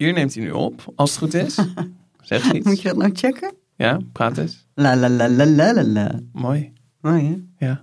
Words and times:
Hier 0.00 0.12
neemt 0.12 0.34
hij 0.34 0.42
nu 0.44 0.50
op, 0.50 0.92
als 0.96 1.10
het 1.10 1.18
goed 1.18 1.34
is. 1.34 1.54
Zeg 2.20 2.52
iets. 2.52 2.66
Moet 2.66 2.82
je 2.82 2.88
dat 2.88 2.96
nou 2.96 3.10
checken? 3.14 3.54
Ja, 3.76 3.98
praat 4.12 4.38
eens. 4.38 4.66
La 4.74 4.96
la 4.96 5.08
la 5.08 5.28
la 5.28 5.46
la 5.46 5.74
la 5.74 5.84
la. 5.84 6.10
Mooi. 6.32 6.72
Mooi 7.00 7.24
hè? 7.24 7.66
Ja. 7.66 7.82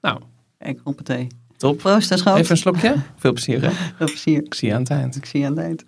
Nou, 0.00 0.20
Kijk, 0.58 0.80
hoppatee. 0.84 1.26
top. 1.56 1.78
Proost, 1.78 2.18
schat. 2.18 2.36
Even 2.38 2.50
een 2.50 2.56
slokje. 2.56 2.94
Veel 3.16 3.32
plezier, 3.32 3.62
hè? 3.62 3.70
Veel 3.96 4.06
plezier. 4.06 4.44
Ik 4.44 4.54
zie 4.54 4.68
je 4.68 4.74
aan 4.74 4.80
het 4.80 4.90
eind. 4.90 5.16
Ik 5.16 5.24
zie 5.24 5.40
je 5.40 5.46
aan 5.46 5.56
het 5.56 5.64
eind. 5.64 5.84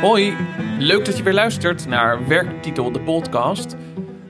Hoi, 0.00 0.36
leuk 0.78 1.04
dat 1.04 1.16
je 1.16 1.22
weer 1.22 1.34
luistert 1.34 1.86
naar 1.86 2.28
Werktitel, 2.28 2.92
de 2.92 3.00
podcast. 3.00 3.76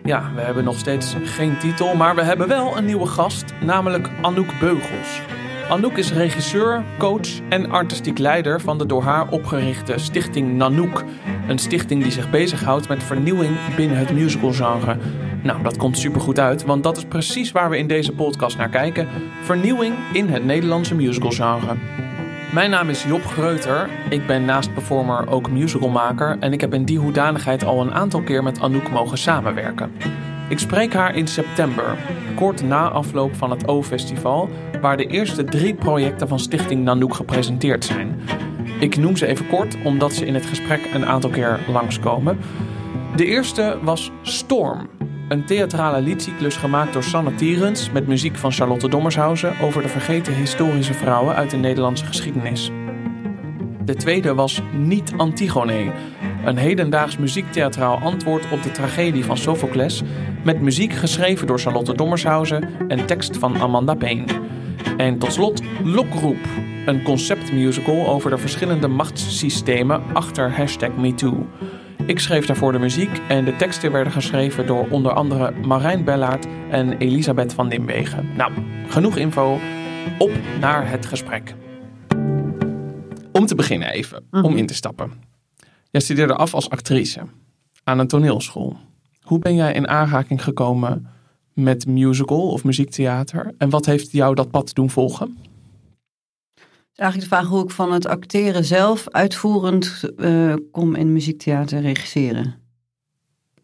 Ja, 0.03 0.33
we 0.35 0.41
hebben 0.41 0.65
nog 0.65 0.79
steeds 0.79 1.15
geen 1.23 1.59
titel, 1.59 1.95
maar 1.95 2.15
we 2.15 2.23
hebben 2.23 2.49
wel 2.49 2.77
een 2.77 2.85
nieuwe 2.85 3.07
gast, 3.07 3.45
namelijk 3.61 4.11
Anouk 4.23 4.59
Beugels. 4.61 5.21
Anouk 5.69 5.99
is 5.99 6.13
regisseur, 6.13 6.85
coach 6.99 7.41
en 7.49 7.71
artistiek 7.71 8.19
leider 8.19 8.61
van 8.61 8.79
de 8.79 8.87
door 8.87 9.03
haar 9.03 9.29
opgerichte 9.29 9.93
stichting 9.97 10.57
Nanook. 10.57 11.05
Een 11.49 11.59
stichting 11.59 12.03
die 12.03 12.13
zich 12.13 12.31
bezighoudt 12.31 12.89
met 12.89 13.03
vernieuwing 13.03 13.57
binnen 13.77 13.99
het 13.99 14.13
musicalgenre. 14.13 14.97
Nou, 15.43 15.63
dat 15.63 15.77
komt 15.77 15.99
supergoed 15.99 16.39
uit, 16.39 16.65
want 16.65 16.83
dat 16.83 16.97
is 16.97 17.05
precies 17.05 17.53
waar 17.53 17.71
we 17.71 17.79
in 17.79 17.87
deze 17.87 18.13
podcast 18.13 18.57
naar 18.57 18.69
kijken. 18.69 19.09
Vernieuwing 19.43 19.95
in 20.13 20.29
het 20.29 20.45
Nederlandse 20.45 20.95
musicalgenre. 20.95 21.77
Mijn 22.53 22.71
naam 22.71 22.89
is 22.89 23.05
Job 23.05 23.25
Greuter. 23.25 23.89
Ik 24.11 24.27
ben 24.27 24.45
naast 24.45 24.75
performer 24.75 25.29
ook 25.29 25.51
musicalmaker 25.51 26.37
en 26.41 26.53
ik 26.53 26.61
heb 26.61 26.75
in 26.75 26.85
die 26.85 26.99
hoedanigheid 26.99 27.65
al 27.65 27.81
een 27.81 27.95
aantal 27.95 28.23
keer 28.23 28.43
met 28.43 28.61
Anouk 28.61 28.91
mogen 28.91 29.19
samenwerken. 29.19 29.93
Ik 30.55 30.61
spreek 30.61 30.93
haar 30.93 31.17
in 31.17 31.27
september, 31.27 31.99
kort 32.35 32.63
na 32.63 32.89
afloop 32.89 33.35
van 33.37 33.51
het 33.51 33.69
O-festival, 33.69 34.49
waar 34.81 34.97
de 34.97 35.07
eerste 35.07 35.45
drie 35.45 35.75
projecten 35.75 36.29
van 36.29 36.39
Stichting 36.39 36.85
Nanook 36.85 37.15
gepresenteerd 37.15 37.85
zijn. 37.85 38.21
Ik 38.81 38.97
noem 38.97 39.17
ze 39.17 39.27
even 39.27 39.47
kort, 39.49 39.77
omdat 39.85 40.13
ze 40.13 40.27
in 40.27 40.35
het 40.35 40.47
gesprek 40.47 40.91
een 40.93 41.07
aantal 41.07 41.31
keer 41.31 41.61
langskomen. 41.69 42.39
De 43.17 43.25
eerste 43.25 43.79
was 43.83 44.11
Storm, 44.23 44.89
een 45.29 45.45
theatrale 45.45 46.01
liedcyclus 46.01 46.57
gemaakt 46.57 46.93
door 46.93 47.05
Sanne 47.05 47.35
Tierens 47.35 47.91
met 47.91 48.07
muziek 48.07 48.37
van 48.37 48.53
Charlotte 48.53 48.89
Dommershausen 48.89 49.61
over 49.63 49.83
de 49.83 49.89
vergeten 49.89 50.35
historische 50.35 50.95
vrouwen 50.95 51.35
uit 51.35 51.51
de 51.51 51.57
Nederlandse 51.57 52.05
geschiedenis. 52.05 52.71
De 53.85 53.95
tweede 53.95 54.35
was 54.35 54.63
Niet 54.73 55.13
Antigone, 55.17 55.93
een 56.45 56.57
hedendaags 56.57 57.17
muziektheatraal 57.17 57.99
antwoord 57.99 58.51
op 58.51 58.63
de 58.63 58.71
tragedie 58.71 59.25
van 59.25 59.37
Sophocles, 59.37 60.03
met 60.45 60.61
muziek 60.61 60.93
geschreven 60.93 61.47
door 61.47 61.59
Charlotte 61.59 61.95
Dommershausen 61.95 62.89
en 62.89 63.07
tekst 63.07 63.37
van 63.37 63.61
Amanda 63.61 63.95
Payne. 63.95 64.25
En 64.97 65.19
tot 65.19 65.33
slot 65.33 65.63
Lokroep, 65.85 66.39
een 66.87 67.03
conceptmusical 67.03 68.09
over 68.09 68.31
de 68.31 68.39
verschillende 68.39 68.89
machtssystemen 68.89 70.03
achter 70.13 70.57
hashtag 70.57 70.97
MeToo. 70.97 71.47
Ik 72.07 72.19
schreef 72.19 72.47
daarvoor 72.47 72.73
de 72.73 72.79
muziek 72.79 73.21
en 73.29 73.45
de 73.45 73.57
teksten 73.57 73.93
werden 73.93 74.13
geschreven 74.13 74.67
door 74.67 74.87
onder 74.91 75.13
andere 75.13 75.51
Marijn 75.51 76.05
Bellaert 76.05 76.47
en 76.71 76.99
Elisabeth 76.99 77.53
van 77.53 77.69
Nimwegen. 77.69 78.31
Nou, 78.37 78.53
genoeg 78.89 79.17
info. 79.17 79.59
Op 80.19 80.31
naar 80.61 80.91
het 80.91 81.07
gesprek. 81.07 81.55
Om 83.33 83.47
te 83.47 83.55
beginnen 83.55 83.89
even, 83.89 84.25
om 84.31 84.57
in 84.57 84.67
te 84.67 84.75
stappen. 84.75 85.34
Jij 85.95 86.03
studeerde 86.03 86.35
af 86.35 86.55
als 86.55 86.71
actrice 86.71 87.21
aan 87.85 87.99
een 87.99 88.09
toneelschool. 88.09 88.77
Hoe 89.23 89.39
ben 89.39 89.55
jij 89.55 89.73
in 89.73 89.89
aanraking 89.89 90.45
gekomen 90.45 91.07
met 91.53 91.87
musical 91.87 92.49
of 92.51 92.65
muziektheater? 92.65 93.55
En 93.59 93.71
wat 93.71 93.87
heeft 93.87 94.11
jou 94.11 94.35
dat 94.35 94.51
pad 94.51 94.75
doen 94.75 94.91
volgen? 94.91 95.37
is 96.57 96.99
eigenlijk 96.99 97.31
de 97.31 97.37
vraag 97.37 97.49
hoe 97.49 97.65
ik 97.65 97.71
van 97.71 97.93
het 97.93 98.07
acteren 98.07 98.65
zelf 98.65 99.09
uitvoerend 99.09 100.03
eh, 100.17 100.55
kom 100.71 100.95
in 100.95 101.13
muziektheater 101.13 101.81
regisseren. 101.81 102.55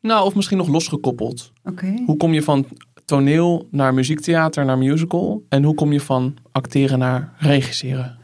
Nou, 0.01 0.27
of 0.27 0.35
misschien 0.35 0.59
nog 0.59 0.69
losgekoppeld. 0.69 1.53
Oké. 1.65 2.03
Hoe 2.07 2.17
kom 2.17 2.33
je 2.33 2.43
van 2.43 2.67
toneel 3.05 3.69
naar 3.71 3.95
muziektheater 3.95 4.65
naar 4.65 4.79
musical? 4.79 5.45
En 5.49 5.65
hoe 5.65 5.75
kom 5.75 5.93
je 5.93 6.01
van 6.01 6.37
acteren 6.53 6.99
naar 6.99 7.33
regisseren? 7.39 8.19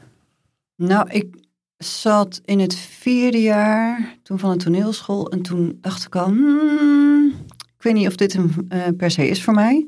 Nou, 0.76 1.10
ik 1.10 1.45
zat 1.78 2.40
in 2.44 2.58
het 2.58 2.74
vierde 2.74 3.42
jaar 3.42 4.18
toen 4.22 4.38
van 4.38 4.50
een 4.50 4.58
toneelschool 4.58 5.30
en 5.30 5.42
toen 5.42 5.78
dacht 5.80 6.06
ik 6.06 6.16
al, 6.16 6.26
hmm, 6.26 7.32
ik 7.76 7.82
weet 7.82 7.94
niet 7.94 8.06
of 8.06 8.16
dit 8.16 8.34
een, 8.34 8.66
eh, 8.68 8.82
per 8.96 9.10
se 9.10 9.28
is 9.28 9.42
voor 9.42 9.54
mij. 9.54 9.86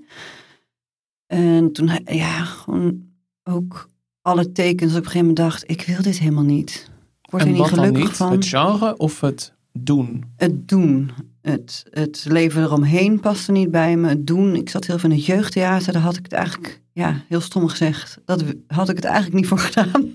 En 1.26 1.72
toen, 1.72 1.90
ja, 2.04 2.44
gewoon 2.44 3.02
ook 3.44 3.88
alle 4.22 4.52
tekens 4.52 4.90
op 4.90 4.96
een 4.96 5.04
gegeven 5.04 5.26
moment 5.26 5.36
dacht, 5.36 5.70
ik 5.70 5.82
wil 5.82 6.02
dit 6.02 6.18
helemaal 6.18 6.44
niet. 6.44 6.90
Ik 7.22 7.30
word 7.30 7.42
en 7.42 7.48
er 7.48 7.54
niet 7.54 7.66
gelukkig 7.66 8.02
niet? 8.02 8.16
van. 8.16 8.32
Het 8.32 8.46
genre 8.46 8.96
of 8.96 9.20
het 9.20 9.52
doen? 9.72 10.24
Het 10.36 10.68
doen. 10.68 11.10
Het, 11.42 11.84
het 11.90 12.24
leven 12.28 12.62
eromheen 12.62 13.20
paste 13.20 13.52
niet 13.52 13.70
bij 13.70 13.96
me. 13.96 14.08
Het 14.08 14.26
doen. 14.26 14.56
Ik 14.56 14.68
zat 14.68 14.86
heel 14.86 14.98
veel 14.98 15.10
in 15.10 15.16
het 15.16 15.24
jeugdtheater. 15.24 15.92
Daar 15.92 16.02
had 16.02 16.16
ik 16.16 16.22
het 16.22 16.32
eigenlijk, 16.32 16.82
ja, 16.92 17.22
heel 17.28 17.40
stom 17.40 17.68
gezegd. 17.68 18.18
Dat 18.24 18.44
had 18.66 18.88
ik 18.88 18.96
het 18.96 19.04
eigenlijk 19.04 19.34
niet 19.34 19.46
voor 19.46 19.58
gedaan. 19.58 20.14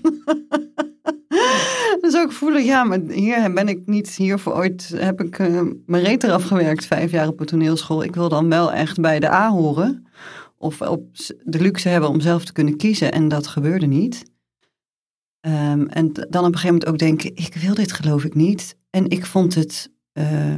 dus 2.14 2.22
ook 2.22 2.32
voelen, 2.32 2.64
ja, 2.64 2.84
maar 2.84 3.00
hier 3.08 3.52
ben 3.52 3.68
ik 3.68 3.86
niet. 3.86 4.08
Hiervoor 4.08 4.54
ooit 4.54 4.92
heb 4.96 5.22
ik 5.22 5.38
uh, 5.38 5.60
mijn 5.86 6.02
reet 6.02 6.24
eraf 6.24 6.44
gewerkt. 6.44 6.86
Vijf 6.86 7.10
jaar 7.10 7.28
op 7.28 7.40
een 7.40 7.46
toneelschool. 7.46 8.04
Ik 8.04 8.14
wil 8.14 8.28
dan 8.28 8.48
wel 8.48 8.72
echt 8.72 9.00
bij 9.00 9.20
de 9.20 9.30
A 9.30 9.50
horen. 9.50 10.06
Of 10.58 10.80
op 10.80 11.16
de 11.44 11.60
luxe 11.60 11.88
hebben 11.88 12.10
om 12.10 12.20
zelf 12.20 12.44
te 12.44 12.52
kunnen 12.52 12.76
kiezen. 12.76 13.12
En 13.12 13.28
dat 13.28 13.46
gebeurde 13.46 13.86
niet. 13.86 14.32
Um, 15.46 15.88
en 15.88 16.12
dan 16.12 16.44
op 16.44 16.52
een 16.52 16.58
gegeven 16.58 16.66
moment 16.66 16.86
ook 16.86 16.98
denken, 16.98 17.36
ik 17.36 17.54
wil 17.54 17.74
dit 17.74 17.92
geloof 17.92 18.24
ik 18.24 18.34
niet. 18.34 18.76
En 18.90 19.08
ik 19.08 19.26
vond 19.26 19.54
het 19.54 19.90
uh, 20.12 20.54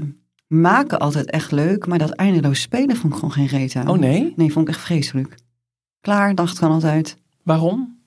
maken 0.47 0.99
altijd 0.99 1.31
echt 1.31 1.51
leuk, 1.51 1.87
maar 1.87 1.99
dat 1.99 2.11
eindeloos 2.11 2.61
spelen 2.61 2.97
vond 2.97 3.13
ik 3.13 3.19
gewoon 3.19 3.35
geen 3.35 3.47
reet 3.47 3.77
aan. 3.77 3.89
Oh 3.89 3.99
nee? 3.99 4.33
Nee, 4.37 4.53
vond 4.53 4.69
ik 4.69 4.75
echt 4.75 4.85
vreselijk. 4.85 5.35
Klaar, 6.01 6.35
dacht 6.35 6.55
ik 6.55 6.61
dan 6.61 6.71
altijd. 6.71 7.17
Waarom? 7.43 8.01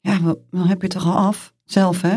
Ja, 0.00 0.18
dan 0.50 0.66
heb 0.66 0.80
je 0.80 0.86
het 0.86 0.90
toch 0.90 1.06
al 1.06 1.16
af, 1.16 1.54
zelf 1.64 2.00
hè? 2.00 2.16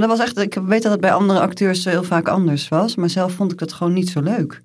Maar 0.00 0.08
dat 0.08 0.18
was 0.18 0.26
echt, 0.26 0.38
ik 0.38 0.54
weet 0.54 0.82
dat 0.82 0.92
het 0.92 1.00
bij 1.00 1.12
andere 1.12 1.40
acteurs 1.40 1.84
heel 1.84 2.02
vaak 2.02 2.28
anders 2.28 2.68
was, 2.68 2.94
maar 2.94 3.10
zelf 3.10 3.32
vond 3.32 3.52
ik 3.52 3.58
dat 3.58 3.72
gewoon 3.72 3.92
niet 3.92 4.08
zo 4.08 4.20
leuk. 4.20 4.62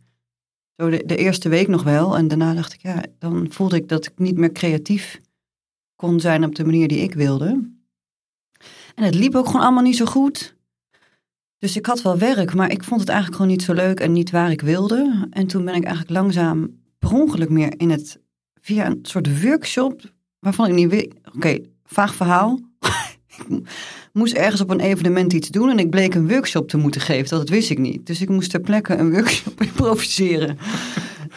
Zo 0.77 0.89
de, 0.89 1.15
eerste 1.15 1.49
week 1.49 1.67
nog 1.67 1.83
wel 1.83 2.17
en 2.17 2.27
daarna 2.27 2.53
dacht 2.53 2.73
ik, 2.73 2.81
ja, 2.81 3.03
dan 3.19 3.47
voelde 3.49 3.75
ik 3.75 3.89
dat 3.89 4.05
ik 4.05 4.11
niet 4.15 4.37
meer 4.37 4.51
creatief 4.51 5.21
kon 5.95 6.19
zijn 6.19 6.43
op 6.43 6.55
de 6.55 6.65
manier 6.65 6.87
die 6.87 6.99
ik 6.99 7.13
wilde. 7.13 7.69
En 8.95 9.03
het 9.03 9.15
liep 9.15 9.35
ook 9.35 9.45
gewoon 9.45 9.61
allemaal 9.61 9.83
niet 9.83 9.95
zo 9.95 10.05
goed. 10.05 10.55
Dus 11.57 11.75
ik 11.75 11.85
had 11.85 12.01
wel 12.01 12.17
werk, 12.17 12.53
maar 12.53 12.71
ik 12.71 12.83
vond 12.83 12.99
het 12.99 13.09
eigenlijk 13.09 13.41
gewoon 13.41 13.51
niet 13.51 13.63
zo 13.63 13.73
leuk 13.73 13.99
en 13.99 14.11
niet 14.11 14.31
waar 14.31 14.51
ik 14.51 14.61
wilde. 14.61 15.27
En 15.29 15.47
toen 15.47 15.65
ben 15.65 15.75
ik 15.75 15.83
eigenlijk 15.83 16.13
langzaam 16.13 16.79
per 16.99 17.13
ongeluk 17.13 17.49
meer 17.49 17.73
in 17.77 17.89
het, 17.89 18.19
via 18.61 18.85
een 18.85 18.99
soort 19.01 19.41
workshop, 19.43 20.01
waarvan 20.39 20.67
ik 20.67 20.73
niet 20.73 20.89
weet, 20.89 21.13
oké, 21.35 21.57
vaag 21.83 22.15
verhaal. 22.15 22.59
moest 24.15 24.33
ergens 24.33 24.61
op 24.61 24.69
een 24.69 24.79
evenement 24.79 25.33
iets 25.33 25.49
doen 25.49 25.69
en 25.69 25.79
ik 25.79 25.89
bleek 25.89 26.15
een 26.15 26.27
workshop 26.27 26.67
te 26.67 26.77
moeten 26.77 27.01
geven, 27.01 27.37
dat 27.37 27.49
wist 27.49 27.69
ik 27.69 27.77
niet. 27.77 28.05
Dus 28.05 28.21
ik 28.21 28.29
moest 28.29 28.49
ter 28.49 28.59
plekke 28.59 28.95
een 28.95 29.11
workshop 29.11 29.61
improviseren. 29.67 30.57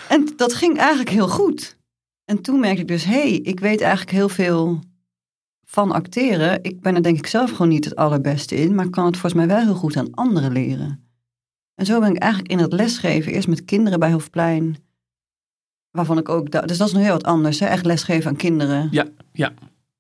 en 0.09 0.29
dat 0.37 0.55
ging 0.55 0.79
eigenlijk 0.79 1.11
heel 1.11 1.29
goed. 1.29 1.77
En 2.25 2.43
toen 2.43 2.61
merkte 2.61 2.81
ik 2.81 2.89
dus, 2.89 3.05
hé, 3.05 3.13
hey, 3.13 3.33
ik 3.33 3.61
weet 3.61 3.81
eigenlijk 3.81 4.11
heel 4.11 4.29
veel 4.29 4.81
van 5.65 5.93
acteren. 5.93 6.59
Ik 6.63 6.81
ben 6.81 6.95
er 6.95 7.03
denk 7.03 7.19
ik 7.19 7.27
zelf 7.27 7.51
gewoon 7.51 7.69
niet 7.69 7.85
het 7.85 7.97
allerbeste 7.97 8.55
in, 8.55 8.75
maar 8.75 8.91
kan 8.91 9.05
het 9.05 9.17
volgens 9.17 9.35
mij 9.35 9.47
wel 9.57 9.65
heel 9.65 9.75
goed 9.75 9.97
aan 9.97 10.15
anderen 10.15 10.53
leren. 10.53 11.09
En 11.75 11.87
zo 11.87 12.01
ben 12.01 12.15
ik 12.15 12.23
eigenlijk 12.23 12.53
in 12.53 12.59
het 12.59 12.73
lesgeven, 12.73 13.33
eerst 13.33 13.49
met 13.49 13.65
kinderen 13.65 13.99
bij 13.99 14.13
Hofplein, 14.13 14.77
waarvan 15.91 16.19
ik 16.19 16.29
ook, 16.29 16.51
dus 16.51 16.79
dat 16.79 16.87
is 16.89 16.93
nog 16.93 17.03
heel 17.03 17.13
wat 17.13 17.25
anders, 17.25 17.61
hè? 17.61 17.67
echt 17.67 17.85
lesgeven 17.85 18.31
aan 18.31 18.37
kinderen. 18.37 18.89
Ja, 18.91 19.07
ja. 19.33 19.53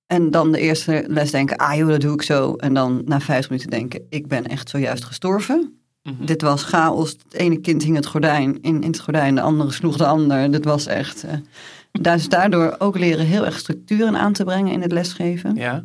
En 0.08 0.30
dan 0.30 0.52
de 0.52 0.58
eerste 0.58 1.04
les 1.06 1.30
denken, 1.30 1.56
ah 1.56 1.76
joh, 1.76 1.88
dat 1.88 2.00
doe 2.00 2.14
ik 2.14 2.22
zo. 2.22 2.54
En 2.54 2.74
dan 2.74 3.02
na 3.04 3.20
vijf 3.20 3.48
minuten 3.48 3.70
denken, 3.70 4.06
ik 4.08 4.26
ben 4.26 4.46
echt 4.46 4.69
zojuist 4.69 5.05
gestorven. 5.05 5.78
Mm 6.02 6.14
-hmm. 6.16 6.26
Dit 6.26 6.43
was 6.43 6.62
chaos. 6.62 7.10
Het 7.10 7.34
ene 7.34 7.60
kind 7.60 7.82
hing 7.82 7.96
het 7.96 8.06
gordijn 8.06 8.62
in, 8.62 8.82
in 8.82 8.90
het 8.90 9.00
gordijn, 9.00 9.34
de 9.34 9.40
andere 9.40 9.70
sloeg 9.70 9.96
de 9.96 10.06
ander. 10.06 10.50
Dit 10.50 10.64
was 10.64 10.87
echt... 10.87 11.25
Uh, 11.25 11.32
dus 12.00 12.28
daardoor 12.28 12.76
ook 12.78 12.99
leren 12.99 13.26
heel 13.26 13.44
erg 13.44 13.58
structuren 13.58 14.16
aan 14.16 14.32
te 14.32 14.44
brengen 14.44 14.72
in 14.72 14.82
het 14.82 14.93
lesgeven. 14.93 15.55
Ja. 15.55 15.84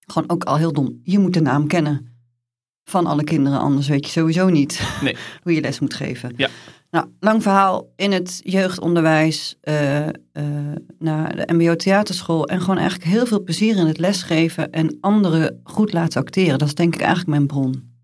Gewoon 0.00 0.30
ook 0.30 0.44
al 0.44 0.56
heel 0.56 0.72
dom. 0.72 1.00
Je 1.02 1.18
moet 1.18 1.34
de 1.34 1.40
naam 1.40 1.66
kennen 1.66 2.14
van 2.84 3.06
alle 3.06 3.24
kinderen, 3.24 3.58
anders 3.58 3.88
weet 3.88 4.04
je 4.04 4.10
sowieso 4.10 4.48
niet 4.48 4.80
nee. 5.02 5.16
hoe 5.42 5.54
je 5.54 5.60
les 5.60 5.80
moet 5.80 5.94
geven. 5.94 6.32
Ja. 6.36 6.48
Nou, 6.90 7.06
lang 7.20 7.42
verhaal 7.42 7.92
in 7.96 8.12
het 8.12 8.40
jeugdonderwijs, 8.44 9.56
uh, 9.62 10.06
uh, 10.06 10.12
naar 10.98 11.36
de 11.36 11.52
MBO 11.52 11.76
theaterschool 11.76 12.46
en 12.46 12.60
gewoon 12.60 12.78
eigenlijk 12.78 13.10
heel 13.10 13.26
veel 13.26 13.42
plezier 13.42 13.76
in 13.76 13.86
het 13.86 13.98
lesgeven 13.98 14.72
en 14.72 14.98
anderen 15.00 15.60
goed 15.64 15.92
laten 15.92 16.20
acteren. 16.20 16.58
Dat 16.58 16.68
is 16.68 16.74
denk 16.74 16.94
ik 16.94 17.00
eigenlijk 17.00 17.30
mijn 17.30 17.46
bron. 17.46 17.94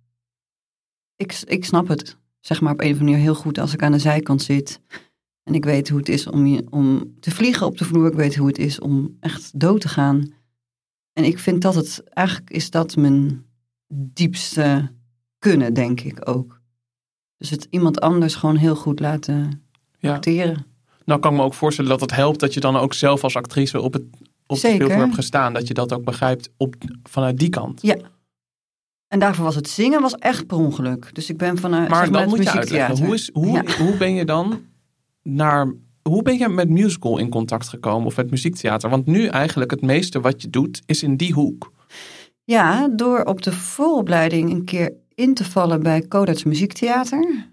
Ik, 1.17 1.43
ik 1.45 1.65
snap 1.65 1.89
het, 1.89 2.17
zeg 2.41 2.61
maar 2.61 2.73
op 2.73 2.81
een 2.81 2.87
of 2.87 2.93
andere 2.93 3.11
manier 3.11 3.25
heel 3.25 3.35
goed 3.35 3.59
als 3.59 3.73
ik 3.73 3.83
aan 3.83 3.93
de 3.93 3.99
zijkant 3.99 4.43
zit 4.43 4.81
en 5.43 5.55
ik 5.55 5.65
weet 5.65 5.89
hoe 5.89 5.99
het 5.99 6.09
is 6.09 6.27
om, 6.27 6.47
je, 6.47 6.67
om 6.71 7.15
te 7.21 7.31
vliegen 7.31 7.67
op 7.67 7.79
de 7.79 7.85
vloer. 7.85 8.07
Ik 8.07 8.15
weet 8.15 8.37
hoe 8.37 8.47
het 8.47 8.59
is 8.59 8.81
om 8.81 9.17
echt 9.21 9.61
dood 9.61 9.81
te 9.81 9.89
gaan. 9.89 10.33
En 11.13 11.25
ik 11.25 11.39
vind 11.39 11.63
dat 11.63 11.75
het, 11.75 12.03
eigenlijk 12.05 12.51
is 12.51 12.71
dat 12.71 12.97
mijn 12.97 13.47
diepste 13.89 14.91
kunnen, 15.39 15.75
denk 15.75 16.01
ik 16.01 16.29
ook. 16.29 16.62
Dus 17.43 17.51
het 17.51 17.67
iemand 17.71 18.01
anders 18.01 18.35
gewoon 18.35 18.57
heel 18.57 18.75
goed 18.77 19.01
laten 19.01 19.63
Ja. 19.99 20.15
acteren. 20.15 20.67
Nou 21.05 21.21
kan 21.21 21.33
ik 21.33 21.39
me 21.39 21.45
ook 21.45 21.55
voorstellen 21.55 21.91
dat 21.91 22.01
het 22.01 22.15
helpt 22.15 22.41
dat 22.41 22.55
je 22.55 22.61
dan 22.61 22.77
ook 22.77 22.95
zelf 22.95 23.25
als 23.25 23.37
actrice 23.37 23.81
op 23.81 23.93
het 23.93 24.03
op 24.47 24.59
hebt 24.63 25.15
gestaan. 25.15 25.53
Dat 25.53 25.67
je 25.69 25.75
dat 25.75 25.93
ook 25.93 26.05
begrijpt 26.05 26.51
op, 26.57 26.75
vanuit 27.03 27.39
die 27.39 27.49
kant. 27.49 27.81
En 29.09 29.19
daarvoor 29.19 29.45
was 29.45 29.55
het 29.55 29.69
zingen 29.69 30.01
was 30.01 30.15
echt 30.15 30.47
per 30.47 30.57
ongeluk. 30.57 31.15
Dus 31.15 31.31
ik 31.31 31.37
ben 31.37 31.59
vanuit 31.59 31.89
Maar 31.89 31.99
zeg 32.05 32.11
maar, 32.11 32.21
het 32.21 32.31
moet 32.31 32.43
je 32.43 32.51
uitleggen. 32.51 33.05
muziektheater. 33.05 33.05
Hoe, 33.05 33.15
is, 33.15 33.31
hoe, 33.65 33.77
Ja. 33.79 33.85
hoe 33.85 33.97
ben 33.97 34.15
je 34.15 34.25
dan 34.25 34.61
naar... 35.23 35.75
Hoe 36.03 36.23
ben 36.23 36.39
je 36.39 36.49
met 36.49 36.69
musical 36.69 37.19
in 37.19 37.29
contact 37.29 37.69
gekomen 37.69 38.07
of 38.07 38.17
met 38.17 38.31
muziektheater? 38.31 38.91
Want 38.91 39.07
nu 39.07 39.27
eigenlijk 39.27 39.71
het 39.71 39.81
meeste 39.81 40.21
wat 40.21 40.43
je 40.43 40.51
doet 40.51 40.83
is 40.87 41.03
in 41.03 41.17
die 41.17 41.33
hoek. 41.33 41.73
Ja, 42.45 42.89
door 42.89 43.23
op 43.25 43.43
de 43.43 43.53
vooropleiding 43.53 44.51
een 44.51 44.65
keer 44.65 44.93
in 45.15 45.35
te 45.35 45.45
vallen 45.45 45.83
bij 45.83 46.07
Codarts 46.09 46.45
Muziektheater. 46.45 47.51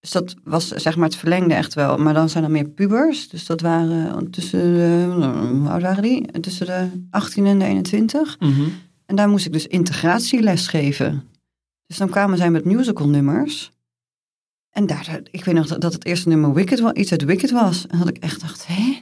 Dus 0.00 0.10
dat 0.10 0.34
was 0.44 0.68
zeg 0.68 0.96
maar 0.96 1.08
het 1.08 1.16
verlengde 1.16 1.54
echt 1.54 1.74
wel. 1.74 1.96
Maar 1.98 2.14
dan 2.14 2.28
zijn 2.28 2.44
er 2.44 2.50
meer 2.50 2.68
pubers. 2.68 3.28
Dus 3.28 3.46
dat 3.46 3.60
waren 3.60 4.30
tussen 4.30 4.60
de, 4.74 5.64
oud 5.68 5.82
waren 5.82 6.02
die? 6.02 6.40
Tussen 6.40 6.66
de 6.66 6.88
18 7.10 7.46
en 7.46 7.58
de 7.58 7.64
21. 7.64 8.36
En 9.06 9.16
daar 9.16 9.28
moest 9.28 9.46
ik 9.46 9.52
dus 9.52 9.66
integratieles 9.66 10.68
geven. 10.68 11.28
Dus 11.86 11.96
dan 11.96 12.08
kwamen 12.10 12.38
zij 12.38 12.50
met 12.50 12.64
musicalnummers. 12.64 13.70
En 14.70 14.86
daar, 14.86 15.20
ik 15.30 15.44
weet 15.44 15.54
nog 15.54 15.66
dat 15.66 15.92
het 15.92 16.04
eerste 16.04 16.28
nummer 16.28 16.52
Wicked, 16.52 16.80
wa- 16.80 16.94
iets 16.94 17.10
uit 17.10 17.24
Wicked 17.24 17.50
was. 17.50 17.86
En 17.86 17.98
dat 17.98 18.08
ik 18.08 18.18
echt 18.18 18.40
dacht, 18.40 18.66
hé? 18.66 19.00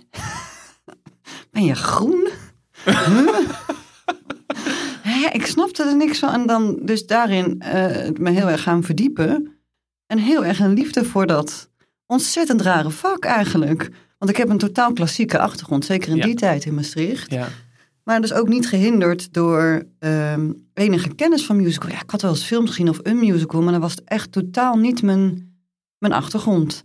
Ben 1.52 1.64
je 1.64 1.74
groen? 1.74 2.28
Hè, 5.20 5.28
ik 5.32 5.46
snapte 5.46 5.82
er 5.82 5.96
niks 5.96 6.18
van. 6.18 6.32
En 6.32 6.46
dan 6.46 6.78
dus 6.82 7.06
daarin 7.06 7.60
eh, 7.60 8.08
me 8.20 8.30
heel 8.30 8.48
erg 8.50 8.62
gaan 8.62 8.82
verdiepen. 8.82 9.52
En 10.06 10.18
heel 10.18 10.44
erg 10.44 10.60
een 10.60 10.72
liefde 10.74 11.04
voor 11.04 11.26
dat 11.26 11.70
ontzettend 12.06 12.60
rare 12.60 12.90
vak 12.90 13.24
eigenlijk. 13.24 13.90
Want 14.18 14.30
ik 14.30 14.36
heb 14.36 14.48
een 14.48 14.58
totaal 14.58 14.92
klassieke 14.92 15.38
achtergrond, 15.38 15.84
zeker 15.84 16.10
in 16.10 16.16
Ja. 16.16 16.24
die 16.24 16.34
tijd 16.34 16.64
in 16.64 16.74
Maastricht. 16.74 17.30
Ja. 17.30 17.48
Maar 18.04 18.20
dus 18.20 18.32
ook 18.32 18.48
niet 18.48 18.68
gehinderd 18.68 19.32
door 19.32 19.82
ehm, 19.98 20.52
enige 20.74 21.14
kennis 21.14 21.46
van 21.46 21.56
musical. 21.56 21.90
Ja, 21.90 22.02
ik 22.02 22.10
had 22.10 22.22
wel 22.22 22.30
eens 22.30 22.44
films 22.44 22.68
gezien 22.70 22.88
of 22.88 23.00
een 23.02 23.18
musical, 23.18 23.62
maar 23.62 23.72
dat 23.72 23.80
was 23.82 23.96
echt 24.04 24.32
totaal 24.32 24.76
niet 24.76 25.02
mijn, 25.02 25.54
mijn 25.98 26.12
achtergrond. 26.12 26.82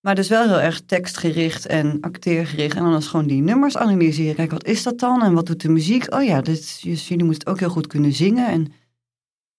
Maar 0.00 0.14
dus 0.14 0.28
wel 0.28 0.46
heel 0.46 0.60
erg 0.60 0.80
tekstgericht 0.80 1.66
en 1.66 2.00
acteergericht. 2.00 2.76
En 2.76 2.82
dan 2.82 2.92
was 2.92 3.06
gewoon 3.08 3.26
die 3.26 3.42
nummers 3.42 3.76
analyseren. 3.76 4.34
Kijk, 4.34 4.50
wat 4.50 4.66
is 4.66 4.82
dat 4.82 4.98
dan? 4.98 5.22
En 5.22 5.32
wat 5.34 5.46
doet 5.46 5.60
de 5.60 5.68
muziek? 5.68 6.14
Oh 6.14 6.22
ja, 6.24 6.40
dit, 6.40 6.82
dus 6.82 7.08
jullie 7.08 7.24
moeten 7.24 7.42
het 7.44 7.48
ook 7.48 7.60
heel 7.60 7.70
goed 7.74 7.86
kunnen 7.86 8.12
zingen. 8.12 8.46
En 8.48 8.66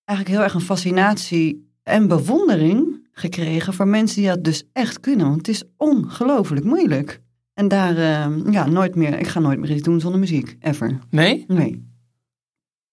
eigenlijk 0.05 0.37
heel 0.37 0.45
erg 0.45 0.53
een 0.53 0.61
fascinatie 0.61 1.69
en 1.83 2.07
bewondering 2.07 3.07
gekregen 3.11 3.73
voor 3.73 3.87
mensen 3.87 4.21
die 4.21 4.29
dat 4.29 4.43
dus 4.43 4.63
echt 4.73 4.99
kunnen. 4.99 5.25
Want 5.25 5.37
het 5.37 5.47
is 5.47 5.63
ongelooflijk 5.77 6.65
moeilijk. 6.65 7.21
En 7.53 7.67
daar, 7.67 7.97
ehm, 7.97 8.51
ja, 8.51 8.65
nooit 8.67 8.95
meer. 8.95 9.19
Ik 9.19 9.27
ga 9.27 9.39
nooit 9.39 9.59
meer 9.59 9.71
iets 9.71 9.81
doen 9.81 9.99
zonder 9.99 10.19
muziek. 10.19 10.57
Ever. 10.59 10.99
Nee? 11.09 11.43
Nee. 11.47 11.87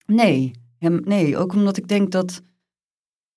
Nee. 0.05 0.51
Hem- 0.79 1.01
nee, 1.05 1.37
ook 1.37 1.53
omdat 1.53 1.77
ik 1.77 1.87
denk 1.87 2.11
dat 2.11 2.41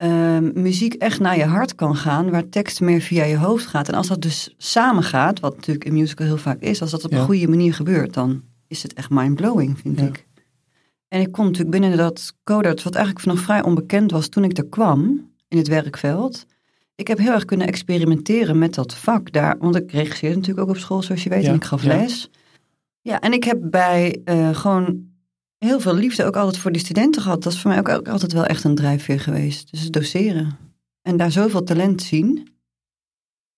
ehm, 0.01 0.51
muziek 0.63 0.95
echt 0.95 1.21
naar 1.21 1.37
je 1.37 1.45
hart 1.45 1.75
kan 1.75 1.97
gaan, 1.97 2.31
waar 2.31 2.49
tekst 2.49 2.81
meer 2.81 3.01
via 3.01 3.25
je 3.25 3.37
hoofd 3.37 3.67
gaat. 3.67 3.89
En 3.89 3.95
als 3.95 4.09
dat 4.09 4.23
dus 4.23 4.55
samen 4.57 5.03
gaat, 5.03 5.41
wat 5.41 5.57
natuurlijk 5.57 5.85
in 5.85 5.93
musical 5.93 6.27
heel 6.27 6.37
vaak 6.37 6.61
is, 6.61 6.81
als 6.81 6.91
dat 6.91 7.05
op 7.05 7.11
Ja. 7.11 7.19
een 7.19 7.25
goede 7.25 7.49
manier 7.49 7.75
gebeurt, 7.75 8.15
dan 8.15 8.43
is 8.67 8.83
het 8.83 8.93
echt 8.95 9.11
mindblowing, 9.11 9.79
vind 9.79 9.99
Ja. 10.01 10.07
ik. 10.07 10.27
En 11.09 11.21
ik 11.21 11.33
kon 11.33 11.45
natuurlijk 11.45 11.71
binnen 11.71 11.97
dat 11.97 12.35
codert, 12.45 12.83
wat 12.83 12.95
eigenlijk 12.95 13.27
nog 13.27 13.39
vrij 13.39 13.63
onbekend 13.63 14.11
was 14.11 14.29
toen 14.29 14.45
ik 14.45 14.59
er 14.59 14.67
kwam, 14.67 15.29
in 15.49 15.59
het 15.59 15.69
werkveld. 15.69 16.47
Ik 16.95 17.09
heb 17.09 17.19
heel 17.19 17.33
erg 17.33 17.45
kunnen 17.45 17.67
experimenteren 17.67 18.59
met 18.59 18.75
dat 18.75 18.95
vak 18.95 19.33
daar. 19.33 19.57
Want 19.59 19.77
ik 19.77 19.93
regisseerde 19.93 20.37
natuurlijk 20.37 20.69
ook 20.69 20.75
op 20.75 20.81
school, 20.81 21.03
zoals 21.03 21.23
je 21.23 21.29
weet. 21.29 21.43
Ja, 21.43 21.49
En 21.49 21.55
ik 21.55 21.65
gaf 21.65 21.83
les. 21.83 22.31
Ja, 23.01 23.21
en 23.21 23.33
ik 23.33 23.45
heb 23.45 23.59
bij 23.63 24.21
eh, 24.25 24.55
gewoon 24.55 25.09
heel 25.67 25.81
veel 25.81 25.95
liefde 25.95 26.25
ook 26.25 26.37
altijd 26.37 26.59
voor 26.59 26.73
die 26.73 26.81
studenten 26.81 27.23
gehad. 27.23 27.43
Dat 27.43 27.53
is 27.53 27.61
voor 27.61 27.71
mij 27.71 27.79
ook, 27.79 27.89
ook 27.89 28.09
altijd 28.09 28.33
wel 28.33 28.45
echt 28.45 28.65
een 28.65 28.75
drijfveer 28.75 29.21
geweest. 29.21 29.71
Dus 29.71 29.91
doseren. 29.91 30.59
En 31.03 31.17
daar 31.17 31.31
zoveel 31.31 31.63
talent 31.63 32.03
zien. 32.03 32.49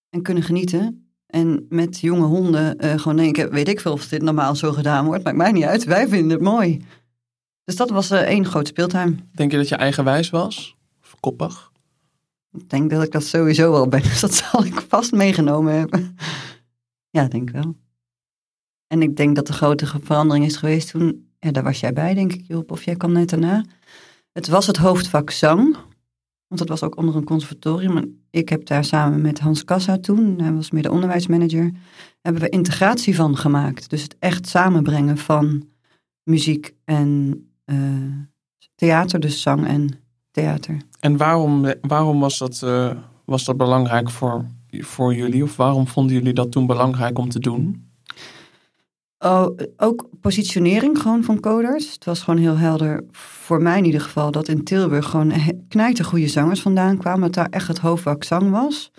En 0.08 0.22
kunnen 0.22 0.42
genieten. 0.42 1.06
En 1.26 1.66
met 1.68 2.00
jonge 2.00 2.26
honden 2.26 2.78
eh, 2.78 2.98
gewoon 2.98 3.16
denken, 3.16 3.50
weet 3.50 3.68
ik 3.68 3.80
veel 3.80 3.92
of 3.92 4.08
dit 4.08 4.22
normaal 4.22 4.56
zo 4.56 4.72
gedaan 4.72 5.04
wordt. 5.04 5.24
Maakt 5.24 5.36
mij 5.36 5.52
niet 5.52 5.64
uit, 5.64 5.84
wij 5.84 6.08
vinden 6.08 6.30
het 6.30 6.40
mooi. 6.40 6.84
Dus 7.64 7.76
dat 7.76 7.90
was 7.90 8.10
eh, 8.10 8.20
één 8.20 8.46
groot 8.46 8.66
speeltuin. 8.66 9.30
Denk 9.32 9.50
je 9.50 9.56
dat 9.56 9.68
je 9.68 9.76
eigenwijs 9.76 10.30
was? 10.30 10.76
Of 11.02 11.16
koppig? 11.20 11.72
Ik 12.52 12.70
denk 12.70 12.90
dat 12.90 13.02
ik 13.02 13.12
dat 13.12 13.24
sowieso 13.24 13.70
wel 13.70 13.88
ben. 13.88 14.02
Dus 14.12 14.20
dat 14.20 14.34
zal 14.34 14.64
ik 14.64 14.84
vast 14.88 15.12
meegenomen 15.12 15.74
hebben. 15.74 16.16
Ja, 17.10 17.28
denk 17.28 17.48
ik 17.48 17.54
wel. 17.54 17.76
En 18.86 19.02
ik 19.02 19.16
denk 19.16 19.36
dat 19.36 19.46
de 19.46 19.52
grote 19.52 19.86
verandering 19.86 20.44
is 20.44 20.56
geweest 20.56 20.90
toen... 20.90 21.31
Ja, 21.44 21.50
daar 21.50 21.62
was 21.62 21.80
jij 21.80 21.92
bij, 21.92 22.14
denk 22.14 22.32
ik, 22.32 22.44
Job. 22.46 22.70
Of 22.70 22.84
jij 22.84 22.96
kwam 22.96 23.12
net 23.12 23.30
daarna. 23.30 23.64
Het 24.32 24.48
was 24.48 24.66
het 24.66 24.76
hoofdvak 24.76 25.30
zang. 25.30 25.76
Want 26.46 26.60
dat 26.60 26.68
was 26.68 26.82
ook 26.82 26.96
onder 26.96 27.16
een 27.16 27.24
conservatorium. 27.24 28.22
Ik 28.30 28.48
heb 28.48 28.66
daar 28.66 28.84
samen 28.84 29.20
met 29.20 29.40
Hans 29.40 29.64
Kassa 29.64 29.98
toen... 29.98 30.40
Hij 30.40 30.52
was 30.52 30.70
meer 30.70 30.82
de 30.82 30.90
onderwijsmanager. 30.90 31.72
Hebben 32.20 32.42
we 32.42 32.48
integratie 32.48 33.14
van 33.16 33.36
gemaakt. 33.36 33.90
Dus 33.90 34.02
het 34.02 34.16
echt 34.18 34.48
samenbrengen 34.48 35.18
van 35.18 35.68
muziek 36.22 36.74
en 36.84 37.42
eh, 37.64 37.76
theater. 38.74 39.20
Dus 39.20 39.42
zang 39.42 39.66
en 39.66 39.88
theater. 40.30 40.76
En 41.00 41.16
waarom, 41.16 41.74
waarom 41.80 42.20
was, 42.20 42.38
dat, 42.38 42.62
eh, 42.62 42.90
was 43.24 43.44
dat 43.44 43.56
belangrijk 43.56 44.10
voor, 44.10 44.44
voor 44.70 45.14
jullie? 45.14 45.42
Of 45.42 45.56
waarom 45.56 45.86
vonden 45.86 46.14
jullie 46.16 46.32
dat 46.34 46.52
toen 46.52 46.66
belangrijk 46.66 47.18
om 47.18 47.28
te 47.28 47.38
doen? 47.38 47.91
Oh, 49.24 49.56
ook 49.76 50.08
positionering 50.20 50.98
gewoon 50.98 51.24
van 51.24 51.40
coders. 51.40 51.92
Het 51.92 52.04
was 52.04 52.22
gewoon 52.22 52.40
heel 52.40 52.56
helder, 52.56 53.04
voor 53.10 53.62
mij 53.62 53.78
in 53.78 53.84
ieder 53.84 54.00
geval, 54.00 54.30
dat 54.30 54.48
in 54.48 54.64
Tilburg 54.64 55.06
gewoon 55.06 55.32
knijter 55.68 56.04
goede 56.04 56.28
zangers 56.28 56.60
vandaan 56.60 56.96
kwamen. 56.96 57.20
Dat 57.20 57.34
daar 57.34 57.48
echt 57.50 57.68
het 57.68 57.78
hoofdvak 57.78 58.24
zang 58.24 58.50
was. 58.50 58.90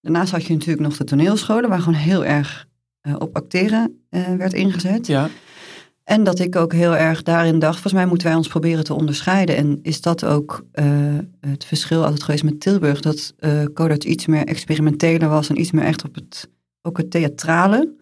Daarnaast 0.00 0.32
had 0.32 0.44
je 0.44 0.52
natuurlijk 0.52 0.82
nog 0.82 0.96
de 0.96 1.04
toneelscholen, 1.04 1.68
waar 1.68 1.78
gewoon 1.78 1.98
heel 1.98 2.24
erg 2.24 2.66
eh, 3.00 3.14
op 3.18 3.36
acteren 3.36 4.04
eh, 4.08 4.34
werd 4.34 4.52
ingezet. 4.52 5.06
Ja, 5.06 5.28
En 6.04 6.24
dat 6.24 6.38
ik 6.38 6.56
ook 6.56 6.72
heel 6.72 6.96
erg 6.96 7.22
daarin 7.22 7.58
dacht, 7.58 7.72
volgens 7.72 7.92
mij 7.92 8.06
moeten 8.06 8.26
wij 8.26 8.36
ons 8.36 8.48
proberen 8.48 8.84
te 8.84 8.94
onderscheiden. 8.94 9.56
En 9.56 9.78
is 9.82 10.00
dat 10.00 10.24
ook 10.24 10.64
eh, 10.72 10.86
het 11.40 11.64
verschil 11.64 12.04
altijd 12.04 12.22
geweest 12.22 12.44
met 12.44 12.60
Tilburg, 12.60 13.00
dat 13.00 13.34
Codarts 13.74 14.06
iets 14.06 14.26
meer 14.26 14.44
experimenteler 14.44 15.28
was 15.28 15.48
en 15.48 15.60
iets 15.60 15.70
meer 15.70 15.84
echt 15.84 16.04
op 16.04 16.14
het, 16.14 16.48
ook 16.82 16.96
het 16.96 17.10
theatrale. 17.10 18.00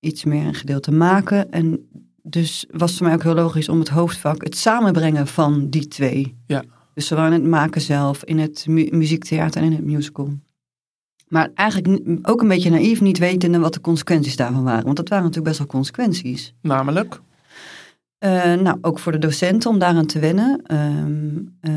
Iets 0.00 0.24
meer 0.24 0.46
een 0.46 0.54
gedeelte 0.54 0.92
maken. 0.92 1.50
En 1.52 1.88
dus 2.22 2.66
was 2.70 2.88
het 2.90 2.98
voor 2.98 3.06
mij 3.06 3.16
ook 3.16 3.22
heel 3.22 3.34
logisch 3.34 3.68
om 3.68 3.78
het 3.78 3.88
hoofdvak, 3.88 4.44
het 4.44 4.56
samenbrengen 4.56 5.26
van 5.26 5.70
die 5.70 5.88
twee. 5.88 6.36
Ja. 6.46 6.64
Dus 6.94 7.06
zowel 7.06 7.26
in 7.26 7.32
het 7.32 7.44
maken 7.44 7.80
zelf, 7.80 8.24
in 8.24 8.38
het 8.38 8.66
mu- 8.68 8.88
muziektheater 8.90 9.60
en 9.62 9.66
in 9.66 9.76
het 9.76 9.84
musical. 9.84 10.38
Maar 11.28 11.50
eigenlijk 11.54 12.00
ook 12.22 12.40
een 12.42 12.48
beetje 12.48 12.70
naïef, 12.70 13.00
niet 13.00 13.18
wetende 13.18 13.58
wat 13.58 13.74
de 13.74 13.80
consequenties 13.80 14.36
daarvan 14.36 14.62
waren. 14.64 14.84
Want 14.84 14.96
dat 14.96 15.08
waren 15.08 15.24
natuurlijk 15.24 15.48
best 15.56 15.58
wel 15.58 15.80
consequenties. 15.80 16.54
namelijk. 16.62 17.20
Eh, 18.18 18.54
nou, 18.54 18.78
ook 18.80 18.98
voor 18.98 19.12
de 19.12 19.18
docenten 19.18 19.70
om 19.70 19.78
daaraan 19.78 20.06
te 20.06 20.18
wennen. 20.18 20.60
Ehm, 20.62 21.36
eh, 21.60 21.72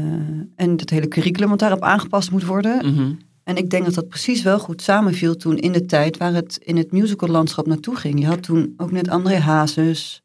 en 0.56 0.70
het 0.78 0.90
hele 0.90 1.08
curriculum 1.08 1.50
wat 1.50 1.60
daarop 1.60 1.82
aangepast 1.84 2.32
moet 2.32 2.46
worden. 2.46 2.94
Mhm. 2.94 3.12
En 3.50 3.56
ik 3.56 3.70
denk 3.70 3.86
dat 3.86 3.94
dat 3.94 4.08
precies 4.08 4.44
wel 4.44 4.60
goed 4.60 4.82
samenviel 4.82 5.36
toen 5.36 5.58
in 5.58 5.72
de 5.72 5.86
tijd 5.86 6.18
waar 6.18 6.34
het 6.34 6.58
in 6.64 6.78
het 6.78 6.92
musicallandschap 6.92 7.68
naartoe 7.68 7.96
ging. 7.96 8.20
Je 8.20 8.26
had 8.26 8.44
toen 8.44 8.74
ook 8.78 8.92
net 8.92 9.10
André 9.10 9.36
Hazes. 9.38 10.22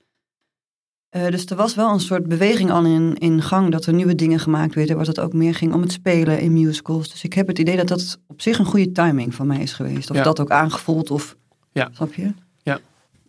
Eh, 1.09 1.27
dus 1.29 1.45
er 1.47 1.57
was 1.57 1.75
wel 1.75 1.93
een 1.93 2.01
soort 2.01 2.27
beweging 2.27 2.71
al 2.71 2.85
in, 2.85 3.15
in 3.19 3.43
gang 3.43 3.71
dat 3.73 3.87
er 3.87 3.93
nieuwe 3.95 4.15
dingen 4.15 4.39
gemaakt 4.39 4.75
werden. 4.75 4.97
Waar 4.97 5.07
het 5.07 5.21
ook 5.21 5.33
meer 5.33 5.55
ging 5.55 5.75
om 5.75 5.81
het 5.81 5.93
spelen 5.93 6.41
in 6.41 6.53
musicals. 6.53 7.11
Dus 7.11 7.25
ik 7.25 7.33
heb 7.33 7.47
het 7.47 7.59
idee 7.59 7.77
dat 7.77 7.89
dat 7.89 8.19
op 8.27 8.41
zich 8.41 8.59
een 8.59 8.65
goede 8.65 8.93
timing 8.93 9.35
van 9.35 9.47
mij 9.47 9.61
is 9.61 9.73
geweest. 9.73 10.11
Of 10.11 10.17
Ja. 10.17 10.23
dat 10.23 10.41
ook 10.41 10.51
aangevoeld 10.51 11.11
of, 11.11 11.37
Ja. 11.73 11.91
snap 11.93 12.15
je? 12.15 12.33
Ja. 12.63 12.79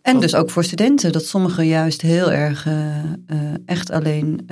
En 0.02 0.12
Dat- 0.12 0.22
dus 0.22 0.34
ook 0.34 0.50
voor 0.50 0.64
studenten. 0.64 1.12
Dat 1.12 1.24
sommigen 1.24 1.66
juist 1.66 2.00
heel 2.02 2.32
erg 2.32 2.66
eh, 2.66 2.98
eh, 3.02 3.54
echt 3.66 3.90
alleen 3.90 4.46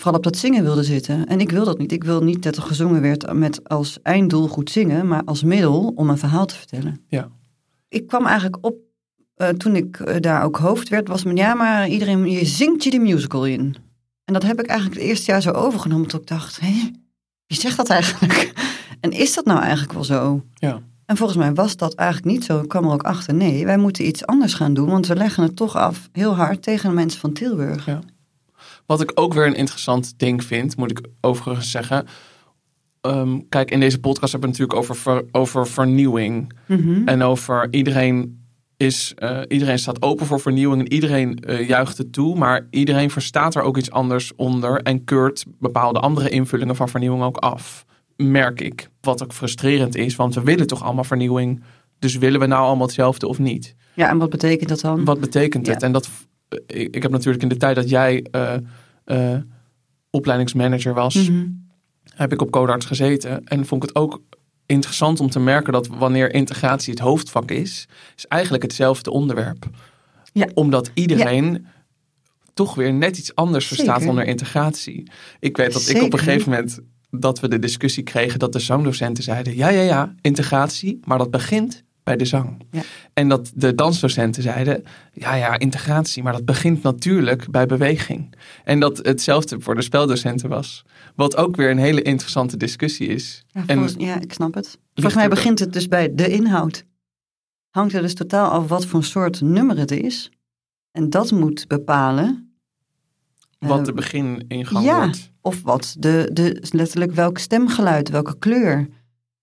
vooral 0.00 0.18
op 0.18 0.24
dat 0.24 0.36
zingen 0.36 0.62
wilden 0.62 0.84
zitten. 0.84 1.26
En 1.26 1.40
ik 1.40 1.50
wil 1.50 1.64
dat 1.64 1.78
niet. 1.78 1.92
Ik 1.92 2.04
wil 2.04 2.22
niet 2.22 2.42
dat 2.42 2.56
er 2.56 2.62
gezongen 2.62 3.00
werd 3.00 3.32
met 3.32 3.68
als 3.68 3.98
einddoel 4.02 4.48
goed 4.48 4.70
zingen. 4.70 5.08
Maar 5.08 5.22
als 5.24 5.42
middel 5.42 5.92
om 5.94 6.10
een 6.10 6.18
verhaal 6.18 6.46
te 6.46 6.54
vertellen. 6.54 7.00
Ja. 7.08 7.28
Ik 7.88 8.06
kwam 8.06 8.26
eigenlijk 8.26 8.58
op, 8.60 8.74
eh, 9.34 9.48
toen 9.48 9.76
ik 9.76 10.00
eh, 10.00 10.20
daar 10.20 10.44
ook 10.44 10.56
hoofd 10.56 10.88
werd, 10.88 11.08
was 11.08 11.24
men 11.24 11.36
ja, 11.36 11.54
maar 11.54 11.88
iedereen, 11.88 12.30
je 12.30 12.44
zingt 12.44 12.84
je 12.84 12.90
de 12.90 12.98
musical 12.98 13.46
in. 13.46 13.76
En 14.24 14.32
dat 14.32 14.42
heb 14.42 14.60
ik 14.60 14.66
eigenlijk 14.66 15.00
het 15.00 15.08
eerste 15.08 15.30
jaar 15.30 15.42
zo 15.42 15.50
overgenomen. 15.50 16.08
Tot 16.08 16.20
ik 16.20 16.26
dacht, 16.26 16.60
hé, 16.60 16.90
wie 17.46 17.60
zegt 17.60 17.76
dat 17.76 17.88
eigenlijk? 17.88 18.52
En 19.00 19.10
is 19.10 19.34
dat 19.34 19.44
nou 19.44 19.60
eigenlijk 19.60 19.92
wel 19.92 20.04
zo? 20.04 20.44
Ja. 20.54 20.82
En 21.06 21.16
volgens 21.16 21.38
mij 21.38 21.54
was 21.54 21.76
dat 21.76 21.94
eigenlijk 21.94 22.32
niet 22.32 22.44
zo. 22.44 22.60
Ik 22.60 22.68
kwam 22.68 22.84
er 22.84 22.92
ook 22.92 23.02
achter, 23.02 23.34
nee, 23.34 23.64
wij 23.64 23.76
moeten 23.76 24.06
iets 24.06 24.26
anders 24.26 24.54
gaan 24.54 24.74
doen. 24.74 24.88
Want 24.88 25.06
we 25.06 25.16
leggen 25.16 25.42
het 25.42 25.56
toch 25.56 25.76
af 25.76 26.08
heel 26.12 26.34
hard 26.34 26.62
tegen 26.62 26.88
de 26.88 26.94
mensen 26.94 27.20
van 27.20 27.32
Tilburg. 27.32 27.86
Ja. 27.86 28.00
Wat 28.90 29.00
ik 29.00 29.12
ook 29.14 29.34
weer 29.34 29.46
een 29.46 29.54
interessant 29.54 30.18
ding 30.18 30.44
vind, 30.44 30.76
moet 30.76 30.90
ik 30.90 31.00
overigens 31.20 31.70
zeggen. 31.70 32.06
Ehm, 33.00 33.38
kijk, 33.48 33.70
in 33.70 33.80
deze 33.80 34.00
podcast 34.00 34.32
hebben 34.32 34.50
we 34.50 34.56
het 34.56 34.68
natuurlijk 34.68 34.90
over, 34.90 35.02
ver- 35.02 35.24
over 35.32 35.66
vernieuwing. 35.66 36.52
Mhm. 36.66 37.08
En 37.08 37.22
over 37.22 37.68
iedereen 37.70 38.44
is, 38.76 39.12
eh, 39.16 39.40
iedereen 39.48 39.78
staat 39.78 40.02
open 40.02 40.26
voor 40.26 40.40
vernieuwing 40.40 40.80
en 40.80 40.92
iedereen 40.92 41.38
eh, 41.38 41.68
juicht 41.68 41.98
het 41.98 42.12
toe. 42.12 42.36
Maar 42.36 42.66
iedereen 42.70 43.10
verstaat 43.10 43.54
er 43.54 43.62
ook 43.62 43.76
iets 43.76 43.90
anders 43.90 44.34
onder 44.34 44.82
en 44.82 45.04
keurt 45.04 45.44
bepaalde 45.58 46.00
andere 46.00 46.28
invullingen 46.28 46.76
van 46.76 46.88
vernieuwing 46.88 47.22
ook 47.22 47.36
af. 47.36 47.84
Merk 48.16 48.60
ik. 48.60 48.88
Wat 49.00 49.22
ook 49.22 49.32
frustrerend 49.32 49.96
is, 49.96 50.16
want 50.16 50.34
we 50.34 50.42
willen 50.42 50.66
toch 50.66 50.82
allemaal 50.82 51.04
vernieuwing. 51.04 51.62
Dus 51.98 52.16
willen 52.18 52.40
we 52.40 52.46
nou 52.46 52.64
allemaal 52.64 52.86
hetzelfde 52.86 53.26
of 53.28 53.38
niet? 53.38 53.74
Ja, 53.94 54.08
en 54.08 54.18
wat 54.18 54.30
betekent 54.30 54.68
dat 54.68 54.80
dan? 54.80 55.04
Wat 55.04 55.20
betekent 55.20 55.66
het? 55.66 55.80
Ja. 55.80 55.86
En 55.86 55.92
dat, 55.92 56.10
eh, 56.48 56.80
ik, 56.80 56.94
ik 56.94 57.02
heb 57.02 57.10
natuurlijk 57.10 57.42
in 57.42 57.48
de 57.48 57.56
tijd 57.56 57.74
dat 57.76 57.88
jij 57.88 58.26
eh, 59.10 59.36
opleidingsmanager 60.10 60.94
was, 60.94 61.14
Mhm. 61.14 61.46
heb 62.14 62.32
ik 62.32 62.42
op 62.42 62.50
Codarts 62.50 62.86
gezeten. 62.86 63.44
En 63.44 63.66
vond 63.66 63.82
ik 63.82 63.88
het 63.88 63.98
ook 63.98 64.22
interessant 64.66 65.20
om 65.20 65.30
te 65.30 65.40
merken 65.40 65.72
dat 65.72 65.86
wanneer 65.86 66.34
integratie 66.34 66.92
het 66.92 67.02
hoofdvak 67.02 67.50
is, 67.50 67.88
is 68.16 68.26
eigenlijk 68.26 68.62
hetzelfde 68.62 69.10
onderwerp. 69.10 69.66
Ja. 70.32 70.48
Omdat 70.54 70.90
iedereen 70.94 71.66
toch 72.54 72.74
weer 72.74 72.92
net 72.92 73.18
iets 73.18 73.34
anders 73.34 73.66
verstaat 73.66 74.06
onder 74.06 74.24
integratie. 74.26 75.10
Ik 75.40 75.56
weet 75.56 75.72
dat 75.72 75.88
ik 75.88 76.02
op 76.02 76.12
een 76.12 76.18
gegeven 76.18 76.50
moment 76.50 76.78
dat 77.10 77.40
we 77.40 77.48
de 77.48 77.58
discussie 77.58 78.02
kregen 78.02 78.38
dat 78.38 78.52
de 78.52 78.58
zangdocenten 78.58 79.24
zeiden: 79.24 79.56
ja, 79.56 79.68
ja, 79.68 79.82
ja, 79.82 80.14
integratie, 80.20 81.00
maar 81.04 81.18
dat 81.18 81.30
begint 81.30 81.82
bij 82.02 82.16
de 82.16 82.24
zang. 82.24 82.62
Ja. 82.70 82.82
En 83.12 83.28
dat 83.28 83.50
de 83.54 83.74
dansdocenten 83.74 84.42
zeiden: 84.42 84.84
ja, 85.12 85.34
ja, 85.34 85.58
integratie, 85.58 86.22
maar 86.22 86.32
dat 86.32 86.44
begint 86.44 86.82
natuurlijk 86.82 87.50
bij 87.50 87.66
beweging. 87.66 88.34
En 88.64 88.80
dat 88.80 88.96
hetzelfde 88.98 89.60
voor 89.60 89.74
de 89.74 89.82
speldocenten 89.82 90.48
was. 90.48 90.84
Wat 91.14 91.36
ook 91.36 91.56
weer 91.56 91.70
een 91.70 91.78
hele 91.78 92.02
interessante 92.02 92.56
discussie 92.56 93.08
is. 93.08 93.44
Ja, 93.48 93.62
En- 93.66 93.88
ja, 93.98 94.20
ik 94.20 94.32
snap 94.32 94.54
het. 94.54 94.78
Volgens 94.94 95.14
mij 95.14 95.28
begint 95.28 95.58
het 95.58 95.72
dus 95.72 95.88
bij 95.88 96.14
de 96.14 96.28
inhoud. 96.28 96.84
Hangt 97.70 97.94
er 97.94 98.02
dus 98.02 98.14
totaal 98.14 98.50
af 98.50 98.68
wat 98.68 98.86
voor 98.86 99.04
soort 99.04 99.40
nummer 99.40 99.78
het 99.78 99.90
is. 99.90 100.30
En 100.92 101.10
dat 101.10 101.30
moet 101.30 101.64
bepalen 101.68 102.44
Wat 103.58 103.78
Eh, 103.78 103.84
de 103.84 103.92
begin 103.92 104.44
in 104.48 104.66
gang 104.66 104.84
ja. 104.84 104.96
wordt. 104.98 105.30
of 105.40 105.62
wat 105.62 105.94
de, 105.98 106.30
de 106.32 106.62
letterlijk 106.70 107.12
welk 107.12 107.38
stemgeluid, 107.38 108.08
welke 108.08 108.38
kleur, 108.38 108.88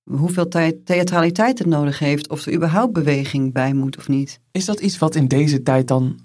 hoeveel 0.08 0.48
thea- 0.48 0.74
theatraliteit 0.84 1.60
het 1.60 1.68
nodig 1.68 2.00
heeft, 2.00 2.30
of 2.30 2.46
er 2.46 2.54
überhaupt 2.54 2.94
beweging 2.94 3.54
bij 3.54 3.74
moet 3.74 3.98
of 3.98 4.08
niet. 4.08 4.40
Is 4.52 4.66
dat 4.66 4.80
iets 4.80 4.98
wat 4.98 5.16
in 5.16 5.28
deze 5.28 5.64
tijd 5.64 5.88
dan 5.88 6.20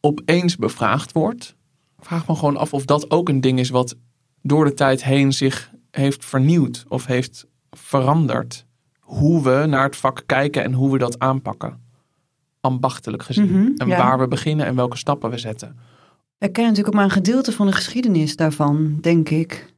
opeens 0.00 0.56
bevraagd 0.56 1.12
wordt? 1.12 1.56
Ik 1.98 2.04
vraag 2.04 2.28
me 2.28 2.34
gewoon 2.34 2.56
af 2.56 2.74
of 2.74 2.84
dat 2.84 3.10
ook 3.10 3.28
een 3.28 3.40
ding 3.40 3.58
is 3.58 3.70
wat 3.70 3.96
door 4.42 4.64
de 4.64 4.74
tijd 4.74 5.04
heen 5.04 5.32
zich 5.32 5.70
heeft 5.90 6.24
vernieuwd 6.24 6.84
of 6.88 7.06
heeft 7.06 7.46
veranderd. 7.70 8.66
Hoe 9.00 9.42
we 9.42 9.66
naar 9.66 9.84
het 9.84 9.96
vak 9.96 10.22
kijken 10.26 10.64
en 10.64 10.72
hoe 10.72 10.92
we 10.92 10.98
dat 10.98 11.18
aanpakken. 11.18 11.80
Ambachtelijk 12.60 13.22
gezien. 13.22 13.50
Mhm, 13.50 13.72
en 13.76 13.86
ja. 13.86 13.98
waar 13.98 14.18
we 14.18 14.28
beginnen 14.28 14.66
en 14.66 14.74
welke 14.74 14.96
stappen 14.96 15.30
we 15.30 15.38
zetten. 15.38 15.76
We 16.38 16.48
kennen 16.48 16.72
natuurlijk 16.72 16.88
ook 16.88 16.94
maar 16.94 17.04
een 17.04 17.24
gedeelte 17.24 17.52
van 17.52 17.66
de 17.66 17.72
geschiedenis 17.72 18.36
daarvan, 18.36 18.98
denk 19.00 19.28
ik. 19.28 19.74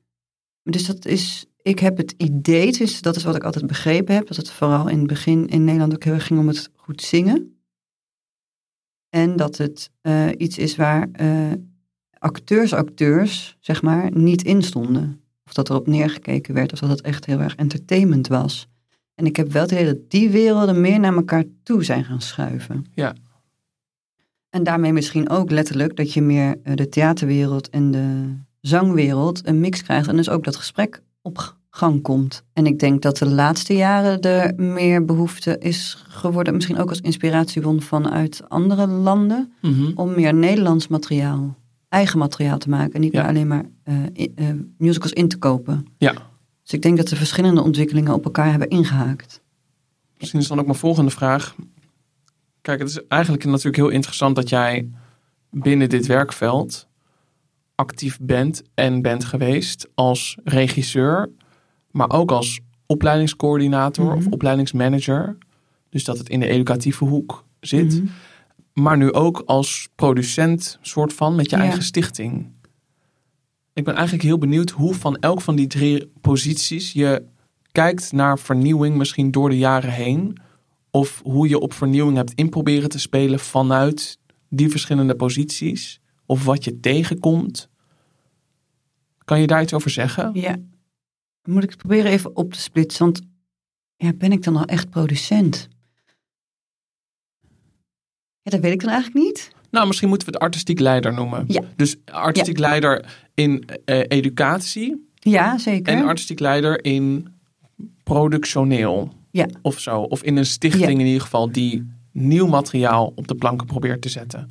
Dus 0.62 0.86
dat 0.86 1.04
is, 1.04 1.46
ik 1.62 1.78
heb 1.78 1.96
het 1.96 2.14
idee, 2.16 2.72
dus 2.72 3.00
dat 3.00 3.16
is 3.16 3.24
wat 3.24 3.36
ik 3.36 3.44
altijd 3.44 3.66
begrepen 3.66 4.14
heb, 4.14 4.26
dat 4.26 4.36
het 4.36 4.50
vooral 4.50 4.88
in 4.88 4.98
het 4.98 5.06
begin 5.06 5.48
in 5.48 5.64
Nederland 5.64 5.94
ook 5.94 6.04
heel 6.04 6.14
erg 6.14 6.26
ging 6.26 6.40
om 6.40 6.48
het 6.48 6.70
goed 6.76 7.02
zingen. 7.02 7.56
En 9.08 9.36
dat 9.36 9.56
het 9.56 9.90
eh, 10.00 10.28
iets 10.36 10.58
is 10.58 10.76
waar 10.76 11.08
eh, 11.12 11.52
acteurs, 12.18 12.72
acteurs, 12.72 13.56
zeg 13.60 13.82
maar, 13.82 14.10
niet 14.16 14.42
in 14.42 14.62
stonden. 14.62 15.20
Of 15.46 15.52
dat 15.52 15.70
erop 15.70 15.86
neergekeken 15.86 16.54
werd, 16.54 16.72
of 16.72 16.78
dat 16.78 16.88
het 16.88 17.00
echt 17.00 17.24
heel 17.24 17.40
erg 17.40 17.54
entertainment 17.54 18.28
was. 18.28 18.68
En 19.14 19.26
ik 19.26 19.36
heb 19.36 19.52
wel 19.52 19.62
het 19.62 19.70
idee 19.70 19.84
dat 19.84 20.10
die 20.10 20.30
werelden 20.30 20.80
meer 20.80 21.00
naar 21.00 21.14
elkaar 21.14 21.44
toe 21.62 21.84
zijn 21.84 22.04
gaan 22.04 22.20
schuiven. 22.20 22.84
Ja. 22.94 23.14
En 24.50 24.62
daarmee 24.62 24.92
misschien 24.92 25.28
ook 25.28 25.50
letterlijk 25.50 25.96
dat 25.96 26.12
je 26.12 26.22
meer 26.22 26.56
eh, 26.62 26.74
de 26.74 26.88
theaterwereld 26.88 27.68
en 27.68 27.90
de 27.90 28.36
zangwereld 28.60 29.46
een 29.46 29.60
mix 29.60 29.82
krijgt. 29.82 30.08
En 30.08 30.16
dus 30.16 30.28
ook 30.28 30.44
dat 30.44 30.56
gesprek 30.56 31.02
op 31.22 31.56
gang 31.70 32.02
komt. 32.02 32.44
En 32.52 32.66
ik 32.66 32.78
denk 32.78 33.02
dat 33.02 33.16
de 33.16 33.26
laatste 33.26 33.74
jaren 33.74 34.20
er 34.20 34.54
meer 34.56 35.04
behoefte 35.04 35.58
is 35.58 36.04
geworden. 36.08 36.54
Misschien 36.54 36.78
ook 36.78 36.88
als 36.88 37.00
inspiratiebron 37.00 37.80
vanuit 37.82 38.42
andere 38.48 38.86
landen. 38.86 39.52
Mhm. 39.62 39.90
Om 39.94 40.14
meer 40.14 40.34
Nederlands 40.34 40.88
materiaal, 40.88 41.56
eigen 41.88 42.18
materiaal 42.18 42.58
te 42.58 42.68
maken. 42.68 42.92
En 42.92 43.00
niet 43.00 43.12
Ja. 43.12 43.20
meer 43.20 43.28
alleen 43.28 43.46
maar 43.46 43.64
eh, 43.82 43.94
eh, 44.34 44.56
musicals 44.78 45.12
in 45.12 45.28
te 45.28 45.38
kopen. 45.38 45.86
Ja. 45.98 46.12
Dus 46.62 46.72
ik 46.72 46.82
denk 46.82 46.96
dat 46.96 47.08
de 47.08 47.16
verschillende 47.16 47.62
ontwikkelingen 47.62 48.14
op 48.14 48.24
elkaar 48.24 48.50
hebben 48.50 48.68
ingehaakt. 48.68 49.40
Misschien 50.18 50.40
is 50.40 50.48
dan 50.48 50.58
ook 50.58 50.66
mijn 50.66 50.78
volgende 50.78 51.10
vraag. 51.10 51.54
Kijk, 52.60 52.78
het 52.80 52.88
is 52.88 53.06
eigenlijk 53.08 53.44
natuurlijk 53.44 53.76
heel 53.76 53.88
interessant 53.88 54.36
dat 54.36 54.48
jij 54.48 54.88
binnen 55.50 55.88
dit 55.88 56.06
werkveld 56.06 56.88
actief 57.82 58.18
bent 58.20 58.62
en 58.74 59.02
bent 59.02 59.24
geweest 59.24 59.88
als 59.94 60.36
regisseur, 60.44 61.30
maar 61.90 62.10
ook 62.10 62.30
als 62.32 62.60
opleidingscoördinator 62.86 64.14
of 64.14 64.24
Mhm. 64.24 64.32
opleidingsmanager. 64.32 65.36
Dus 65.90 66.04
dat 66.04 66.18
het 66.18 66.28
in 66.28 66.40
de 66.40 66.46
educatieve 66.46 67.04
hoek 67.04 67.44
zit. 67.60 67.94
Mhm. 68.02 68.06
Maar 68.72 68.96
nu 68.96 69.12
ook 69.12 69.42
als 69.46 69.88
producent, 69.94 70.78
soort 70.80 71.12
van, 71.12 71.34
met 71.34 71.50
je 71.50 71.56
Ja. 71.56 71.62
eigen 71.62 71.82
stichting. 71.82 72.50
Ik 73.72 73.84
ben 73.84 73.94
eigenlijk 73.94 74.24
heel 74.24 74.38
benieuwd 74.38 74.70
hoe 74.70 74.94
van 74.94 75.16
elk 75.16 75.40
van 75.40 75.56
die 75.56 75.66
drie 75.66 76.10
posities 76.20 76.92
je 76.92 77.24
kijkt 77.72 78.12
naar 78.12 78.38
vernieuwing, 78.38 78.96
misschien 78.96 79.30
door 79.30 79.48
de 79.48 79.58
jaren 79.58 79.90
heen. 79.92 80.36
Of 80.90 81.20
hoe 81.24 81.48
je 81.48 81.58
op 81.58 81.72
vernieuwing 81.72 82.16
hebt 82.16 82.32
in 82.34 82.48
proberen 82.48 82.88
te 82.88 82.98
spelen 82.98 83.38
vanuit 83.38 84.18
die 84.48 84.68
verschillende 84.70 85.14
posities. 85.14 86.00
Of 86.26 86.44
wat 86.44 86.64
je 86.64 86.80
tegenkomt. 86.80 87.68
Kan 89.24 89.40
je 89.40 89.46
daar 89.46 89.62
iets 89.62 89.74
over 89.74 89.90
zeggen? 89.90 90.30
Ja. 90.34 90.56
Moet 91.48 91.62
ik 91.62 91.68
het 91.70 91.78
proberen 91.78 92.10
even 92.10 92.36
op 92.36 92.52
te 92.52 92.60
splitsen? 92.60 93.04
Want 93.04 93.20
ja, 93.96 94.12
ben 94.12 94.32
ik 94.32 94.42
dan 94.42 94.56
al 94.56 94.64
echt 94.64 94.90
producent? 94.90 95.68
Ja, 98.42 98.50
dat 98.50 98.60
weet 98.60 98.72
ik 98.72 98.80
dan 98.80 98.90
eigenlijk 98.90 99.24
niet. 99.24 99.50
Nou, 99.70 99.86
misschien 99.86 100.08
moeten 100.08 100.26
we 100.28 100.32
het 100.34 100.42
artistiek 100.42 100.78
leider 100.78 101.12
noemen. 101.14 101.44
Ja. 101.48 101.62
Dus 101.76 101.96
artistiek 102.04 102.58
leider 102.58 103.04
in 103.34 103.64
eh, 103.84 104.00
educatie 104.08 105.08
Ja, 105.14 105.58
zeker. 105.58 105.94
en 105.94 106.04
artistiek 106.04 106.38
leider 106.40 106.84
in 106.84 107.28
productioneel. 108.02 109.12
Ja. 109.30 109.46
Of 109.62 109.80
zo. 109.80 110.00
Of 110.00 110.22
in 110.22 110.36
een 110.36 110.46
stichting 110.46 110.84
Ja. 110.92 110.98
in 110.98 111.06
ieder 111.06 111.20
geval 111.20 111.52
die 111.52 111.90
nieuw 112.12 112.46
materiaal 112.46 113.12
op 113.14 113.28
de 113.28 113.34
planken 113.34 113.66
probeert 113.66 114.02
te 114.02 114.08
zetten. 114.08 114.50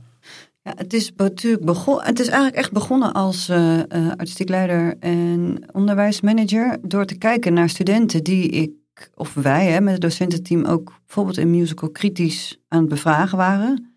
Ja, 0.63 0.73
het 0.75 0.93
is 0.93 1.11
natuurlijk. 1.15 1.85
Het 1.85 2.19
is 2.19 2.27
eigenlijk 2.27 2.55
echt 2.55 2.71
begonnen 2.71 3.13
als 3.13 3.49
eh, 3.49 3.79
artistiek 4.17 4.49
leider 4.49 4.95
en 4.99 5.63
onderwijsmanager. 5.71 6.77
Door 6.81 7.05
te 7.05 7.17
kijken 7.17 7.53
naar 7.53 7.69
studenten 7.69 8.23
die 8.23 8.49
ik, 8.49 8.71
of 9.15 9.33
wij 9.33 9.65
hè, 9.65 9.81
met 9.81 9.93
het 9.93 10.01
docententeam 10.01 10.65
ook 10.65 10.93
bijvoorbeeld 11.05 11.37
in 11.37 11.49
musical 11.49 11.89
kritisch 11.89 12.59
aan 12.67 12.79
het 12.79 12.89
bevragen 12.89 13.37
waren. 13.37 13.95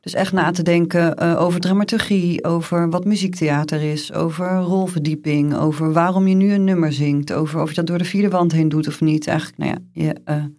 Dus 0.00 0.14
echt 0.14 0.32
na 0.32 0.50
te 0.50 0.62
denken 0.62 1.16
eh, 1.16 1.40
over 1.40 1.60
dramaturgie, 1.60 2.44
over 2.44 2.90
wat 2.90 3.04
muziektheater 3.04 3.82
is, 3.82 4.12
over 4.12 4.56
rolverdieping, 4.56 5.56
over 5.56 5.92
waarom 5.92 6.26
je 6.26 6.34
nu 6.34 6.52
een 6.52 6.64
nummer 6.64 6.92
zingt, 6.92 7.32
over 7.32 7.60
of 7.60 7.68
je 7.68 7.74
dat 7.74 7.86
door 7.86 7.98
de 7.98 8.04
vierde 8.04 8.28
wand 8.28 8.52
heen 8.52 8.68
doet 8.68 8.88
of 8.88 9.00
niet. 9.00 9.26
Eigenlijk, 9.26 9.58
nou 9.58 9.70
ja, 9.70 10.02
je, 10.02 10.50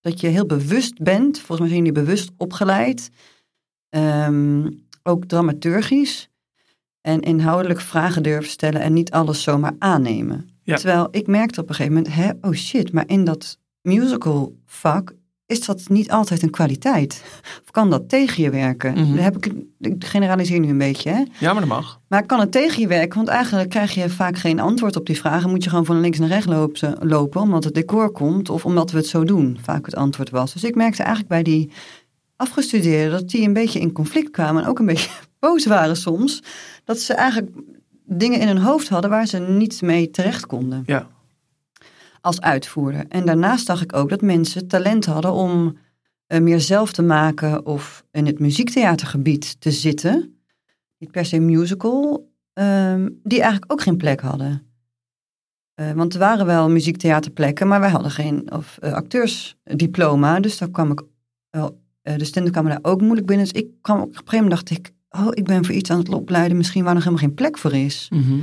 dat 0.00 0.20
je 0.20 0.26
heel 0.26 0.46
bewust 0.46 1.02
bent. 1.02 1.36
Volgens 1.36 1.58
mij 1.58 1.68
zijn 1.68 1.84
jullie 1.84 2.04
bewust 2.04 2.30
opgeleid. 2.36 3.10
Ehm, 3.90 4.70
ook 5.02 5.24
dramaturgisch. 5.24 6.30
En 7.00 7.20
inhoudelijk 7.20 7.80
vragen 7.80 8.22
durven 8.22 8.50
stellen 8.50 8.80
en 8.80 8.92
niet 8.92 9.10
alles 9.10 9.42
zomaar 9.42 9.74
aannemen. 9.78 10.50
Ja. 10.62 10.76
Terwijl 10.76 11.08
ik 11.10 11.26
merkte 11.26 11.60
op 11.60 11.68
een 11.68 11.74
gegeven 11.74 11.96
moment, 11.96 12.14
hè, 12.14 12.30
oh 12.40 12.54
shit, 12.54 12.92
maar 12.92 13.04
in 13.06 13.24
dat 13.24 13.58
musical 13.82 14.56
vak 14.66 15.14
is 15.50 15.64
dat 15.64 15.88
niet 15.88 16.10
altijd 16.10 16.42
een 16.42 16.50
kwaliteit. 16.50 17.24
Of 17.62 17.70
kan 17.70 17.90
dat 17.90 18.08
tegen 18.08 18.42
je 18.42 18.50
werken? 18.50 18.92
Mhm. 18.92 19.18
Heb 19.18 19.36
ik, 19.36 19.52
ik 19.78 20.04
generaliseer 20.04 20.60
nu 20.60 20.68
een 20.68 20.78
beetje, 20.78 21.10
hè. 21.10 21.24
Ja, 21.38 21.52
maar 21.52 21.60
dat 21.60 21.68
mag. 21.68 22.00
Maar 22.08 22.26
kan 22.26 22.40
het 22.40 22.52
tegen 22.52 22.80
je 22.80 22.86
werken? 22.86 23.16
Want 23.16 23.28
eigenlijk 23.28 23.70
krijg 23.70 23.94
je 23.94 24.08
vaak 24.08 24.36
geen 24.36 24.60
antwoord 24.60 24.96
op 24.96 25.06
die 25.06 25.18
vragen. 25.18 25.50
Moet 25.50 25.64
je 25.64 25.70
gewoon 25.70 25.84
van 25.84 26.00
links 26.00 26.18
naar 26.18 26.28
rechts 26.28 26.46
lopen, 26.46 26.96
lopen 27.00 27.40
omdat 27.40 27.64
het 27.64 27.74
decor 27.74 28.10
komt 28.10 28.50
of 28.50 28.64
omdat 28.64 28.90
we 28.90 28.96
het 28.96 29.06
zo 29.06 29.24
doen. 29.24 29.58
Vaak 29.62 29.86
het 29.86 29.94
antwoord 29.94 30.30
was. 30.30 30.52
Dus 30.52 30.64
ik 30.64 30.74
merkte 30.74 31.02
eigenlijk 31.02 31.28
bij 31.28 31.42
die 31.42 31.70
afgestudeerden 32.40 33.20
dat 33.20 33.28
die 33.30 33.46
een 33.46 33.52
beetje 33.52 33.80
in 33.80 33.92
conflict 33.92 34.30
kwamen 34.30 34.62
en 34.62 34.68
ook 34.68 34.78
een 34.78 34.86
beetje 34.86 35.10
boos 35.38 35.66
waren 35.66 35.96
soms. 35.96 36.42
Dat 36.84 36.98
ze 36.98 37.14
eigenlijk 37.14 37.50
dingen 38.04 38.40
in 38.40 38.46
hun 38.46 38.58
hoofd 38.58 38.88
hadden 38.88 39.10
waar 39.10 39.26
ze 39.26 39.38
niet 39.38 39.82
mee 39.82 40.10
terecht 40.10 40.46
konden 40.46 40.82
Ja. 40.86 41.08
als 42.20 42.40
uitvoerder. 42.40 43.04
En 43.08 43.26
daarnaast 43.26 43.66
zag 43.66 43.82
ik 43.82 43.94
ook 43.94 44.08
dat 44.08 44.20
mensen 44.22 44.66
talent 44.68 45.04
hadden 45.06 45.32
om 45.32 45.76
eh, 46.26 46.40
meer 46.40 46.60
zelf 46.60 46.92
te 46.92 47.02
maken 47.02 47.66
of 47.66 48.04
in 48.10 48.26
het 48.26 48.38
muziektheatergebied 48.38 49.60
te 49.60 49.70
zitten. 49.70 50.38
Niet 50.98 51.10
per 51.10 51.24
se 51.24 51.38
musical 51.38 52.28
ehm, 52.52 53.08
die 53.22 53.40
eigenlijk 53.40 53.72
ook 53.72 53.80
geen 53.82 53.96
plek 53.96 54.20
hadden. 54.20 54.62
Eh, 55.74 55.92
want 55.92 56.12
er 56.12 56.18
waren 56.18 56.46
wel 56.46 56.70
muziektheaterplekken, 56.70 57.68
maar 57.68 57.80
wij 57.80 57.90
hadden 57.90 58.10
geen 58.10 58.52
of, 58.52 58.78
uh, 58.84 58.92
acteursdiploma. 58.92 60.40
Dus 60.40 60.58
daar 60.58 60.70
kwam 60.70 60.90
ik, 60.90 61.02
uh, 62.02 62.14
de 62.16 62.50
kwamen 62.50 62.70
daar 62.70 62.92
ook 62.92 63.00
moeilijk 63.00 63.26
binnen. 63.26 63.46
Dus 63.46 63.62
ik 63.62 63.68
kwam 63.80 64.00
op 64.00 64.08
een 64.08 64.14
gegeven 64.14 64.42
moment 64.42 64.50
dacht 64.50 64.70
ik, 64.70 64.92
oh, 65.10 65.28
ik 65.30 65.44
ben 65.44 65.64
voor 65.64 65.74
iets 65.74 65.90
aan 65.90 65.98
het 65.98 66.08
opleiden, 66.08 66.56
misschien 66.56 66.84
waar 66.84 66.94
nog 66.94 67.04
helemaal 67.04 67.24
geen 67.24 67.34
plek 67.34 67.58
voor 67.58 67.74
is. 67.74 68.08
Mhm. 68.10 68.38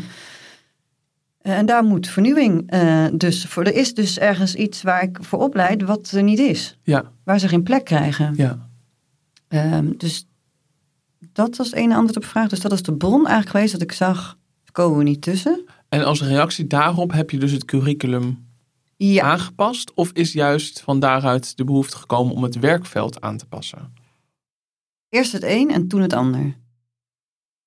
en 1.42 1.66
daar 1.66 1.84
moet 1.84 2.08
vernieuwing 2.08 2.72
dus 3.18 3.46
voor. 3.46 3.64
Er 3.64 3.76
is 3.76 3.94
dus 3.94 4.20
ergens 4.20 4.56
iets 4.56 4.82
waar 4.82 5.04
ik 5.04 5.18
voor 5.22 5.40
opleid 5.40 5.82
wat 5.82 6.12
er 6.12 6.24
niet 6.24 6.40
is. 6.40 6.78
Ja. 6.84 7.12
Waar 7.24 7.40
ze 7.40 7.48
geen 7.48 7.64
plek 7.64 7.86
krijgen. 7.86 8.34
Ja. 8.36 8.70
Ehm, 9.48 9.92
dus 9.98 10.28
dat 11.34 11.58
was 11.58 11.72
ene 11.72 11.96
antwoord 11.96 12.16
op 12.16 12.22
de 12.22 12.28
vraag. 12.28 12.50
Dus 12.50 12.60
dat 12.60 12.72
is 12.72 12.82
de 12.82 12.94
bron 12.94 13.26
eigenlijk 13.26 13.50
geweest 13.50 13.72
dat 13.72 13.82
ik 13.82 13.92
zag, 13.92 14.38
komen 14.72 14.98
we 14.98 15.04
niet 15.04 15.22
tussen. 15.22 15.64
En 15.90 16.04
als 16.04 16.22
reactie 16.22 16.68
daarop 16.68 17.12
heb 17.12 17.30
je 17.30 17.40
dus 17.40 17.52
het 17.52 17.66
curriculum 17.66 18.47
Ja, 18.98 19.24
aangepast? 19.24 19.94
Of 19.94 20.12
is 20.12 20.34
juist 20.34 20.82
van 20.82 21.00
daaruit 21.00 21.58
de 21.58 21.64
behoefte 21.64 21.98
gekomen 21.98 22.36
om 22.36 22.44
het 22.44 22.60
werkveld 22.60 23.22
aan 23.22 23.38
te 23.38 23.46
passen? 23.46 23.94
eerst 25.10 25.32
het 25.32 25.44
een 25.44 25.72
en 25.72 25.88
toen 25.88 26.02
het 26.02 26.14
ander. 26.14 26.58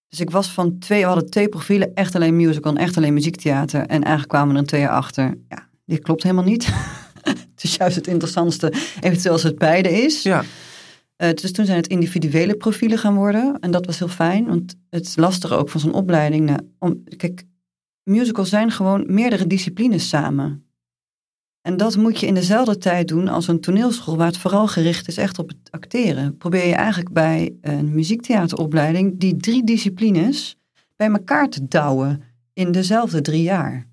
Dus 0.09 0.21
ik 0.21 0.31
was 0.31 0.51
van 0.51 0.79
twee, 0.79 1.01
we 1.01 1.07
hadden 1.07 1.31
twee 1.31 1.49
profielen, 1.49 1.95
echt 1.95 2.15
alleen 2.15 2.37
musical 2.37 2.73
en 2.73 2.83
echt 2.83 2.97
alleen 2.97 3.15
muziektheater. 3.15 3.81
En 3.81 4.03
eigenlijk 4.03 4.29
kwamen 4.29 4.55
er 4.55 4.61
een 4.61 4.67
twee 4.67 4.81
jaar 4.81 4.91
achter. 4.91 5.39
Ja, 5.49 5.69
dit 5.85 6.03
klopt 6.03 6.23
helemaal 6.23 6.45
niet. 6.45 6.67
het 7.23 7.63
is 7.63 7.75
juist 7.75 7.97
het 7.97 8.07
interessantste, 8.07 8.73
eventueel 9.01 9.33
als 9.33 9.43
het 9.43 9.59
beide 9.59 10.03
is. 10.03 10.23
Ja. 10.23 10.45
Eh, 11.17 11.33
dus 11.35 11.53
toen 11.53 11.65
zijn 11.65 11.77
het 11.77 11.87
individuele 11.87 12.55
profielen 12.55 12.99
gaan 12.99 13.15
worden. 13.15 13.59
En 13.61 13.71
dat 13.71 13.87
was 13.87 13.99
heel 13.99 14.09
fijn, 14.09 14.47
want 14.47 14.77
het 14.91 15.07
is 15.07 15.17
lastig 15.17 15.53
ook 15.53 15.69
van 15.69 15.81
zo'n 15.81 15.93
opleiding. 15.93 16.47
nou, 16.47 16.61
om, 16.79 17.05
kijk, 17.17 17.45
musicals 18.03 18.49
zijn 18.49 18.71
gewoon 18.71 19.05
meerdere 19.07 19.47
disciplines 19.47 20.09
samen. 20.09 20.70
En 21.63 21.77
dat 21.77 21.97
moet 21.97 22.21
je 22.21 22.27
in 22.27 22.35
dezelfde 22.35 22.79
tijd 22.79 23.09
doen 23.09 23.29
als 23.29 23.49
een 23.49 23.61
toneelschool, 23.61 24.17
waar 24.17 24.27
het 24.27 24.39
vooral 24.39 24.67
gericht 24.67 25.09
is 25.09 25.17
echt 25.17 25.39
op 25.39 25.49
het 25.49 25.59
acteren. 25.71 26.37
Probeer 26.37 26.67
je 26.67 26.75
eigenlijk 26.75 27.13
bij 27.13 27.55
een 27.61 27.95
muziektheateropleiding 27.95 29.19
die 29.19 29.37
drie 29.37 29.65
disciplines 29.65 30.57
bij 30.97 31.11
elkaar 31.11 31.49
te 31.49 31.69
douwen 31.69 32.23
in 32.53 32.73
dezelfde 32.73 33.21
drie 33.21 33.43
jaar. 33.43 33.87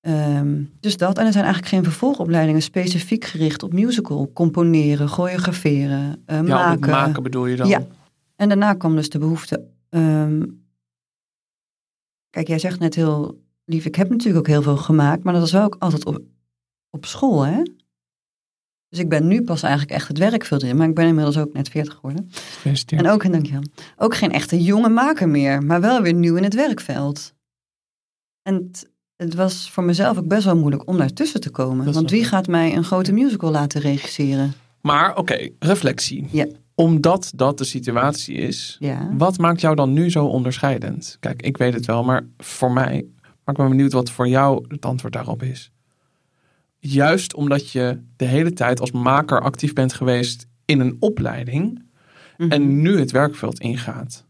Ehm, 0.00 0.62
dus 0.80 0.96
dat. 0.96 1.18
En 1.18 1.26
er 1.26 1.32
zijn 1.32 1.44
eigenlijk 1.44 1.74
geen 1.74 1.84
vervolgopleidingen 1.84 2.62
specifiek 2.62 3.24
gericht 3.24 3.62
op 3.62 3.72
musical. 3.72 4.30
Componeren, 4.32 5.08
choreograferen, 5.08 6.22
eh, 6.26 6.46
Ja, 6.46 6.76
maken 6.80 7.22
bedoel 7.22 7.46
je 7.46 7.56
dan? 7.56 7.68
Ja. 7.68 7.86
En 8.36 8.48
daarna 8.48 8.74
kwam 8.74 8.96
dus 8.96 9.08
de 9.08 9.18
behoefte. 9.18 9.64
ehm, 9.88 10.44
kijk, 12.30 12.48
jij 12.48 12.58
zegt 12.58 12.78
net 12.78 12.94
heel 12.94 13.40
lief, 13.64 13.84
ik 13.84 13.94
heb 13.94 14.08
natuurlijk 14.08 14.38
ook 14.38 14.46
heel 14.46 14.62
veel 14.62 14.76
gemaakt, 14.76 15.22
maar 15.22 15.32
dat 15.32 15.42
was 15.42 15.52
wel 15.52 15.64
ook 15.64 15.76
altijd 15.78 16.04
op, 16.04 16.20
op 16.90 17.06
school, 17.06 17.42
hè? 17.42 17.62
Dus 18.88 18.98
ik 18.98 19.08
ben 19.08 19.26
nu 19.26 19.42
pas 19.42 19.62
eigenlijk 19.62 19.92
echt 19.92 20.08
het 20.08 20.18
werkveld 20.18 20.62
in, 20.62 20.76
maar 20.76 20.88
ik 20.88 20.94
ben 20.94 21.06
inmiddels 21.06 21.38
ook 21.38 21.52
net 21.52 21.68
40 21.68 21.94
geworden. 21.94 22.28
Gefeliciteerd. 22.30 23.02
En 23.02 23.10
ook, 23.10 23.32
dankjewel, 23.32 23.62
ook 23.96 24.14
geen 24.14 24.32
echte 24.32 24.62
jonge 24.62 24.88
maker 24.88 25.28
meer, 25.28 25.62
maar 25.62 25.80
wel 25.80 26.02
weer 26.02 26.14
nieuw 26.14 26.36
in 26.36 26.42
het 26.42 26.54
werkveld. 26.54 27.34
En 28.42 28.54
het, 28.54 28.90
het 29.16 29.34
was 29.34 29.70
voor 29.70 29.84
mezelf 29.84 30.18
ook 30.18 30.26
best 30.28 30.44
wel 30.44 30.56
moeilijk 30.56 30.88
om 30.88 30.98
daartussen 30.98 31.40
te 31.40 31.50
komen. 31.50 31.84
Dat 31.84 31.94
Want 31.94 32.10
wie 32.10 32.24
gaat 32.24 32.46
mij 32.46 32.76
een 32.76 32.84
grote 32.84 33.12
musical 33.12 33.50
laten 33.50 33.80
regisseren? 33.80 34.52
Maar 34.80 35.16
oké, 35.16 35.48
reflectie. 35.58 36.26
Ja. 36.30 36.46
Omdat 36.74 37.32
dat 37.34 37.58
de 37.58 37.64
situatie 37.64 38.34
is, 38.36 38.76
Ja. 38.80 39.10
wat 39.16 39.38
maakt 39.38 39.60
jou 39.60 39.74
dan 39.74 39.92
nu 39.92 40.10
zo 40.10 40.26
onderscheidend? 40.26 41.16
Kijk, 41.20 41.42
ik 41.42 41.56
weet 41.56 41.74
het 41.74 41.86
wel, 41.86 42.04
maar 42.04 42.26
voor 42.38 42.72
mij, 42.72 43.06
maar 43.22 43.54
ik 43.54 43.56
ben 43.56 43.68
benieuwd 43.68 43.92
wat 43.92 44.10
voor 44.10 44.28
jou 44.28 44.64
het 44.68 44.84
antwoord 44.84 45.12
daarop 45.12 45.42
is. 45.42 45.70
Juist 46.80 47.34
omdat 47.34 47.70
je 47.70 47.98
de 48.16 48.24
hele 48.24 48.52
tijd 48.52 48.80
als 48.80 48.90
maker 48.92 49.40
actief 49.40 49.72
bent 49.72 49.92
geweest 49.92 50.46
in 50.64 50.80
een 50.80 50.96
opleiding 51.00 51.86
Mhm. 52.36 52.50
en 52.50 52.80
nu 52.82 52.98
het 52.98 53.10
werkveld 53.10 53.60
ingaat. 53.60 54.24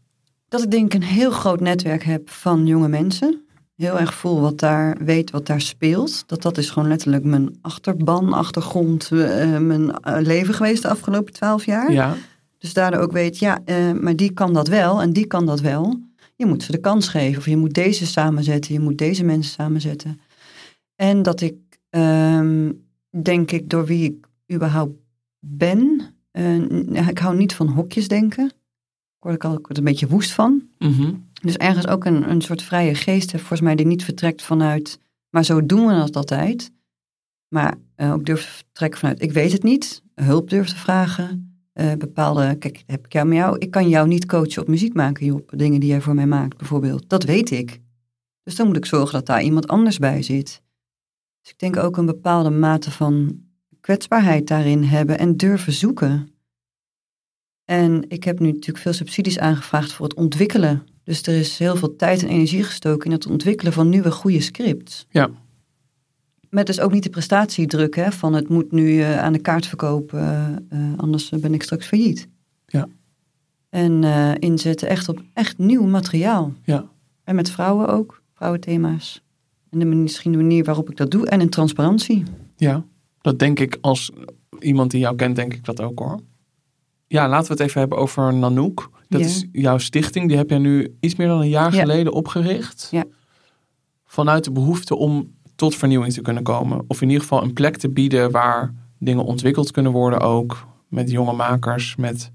Dat 0.47 0.63
ik 0.63 0.71
denk 0.71 0.93
ik 0.93 1.01
een 1.01 1.07
heel 1.07 1.31
groot 1.31 1.59
netwerk 1.59 2.03
heb 2.03 2.29
van 2.29 2.65
jonge 2.65 2.87
mensen. 2.87 3.41
Heel 3.75 3.99
erg 3.99 4.13
voel 4.13 4.41
wat 4.41 4.59
daar, 4.59 4.97
weet 5.05 5.31
wat 5.31 5.45
daar 5.45 5.61
speelt. 5.61 6.23
Dat 6.27 6.41
dat 6.41 6.57
is 6.57 6.69
gewoon 6.69 6.89
letterlijk 6.89 7.23
mijn 7.23 7.57
achterban, 7.61 8.33
achtergrond, 8.33 9.11
eh, 9.11 9.57
mijn 9.57 9.91
eh, 9.91 10.21
leven 10.21 10.53
geweest 10.53 10.81
de 10.81 10.89
afgelopen 10.89 11.33
twaalf 11.33 11.65
jaar. 11.65 11.91
Ja, 11.91 12.15
Dus 12.57 12.73
daardoor 12.73 13.01
ook 13.01 13.11
weet, 13.11 13.37
ja, 13.39 13.59
eh, 13.65 13.91
maar 13.91 14.15
die 14.15 14.31
kan 14.33 14.53
dat 14.53 14.67
wel 14.67 15.01
en 15.01 15.13
die 15.13 15.25
kan 15.25 15.45
dat 15.45 15.59
wel. 15.59 15.99
Je 16.35 16.45
moet 16.45 16.63
ze 16.63 16.71
de 16.71 16.79
kans 16.79 17.07
geven 17.07 17.37
of 17.37 17.45
je 17.45 17.57
moet 17.57 17.73
deze 17.73 18.05
samenzetten, 18.05 18.73
je 18.73 18.79
moet 18.79 18.97
deze 18.97 19.23
mensen 19.23 19.53
samenzetten. 19.53 20.19
En 20.95 21.21
dat 21.23 21.41
ik, 21.41 21.55
ehm, 21.89 22.71
denk 23.21 23.51
ik, 23.51 23.69
door 23.69 23.85
wie 23.85 24.03
ik 24.03 24.27
überhaupt 24.55 24.93
ben, 25.39 26.01
eh, 26.31 27.07
ik 27.07 27.17
hou 27.19 27.35
niet 27.35 27.55
van 27.55 27.67
hokjes 27.67 28.07
denken. 28.07 28.45
Ik 28.45 29.25
word 29.25 29.43
er 29.43 29.49
altijd 29.49 29.77
een 29.77 29.83
beetje 29.83 30.07
woest 30.07 30.31
van. 30.31 30.63
mhm. 30.79 31.13
Dus 31.41 31.57
ergens 31.57 31.87
ook 31.87 32.05
een, 32.05 32.29
een 32.29 32.41
soort 32.41 32.61
vrije 32.61 32.95
geest 32.95 33.31
volgens 33.31 33.61
mij, 33.61 33.75
die 33.75 33.85
niet 33.85 34.03
vertrekt 34.03 34.41
vanuit, 34.41 34.99
maar 35.29 35.45
zo 35.45 35.65
doen 35.65 35.85
we 35.87 35.93
dat 35.93 36.15
altijd. 36.15 36.71
Maar 37.47 37.75
eh, 37.95 38.13
ook 38.13 38.25
durft 38.25 38.43
te 38.43 38.49
vertrekken 38.49 38.99
vanuit, 38.99 39.21
ik 39.21 39.31
weet 39.31 39.51
het 39.51 39.63
niet, 39.63 40.03
hulp 40.15 40.49
durft 40.49 40.69
te 40.69 40.77
vragen. 40.77 41.43
eh, 41.73 41.93
bepaalde, 41.97 42.55
kijk, 42.55 42.83
heb 42.85 43.05
ik 43.05 43.13
jou 43.13 43.27
met 43.27 43.37
jou, 43.37 43.57
ik 43.57 43.71
kan 43.71 43.89
jou 43.89 44.07
niet 44.07 44.25
coachen 44.25 44.61
op 44.61 44.67
muziek 44.67 44.93
maken, 44.93 45.25
Job, 45.25 45.51
dingen 45.55 45.79
die 45.79 45.89
jij 45.89 46.01
voor 46.01 46.13
mij 46.15 46.27
maakt, 46.27 46.57
bijvoorbeeld. 46.57 47.09
Dat 47.09 47.23
weet 47.23 47.51
ik. 47.51 47.79
Dus 48.43 48.55
dan 48.55 48.67
moet 48.67 48.77
ik 48.77 48.85
zorgen 48.85 49.13
dat 49.13 49.25
daar 49.25 49.43
iemand 49.43 49.67
anders 49.67 49.97
bij 49.97 50.21
zit. 50.21 50.61
Dus 51.41 51.51
ik 51.51 51.59
denk 51.59 51.77
ook 51.77 51.97
een 51.97 52.05
bepaalde 52.05 52.49
mate 52.49 52.91
van 52.91 53.41
kwetsbaarheid 53.81 54.47
daarin 54.47 54.83
hebben 54.83 55.19
en 55.19 55.37
durven 55.37 55.73
zoeken. 55.73 56.29
En 57.65 58.05
ik 58.07 58.23
heb 58.23 58.39
nu 58.39 58.51
natuurlijk 58.51 58.77
veel 58.77 58.93
subsidies 58.93 59.39
aangevraagd 59.39 59.91
voor 59.91 60.05
het 60.05 60.15
ontwikkelen. 60.15 60.87
Dus 61.03 61.21
er 61.21 61.33
is 61.33 61.57
heel 61.57 61.75
veel 61.75 61.95
tijd 61.95 62.21
en 62.21 62.27
energie 62.27 62.63
gestoken 62.63 63.05
in 63.05 63.11
het 63.11 63.27
ontwikkelen 63.27 63.73
van 63.73 63.89
nieuwe 63.89 64.11
goede 64.11 64.41
scripts. 64.41 65.05
Ja. 65.09 65.29
Met 66.49 66.65
dus 66.65 66.79
ook 66.79 66.91
niet 66.91 67.03
de 67.03 67.09
prestatiedruk 67.09 67.95
hè, 67.95 68.11
van 68.11 68.33
het 68.33 68.49
moet 68.49 68.71
nu 68.71 69.01
eh, 69.01 69.19
aan 69.19 69.33
de 69.33 69.39
kaart 69.39 69.65
verkopen, 69.65 70.19
eh, 70.19 70.47
eh, 70.69 70.97
anders 70.97 71.29
ben 71.29 71.53
ik 71.53 71.63
straks 71.63 71.85
failliet. 71.85 72.27
Ja. 72.65 72.87
En 73.69 74.03
inzetten 74.39 74.87
echt 74.87 75.09
op 75.09 75.21
echt 75.33 75.57
nieuw 75.57 75.85
materiaal. 75.85 76.53
Ja. 76.63 76.85
En 77.23 77.35
met 77.35 77.51
vrouwen 77.51 77.87
ook, 77.87 78.21
vrouwenthema's. 78.33 79.23
En 79.69 79.79
de, 79.79 79.85
misschien 79.85 80.31
de 80.31 80.37
manier 80.37 80.63
waarop 80.63 80.89
ik 80.89 80.97
dat 80.97 81.11
doe. 81.11 81.27
En 81.27 81.41
in 81.41 81.49
transparantie. 81.49 82.23
Ja, 82.55 82.83
dat 83.21 83.39
denk 83.39 83.59
ik 83.59 83.77
als 83.81 84.11
iemand 84.59 84.91
die 84.91 84.99
jou 84.99 85.15
kent, 85.15 85.35
denk 85.35 85.53
ik 85.53 85.65
dat 85.65 85.81
ook 85.81 85.99
hoor. 85.99 86.19
Ja, 87.07 87.27
laten 87.29 87.47
we 87.47 87.53
het 87.53 87.61
even 87.61 87.79
hebben 87.79 87.97
over 87.97 88.33
Nanook. 88.33 88.89
Dat 89.07 89.19
Ja. 89.19 89.25
is 89.25 89.45
jouw 89.51 89.77
stichting, 89.77 90.27
die 90.27 90.37
heb 90.37 90.49
jij 90.49 90.57
nu 90.59 90.95
iets 90.99 91.15
meer 91.15 91.27
dan 91.27 91.41
een 91.41 91.49
jaar 91.49 91.73
Ja. 91.73 91.79
geleden 91.79 92.13
opgericht. 92.13 92.87
Ja. 92.91 93.03
Vanuit 94.05 94.43
de 94.43 94.51
behoefte 94.51 94.95
om 94.95 95.33
tot 95.55 95.75
vernieuwing 95.75 96.13
te 96.13 96.21
kunnen 96.21 96.43
komen. 96.43 96.83
Of 96.87 97.01
in 97.01 97.07
ieder 97.07 97.21
geval 97.23 97.43
een 97.43 97.53
plek 97.53 97.77
te 97.77 97.89
bieden 97.89 98.31
waar 98.31 98.73
dingen 98.99 99.23
ontwikkeld 99.23 99.71
kunnen 99.71 99.91
worden 99.91 100.19
ook. 100.19 100.67
Met 100.87 101.11
jonge 101.11 101.33
makers, 101.33 101.95
met 101.95 102.31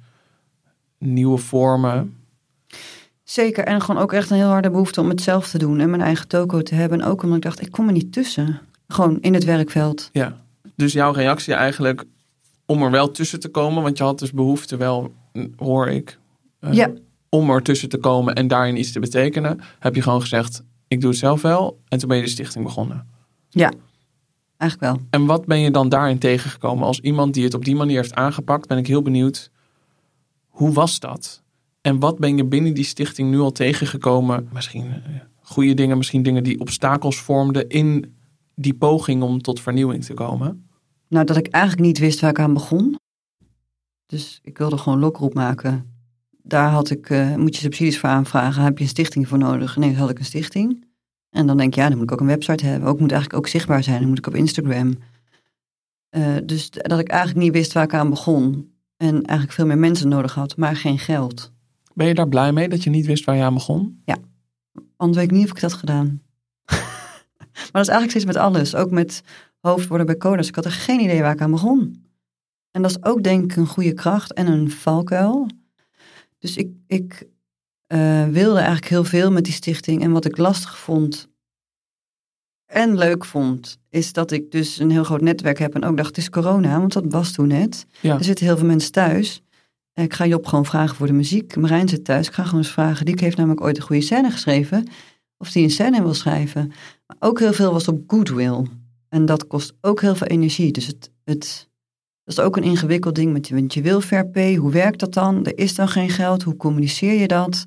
nieuwe 0.98 1.38
vormen. 1.38 2.16
Zeker. 3.24 3.64
En 3.64 3.80
gewoon 3.80 4.02
ook 4.02 4.12
echt 4.12 4.30
een 4.30 4.37
heel 4.37 4.48
harde 4.48 4.70
behoefte 4.70 5.00
om 5.00 5.08
het 5.08 5.20
zelf 5.22 5.48
te 5.50 5.58
doen. 5.58 5.80
En 5.80 5.90
mijn 5.90 6.02
eigen 6.02 6.28
toko 6.28 6.62
te 6.62 6.74
hebben. 6.74 7.00
En 7.00 7.06
ook 7.06 7.22
omdat 7.22 7.37
ik 7.37 7.42
dacht, 7.42 7.60
ik 7.60 7.70
kom 7.70 7.87
er 7.87 7.92
niet 7.92 8.12
tussen. 8.12 8.60
Gewoon 8.88 9.20
in 9.20 9.34
het 9.34 9.44
werkveld. 9.44 10.08
Ja. 10.12 10.42
Dus 10.76 10.92
jouw 10.92 11.12
reactie 11.12 11.54
eigenlijk 11.54 12.04
om 12.66 12.82
er 12.82 12.90
wel 12.90 13.10
tussen 13.10 13.40
te 13.40 13.48
komen. 13.48 13.82
Want 13.82 13.98
je 13.98 14.04
had 14.04 14.18
dus 14.18 14.32
behoefte 14.32 14.76
wel, 14.76 15.12
hoor 15.56 15.88
ik. 15.88 16.18
eh, 16.60 16.72
Ja. 16.72 16.90
Om 17.28 17.50
er 17.50 17.62
tussen 17.62 17.88
te 17.88 17.98
komen 17.98 18.34
en 18.34 18.48
daarin 18.48 18.78
iets 18.78 18.92
te 18.92 19.00
betekenen. 19.00 19.60
Heb 19.78 19.94
je 19.94 20.02
gewoon 20.02 20.20
gezegd, 20.20 20.62
ik 20.88 21.00
doe 21.00 21.10
het 21.10 21.18
zelf 21.18 21.42
wel. 21.42 21.80
En 21.88 21.98
toen 21.98 22.08
ben 22.08 22.16
je 22.16 22.22
de 22.24 22.28
stichting 22.30 22.64
begonnen. 22.64 23.06
Eigenlijk 24.56 24.92
wel. 24.96 25.06
En 25.10 25.26
wat 25.26 25.46
ben 25.46 25.60
je 25.60 25.70
dan 25.70 25.88
daarin 25.88 26.18
tegengekomen? 26.18 26.87
Als 26.87 27.00
iemand 27.00 27.34
die 27.34 27.44
het 27.44 27.54
op 27.54 27.64
die 27.64 27.74
manier 27.76 27.96
heeft 27.96 28.14
aangepakt, 28.14 28.68
ben 28.68 28.78
ik 28.78 28.87
heel 28.87 29.02
benieuwd. 29.02 29.50
Hoe 30.48 30.72
was 30.72 31.00
dat? 31.00 31.42
En 31.86 31.98
wat 31.98 32.18
ben 32.18 32.36
je 32.36 32.44
binnen 32.44 32.74
die 32.74 32.84
stichting 32.84 33.30
nu 33.30 33.38
al 33.38 33.52
tegengekomen? 33.52 34.48
Misschien 34.52 34.86
eh, 34.92 35.20
goede 35.40 35.74
dingen, 35.74 35.96
misschien 35.96 36.22
dingen 36.22 36.44
die 36.44 36.60
obstakels 36.60 37.20
vormden 37.20 37.68
in 37.68 38.14
die 38.54 38.74
poging 38.74 39.22
om 39.22 39.42
tot 39.42 39.60
vernieuwing 39.60 40.04
te 40.04 40.14
komen. 40.14 40.68
Nou, 41.08 41.26
dat 41.26 41.36
ik 41.36 41.46
eigenlijk 41.46 41.86
niet 41.86 41.98
wist 41.98 42.20
waar 42.20 42.30
ik 42.30 42.38
aan 42.38 42.54
begon. 42.54 42.98
Dus 44.06 44.38
ik 44.42 44.58
wilde 44.58 44.78
gewoon 44.78 44.98
lokroep 44.98 45.34
maken. 45.34 45.92
Daar 46.42 46.70
had 46.70 46.90
ik, 46.90 47.10
eh, 47.10 47.34
moet 47.34 47.54
je 47.54 47.60
subsidies 47.60 47.98
voor 47.98 48.08
aanvragen. 48.08 48.62
Heb 48.62 48.78
je 48.78 48.84
een 48.84 48.90
stichting 48.90 49.28
voor 49.28 49.38
nodig? 49.38 49.76
Nee, 49.76 49.90
dan 49.90 49.98
had 49.98 50.10
ik 50.10 50.18
een 50.18 50.24
stichting. 50.24 50.84
En 51.30 51.46
dan 51.46 51.56
denk 51.56 51.68
ik, 51.68 51.74
ja, 51.74 51.88
dan 51.88 51.96
moet 51.98 52.06
ik 52.06 52.12
ook 52.12 52.20
een 52.20 52.26
website 52.26 52.66
hebben. 52.66 52.88
Ook 52.88 53.00
moet 53.00 53.12
eigenlijk 53.12 53.42
ook 53.42 53.50
zichtbaar 53.50 53.82
zijn. 53.82 53.98
Dan 53.98 54.08
moet 54.08 54.18
ik 54.18 54.26
op 54.26 54.34
Instagram. 54.34 54.94
Eh, 56.08 56.36
dus 56.44 56.70
dat 56.70 56.98
ik 56.98 57.08
eigenlijk 57.08 57.40
niet 57.40 57.52
wist 57.52 57.72
waar 57.72 57.84
ik 57.84 57.94
aan 57.94 58.10
begon. 58.10 58.72
En 58.96 59.12
eigenlijk 59.12 59.52
veel 59.52 59.66
meer 59.66 59.78
mensen 59.78 60.08
nodig 60.08 60.34
had, 60.34 60.56
maar 60.56 60.76
geen 60.76 60.98
geld. 60.98 61.52
Ben 61.94 62.07
je 62.07 62.14
daar 62.14 62.28
blij 62.28 62.52
mee 62.52 62.68
dat 62.68 62.83
je 62.83 62.90
niet 62.90 63.07
wist 63.07 63.24
waar 63.24 63.37
je 63.37 63.42
aan 63.42 63.54
begon? 63.54 64.02
Want 64.96 65.14
weet 65.14 65.24
ik 65.24 65.30
niet 65.30 65.44
of 65.44 65.50
ik 65.50 65.61
dat 65.61 65.72
gedaan. 65.72 66.22
maar 66.66 67.70
dat 67.72 67.83
is 67.83 67.88
eigenlijk 67.88 68.11
steeds 68.11 68.24
met 68.24 68.37
alles. 68.37 68.74
Ook 68.74 68.90
met 68.90 69.22
hoofdwoorden 69.61 70.07
bij 70.07 70.16
coders. 70.16 70.48
Ik 70.48 70.54
had 70.54 70.64
er 70.64 70.70
geen 70.70 71.00
idee 71.00 71.20
waar 71.20 71.33
ik 71.33 71.40
aan 71.40 71.50
begon. 71.50 72.04
En 72.70 72.83
dat 72.83 72.90
is 72.90 73.04
ook 73.04 73.22
denk 73.22 73.44
ik 73.44 73.57
een 73.57 73.66
goede 73.66 73.92
kracht 73.92 74.33
en 74.33 74.46
een 74.46 74.70
valkuil. 74.70 75.46
Dus 76.38 76.57
ik, 76.57 76.68
ik 76.87 77.26
eh, 77.87 78.28
wilde 78.28 78.59
eigenlijk 78.59 78.88
heel 78.88 79.04
veel 79.04 79.33
met 79.33 79.44
die 79.44 79.52
stichting. 79.52 80.02
En 80.02 80.12
wat 80.12 80.24
ik 80.24 80.37
lastig 80.37 80.78
vond 80.78 81.28
en 82.66 82.98
leuk 82.98 83.24
vond, 83.24 83.78
is 83.90 84.12
dat 84.12 84.30
ik 84.30 84.50
dus 84.50 84.78
een 84.78 84.90
heel 84.90 85.04
groot 85.04 85.20
netwerk 85.20 85.59
heb. 85.59 85.74
En 85.74 85.85
ook 85.85 85.96
dacht, 85.96 86.09
het 86.09 86.18
is 86.18 86.30
corona, 86.30 86.78
want 86.78 86.92
dat 86.92 87.04
was 87.09 87.33
toen 87.33 87.48
net. 87.48 87.87
Ja. 88.00 88.18
Er 88.18 88.24
zitten 88.24 88.46
heel 88.46 88.57
veel 88.57 88.66
mensen 88.66 88.92
thuis. 88.92 89.42
Ik 89.94 90.14
ga 90.14 90.26
Job 90.26 90.46
gewoon 90.46 90.64
vragen 90.64 90.96
voor 90.96 91.07
de 91.07 91.12
muziek. 91.12 91.57
Marijn 91.57 91.88
zit 91.88 92.04
thuis. 92.04 92.26
Ik 92.26 92.33
ga 92.33 92.44
gewoon 92.44 92.61
eens 92.61 92.70
vragen. 92.72 93.04
Die 93.07 93.14
heeft 93.18 93.37
namelijk 93.37 93.61
ooit 93.61 93.76
een 93.76 93.83
goede 93.83 94.02
scène 94.02 94.30
geschreven. 94.30 94.88
Of 95.38 95.50
die 95.52 95.62
een 95.62 95.70
scène 95.70 96.02
wil 96.02 96.14
schrijven. 96.14 96.72
Maar 97.07 97.16
ook 97.18 97.38
heel 97.38 97.52
veel 97.52 97.72
was 97.72 97.88
op 97.88 98.02
goodwill. 98.07 98.66
En 99.09 99.24
dat 99.26 99.46
kost 99.46 99.72
ook 99.80 100.00
heel 100.00 100.14
veel 100.14 100.26
energie. 100.26 100.72
Dus 100.72 100.87
het, 100.87 101.11
het, 101.24 101.68
dat 102.24 102.38
is 102.38 102.44
ook 102.44 102.57
een 102.57 102.62
ingewikkeld 102.62 103.14
ding. 103.14 103.33
Met 103.33 103.50
want 103.50 103.74
je 103.74 103.83
wil 103.83 104.00
fair 104.00 104.26
pay. 104.28 104.54
Hoe 104.54 104.70
werkt 104.72 105.00
dat 105.00 105.14
dan? 105.14 105.44
Er 105.44 105.59
is 105.59 105.74
dan 105.74 105.88
geen 105.88 106.11
geld. 106.11 106.42
Hoe 106.42 106.57
communiceer 106.57 107.12
je 107.20 107.28
dat? 107.28 107.64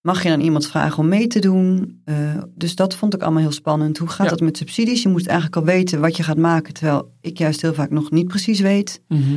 Mag 0.00 0.22
je 0.22 0.28
dan 0.28 0.40
iemand 0.40 0.66
vragen 0.66 0.98
om 0.98 1.08
mee 1.08 1.26
te 1.26 1.38
doen? 1.38 2.00
Uh, 2.04 2.42
dus 2.54 2.74
dat 2.74 2.94
vond 2.96 3.14
ik 3.14 3.22
allemaal 3.22 3.40
heel 3.42 3.52
spannend. 3.52 3.98
Hoe 3.98 4.08
gaat 4.08 4.24
Ja. 4.24 4.30
dat 4.30 4.40
met 4.40 4.56
subsidies? 4.56 5.02
Je 5.02 5.08
moet 5.08 5.26
eigenlijk 5.26 5.56
al 5.56 5.64
weten 5.64 6.00
wat 6.00 6.16
je 6.16 6.22
gaat 6.22 6.36
maken. 6.36 6.74
Terwijl 6.74 7.14
ik 7.20 7.38
juist 7.38 7.62
heel 7.62 7.74
vaak 7.74 7.90
nog 7.90 8.10
niet 8.10 8.26
precies 8.28 8.60
weet. 8.60 9.02
Mhm. 9.08 9.32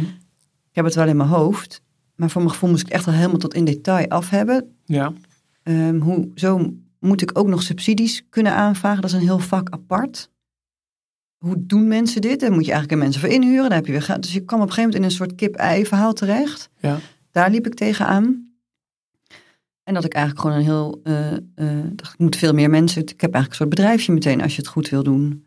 Ik 0.69 0.76
heb 0.76 0.86
het 0.86 0.95
wel 0.95 1.08
in 1.08 1.17
mijn 1.17 1.30
hoofd. 1.30 1.82
Maar 2.19 2.29
voor 2.29 2.41
mijn 2.41 2.53
gevoel 2.53 2.69
moest 2.69 2.88
ik 2.88 2.93
echt 2.93 3.08
al 3.08 3.13
helemaal 3.13 3.38
tot 3.38 3.53
in 3.53 3.65
detail 3.65 4.08
af 4.08 4.29
hebben. 4.29 4.75
Ja. 4.86 5.13
Ehm, 5.63 5.99
hoe, 5.99 6.29
zo 6.36 6.73
moet 6.99 7.21
ik 7.21 7.38
ook 7.38 7.47
nog 7.47 7.63
subsidies 7.63 8.23
kunnen 8.29 8.53
aanvragen. 8.53 9.01
Dat 9.01 9.10
is 9.10 9.15
een 9.15 9.23
heel 9.23 9.39
vak 9.39 9.69
apart. 9.69 10.29
Hoe 11.38 11.65
doen 11.65 11.88
mensen 11.88 12.21
dit? 12.21 12.39
Daar 12.39 12.51
moet 12.51 12.65
je 12.65 12.71
eigenlijk 12.71 13.01
mensen 13.01 13.21
voor 13.21 13.29
inhuren. 13.29 13.63
Daar 13.69 13.77
heb 13.77 13.86
je 13.86 13.91
weer. 13.91 14.17
Dus 14.19 14.34
je 14.34 14.45
kwam 14.45 14.62
op 14.62 14.67
een 14.67 14.73
gegeven 14.73 14.91
moment 14.91 14.95
in 14.95 15.03
een 15.03 15.27
soort 15.27 15.36
kip-ei 15.36 15.86
verhaal 15.86 16.13
terecht. 16.13 16.69
Ja. 16.79 16.97
Daar 17.32 17.51
liep 17.51 17.65
ik 17.65 17.73
tegenaan. 17.73 18.53
En 19.84 19.93
dat 19.93 20.05
ik 20.05 20.13
eigenlijk 20.13 20.45
gewoon 20.45 20.58
een 20.58 20.65
heel... 20.65 20.99
eh, 21.03 21.34
eh, 21.34 21.86
dacht, 21.91 22.13
ik 22.13 22.19
moet 22.19 22.36
veel 22.36 22.53
meer 22.53 22.69
mensen... 22.69 23.01
Ik 23.01 23.21
heb 23.21 23.34
eigenlijk 23.34 23.49
een 23.49 23.55
soort 23.55 23.69
bedrijfje 23.69 24.13
meteen 24.13 24.41
als 24.41 24.55
je 24.55 24.62
het 24.62 24.71
goed 24.71 24.89
wil 24.89 25.03
doen. 25.03 25.45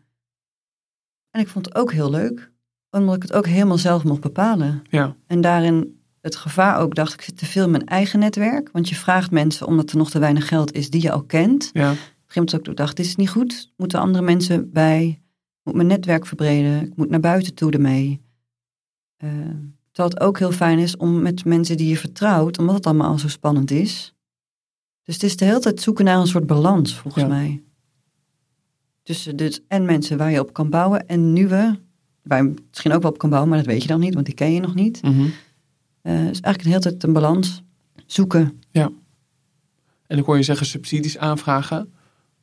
En 1.31 1.41
ik 1.41 1.47
vond 1.47 1.65
het 1.65 1.75
ook 1.75 1.91
heel 1.91 2.09
leuk. 2.09 2.51
Omdat 2.89 3.15
ik 3.15 3.21
het 3.21 3.33
ook 3.33 3.47
helemaal 3.47 3.77
zelf 3.77 4.03
mocht 4.03 4.21
bepalen. 4.21 4.81
Ja. 4.89 5.15
En 5.27 5.41
daarin 5.41 6.02
het 6.23 6.35
gevaar 6.35 6.79
ook 6.79 6.95
dacht 6.95 7.13
ik 7.13 7.21
zit 7.21 7.37
te 7.37 7.45
veel 7.45 7.63
in 7.63 7.71
mijn 7.71 7.85
eigen 7.85 8.19
netwerk. 8.19 8.69
Want 8.71 8.89
je 8.89 8.95
vraagt 8.95 9.31
mensen 9.31 9.67
omdat 9.67 9.91
er 9.91 9.97
nog 9.97 10.09
te 10.09 10.19
weinig 10.19 10.47
geld 10.47 10.71
is 10.73 10.89
die 10.89 11.01
je 11.01 11.11
al 11.11 11.23
kent. 11.23 11.69
Ja. 11.73 11.91
Op 11.91 11.97
een 11.97 12.03
gegeven 12.27 12.43
moment 12.57 12.69
ook 12.69 12.75
dacht 12.75 12.95
dit 12.97 13.05
is 13.05 13.15
niet 13.15 13.29
goed. 13.29 13.71
Moeten 13.77 13.99
andere 13.99 14.23
mensen 14.23 14.71
bij. 14.71 15.21
Moet 15.63 15.75
mijn 15.75 15.87
netwerk 15.87 16.25
verbreden. 16.25 16.81
Ik 16.85 16.95
moet 16.95 17.09
naar 17.09 17.19
buiten 17.19 17.53
toe 17.53 17.71
ermee. 17.71 18.21
Eh, 19.17 19.29
terwijl 19.91 20.13
het 20.13 20.19
ook 20.19 20.39
heel 20.39 20.51
fijn 20.51 20.79
is 20.79 20.97
om 20.97 21.21
met 21.21 21.45
mensen 21.45 21.77
die 21.77 21.87
je 21.89 21.97
vertrouwt. 21.97 22.59
Omdat 22.59 22.75
het 22.75 22.85
allemaal 22.85 23.09
al 23.11 23.19
zo 23.19 23.27
spannend 23.27 23.71
is. 23.71 24.13
Dus 25.03 25.13
het 25.13 25.23
is 25.23 25.37
de 25.37 25.45
hele 25.45 25.59
tijd 25.59 25.81
zoeken 25.81 26.05
naar 26.05 26.19
een 26.19 26.27
soort 26.27 26.47
balans 26.47 26.95
volgens 26.95 27.23
Ja. 27.23 27.29
mij. 27.29 27.63
Tussen 29.03 29.35
dus 29.35 29.59
en 29.67 29.85
mensen 29.85 30.17
waar 30.17 30.31
je 30.31 30.39
op 30.39 30.53
kan 30.53 30.69
bouwen. 30.69 31.07
En 31.07 31.33
nieuwe 31.33 31.79
waar 32.23 32.43
je 32.43 32.53
misschien 32.69 32.91
ook 32.91 33.01
wel 33.01 33.11
op 33.11 33.17
kan 33.17 33.29
bouwen. 33.29 33.51
Maar 33.51 33.63
dat 33.63 33.73
weet 33.73 33.81
je 33.81 33.87
dan 33.87 33.99
niet 33.99 34.13
want 34.13 34.25
die 34.25 34.35
ken 34.35 34.53
je 34.53 34.59
nog 34.59 34.75
niet. 34.75 35.01
Mhm. 35.01 35.25
Eh, 36.03 36.13
dus 36.13 36.23
eigenlijk 36.23 36.63
een 36.63 36.69
hele 36.69 36.79
tijd 36.79 37.03
een 37.03 37.13
balans 37.13 37.63
zoeken. 38.05 38.61
En 40.07 40.17
ik 40.17 40.25
hoor 40.25 40.37
je 40.37 40.43
zeggen 40.43 40.65
subsidies 40.65 41.17
aanvragen. 41.17 41.93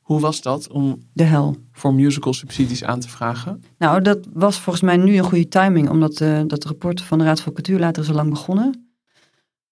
Hoe 0.01 0.21
was 0.21 0.43
dat 0.43 0.69
om 0.69 1.03
De 1.13 1.23
hel. 1.23 1.57
voor 1.73 1.95
musical 1.95 2.33
subsidies 2.33 2.85
aan 2.85 3.01
te 3.01 3.09
vragen? 3.09 3.63
Nou, 3.79 4.03
dat 4.03 4.27
was 4.33 4.61
volgens 4.61 4.85
mij 4.85 4.97
nu 4.97 5.17
een 5.17 5.25
goede 5.25 5.49
timing, 5.49 5.89
omdat 5.89 6.21
eh, 6.21 6.43
dat 6.47 6.65
rapport 6.65 7.03
van 7.03 7.19
de 7.19 7.25
Raad 7.25 7.41
voor 7.41 7.53
Cultuur 7.53 7.79
later 7.79 8.03
is 8.03 8.09
al 8.09 8.15
lang 8.15 8.31
begonnen. 8.31 8.93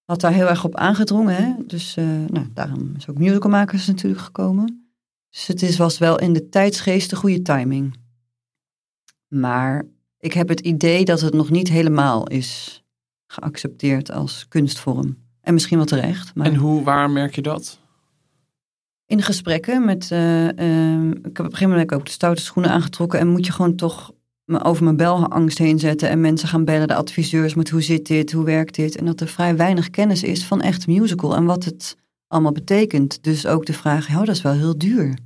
Had 0.05 0.21
daar 0.21 0.33
heel 0.33 0.47
erg 0.47 0.63
op 0.63 0.75
aangedrongen. 0.75 1.35
Hè? 1.35 1.53
Dus 1.65 1.97
eh, 1.97 2.05
nou, 2.05 2.47
daarom 2.53 2.93
is 2.97 3.09
ook 3.09 3.17
musicalmakers 3.17 3.87
natuurlijk 3.87 4.21
gekomen. 4.21 4.91
Dus 5.29 5.47
het 5.47 5.61
is, 5.61 5.77
was 5.77 5.97
wel 5.97 6.19
in 6.19 6.33
de 6.33 6.49
tijdsgeest 6.49 7.09
de 7.09 7.15
goede 7.15 7.41
timing. 7.41 7.95
Maar 9.27 9.85
ik 10.19 10.33
heb 10.33 10.47
het 10.47 10.59
idee 10.59 11.05
dat 11.05 11.21
het 11.21 11.33
nog 11.33 11.49
niet 11.49 11.69
helemaal 11.69 12.27
is 12.27 12.78
geaccepteerd 13.31 14.11
als 14.11 14.45
kunstvorm. 14.47 15.17
En 15.41 15.53
misschien 15.53 15.77
wel 15.77 15.85
terecht. 15.85 16.35
Maar... 16.35 16.45
En 16.45 16.55
hoe, 16.55 16.83
waar 16.83 17.09
merk 17.09 17.35
je 17.35 17.41
dat? 17.41 17.79
in 19.09 19.21
gesprekken 19.21 19.85
met. 19.85 20.11
eh, 20.11 20.57
ehm, 20.57 21.09
ik 21.09 21.15
heb 21.23 21.39
op 21.39 21.39
een 21.39 21.45
gegeven 21.45 21.69
moment 21.69 21.93
ook 21.93 22.05
de 22.05 22.11
stoute 22.11 22.41
schoenen 22.41 22.71
aangetrokken. 22.71 23.19
En 23.19 23.27
moet 23.27 23.45
je 23.45 23.51
gewoon 23.51 23.75
toch 23.75 24.11
me 24.45 24.63
over 24.63 24.83
mijn 24.83 24.95
belangst 24.95 25.57
heen 25.57 25.79
zetten. 25.79 26.09
En 26.09 26.21
mensen 26.21 26.47
gaan 26.47 26.65
bellen, 26.65 26.87
de 26.87 26.95
adviseurs. 26.95 27.53
Met 27.53 27.69
hoe 27.69 27.81
zit 27.81 28.07
dit, 28.07 28.31
hoe 28.31 28.45
werkt 28.45 28.75
dit? 28.75 28.95
En 28.95 29.05
dat 29.05 29.21
er 29.21 29.27
vrij 29.27 29.55
weinig 29.55 29.89
kennis 29.89 30.23
is 30.23 30.45
van 30.45 30.61
echt 30.61 30.87
musical. 30.87 31.35
En 31.35 31.45
wat 31.45 31.65
het 31.65 31.97
allemaal 32.27 32.51
betekent. 32.51 33.23
Dus 33.23 33.45
ook 33.45 33.65
de 33.65 33.73
vraag: 33.73 34.09
oh, 34.09 34.17
dat 34.17 34.35
is 34.35 34.41
wel 34.41 34.53
heel 34.53 34.77
duur. 34.77 35.17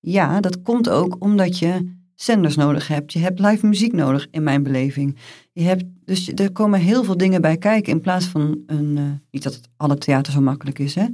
Ja, 0.00 0.40
dat 0.40 0.62
komt 0.62 0.88
ook 0.88 1.16
omdat 1.18 1.58
je 1.58 1.96
zenders 2.20 2.56
nodig 2.56 2.88
hebt. 2.88 3.12
Je 3.12 3.18
hebt 3.18 3.38
live 3.38 3.66
muziek 3.66 3.92
nodig, 3.92 4.26
in 4.30 4.42
mijn 4.42 4.62
beleving. 4.62 5.16
Je 5.52 5.62
hebt, 5.62 5.84
dus 6.04 6.32
er 6.34 6.52
komen 6.52 6.80
heel 6.80 7.04
veel 7.04 7.16
dingen 7.16 7.40
bij 7.40 7.56
kijken. 7.56 7.92
In 7.92 8.00
plaats 8.00 8.26
van 8.26 8.58
een. 8.66 8.96
eh, 8.98 9.04
niet 9.30 9.42
dat 9.42 9.54
het 9.54 9.68
alle 9.76 9.98
theater 9.98 10.32
zo 10.32 10.40
makkelijk 10.40 10.78
is, 10.78 10.94
hè? 10.94 11.06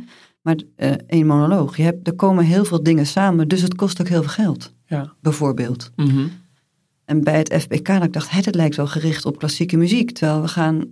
Maar 0.43 0.57
eh, 0.77 0.93
één 1.07 1.27
monoloog. 1.27 1.77
Je 1.77 1.83
hebt, 1.83 2.07
er 2.07 2.15
komen 2.15 2.45
heel 2.45 2.65
veel 2.65 2.83
dingen 2.83 3.07
samen, 3.07 3.49
dus 3.49 3.63
het 3.63 3.75
kost 3.75 4.01
ook 4.01 4.09
heel 4.09 4.23
veel 4.23 4.45
geld. 4.45 4.75
Ja. 4.87 5.13
Bijvoorbeeld. 5.21 5.91
Mhm. 5.97 6.27
En 7.05 7.25
bij 7.25 7.39
het 7.39 7.55
FBK, 7.61 7.87
dat 7.87 8.03
ik 8.05 8.13
dacht, 8.13 8.31
het, 8.31 8.45
het 8.45 8.55
lijkt 8.55 8.77
wel 8.77 8.87
gericht 8.87 9.25
op 9.27 9.39
klassieke 9.39 9.77
muziek. 9.77 10.11
Terwijl 10.11 10.41
we 10.41 10.49
gaan 10.49 10.85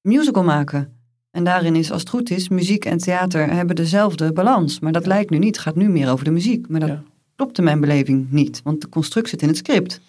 musical 0.00 0.44
maken. 0.44 0.92
En 1.30 1.44
daarin 1.44 1.76
is, 1.76 1.90
als 1.90 2.00
het 2.00 2.10
goed 2.10 2.30
is, 2.30 2.48
muziek 2.48 2.84
en 2.84 2.98
theater 2.98 3.52
hebben 3.52 3.76
dezelfde 3.76 4.32
balans. 4.32 4.80
Maar 4.80 4.92
dat 4.92 5.06
lijkt 5.06 5.30
nu 5.30 5.38
niet. 5.38 5.56
Het 5.56 5.64
gaat 5.64 5.76
nu 5.76 5.88
meer 5.88 6.10
over 6.10 6.24
de 6.24 6.30
muziek. 6.30 6.68
Maar 6.68 6.80
dat 6.80 6.88
Ja. 6.88 7.02
Klopt 7.40 7.58
in 7.58 7.64
mijn 7.64 7.80
beleving 7.80 8.30
niet. 8.30 8.60
Want 8.62 8.80
de 8.80 8.88
construct 8.88 9.28
zit 9.28 9.42
in 9.42 9.48
het 9.48 9.56
script. 9.56 10.00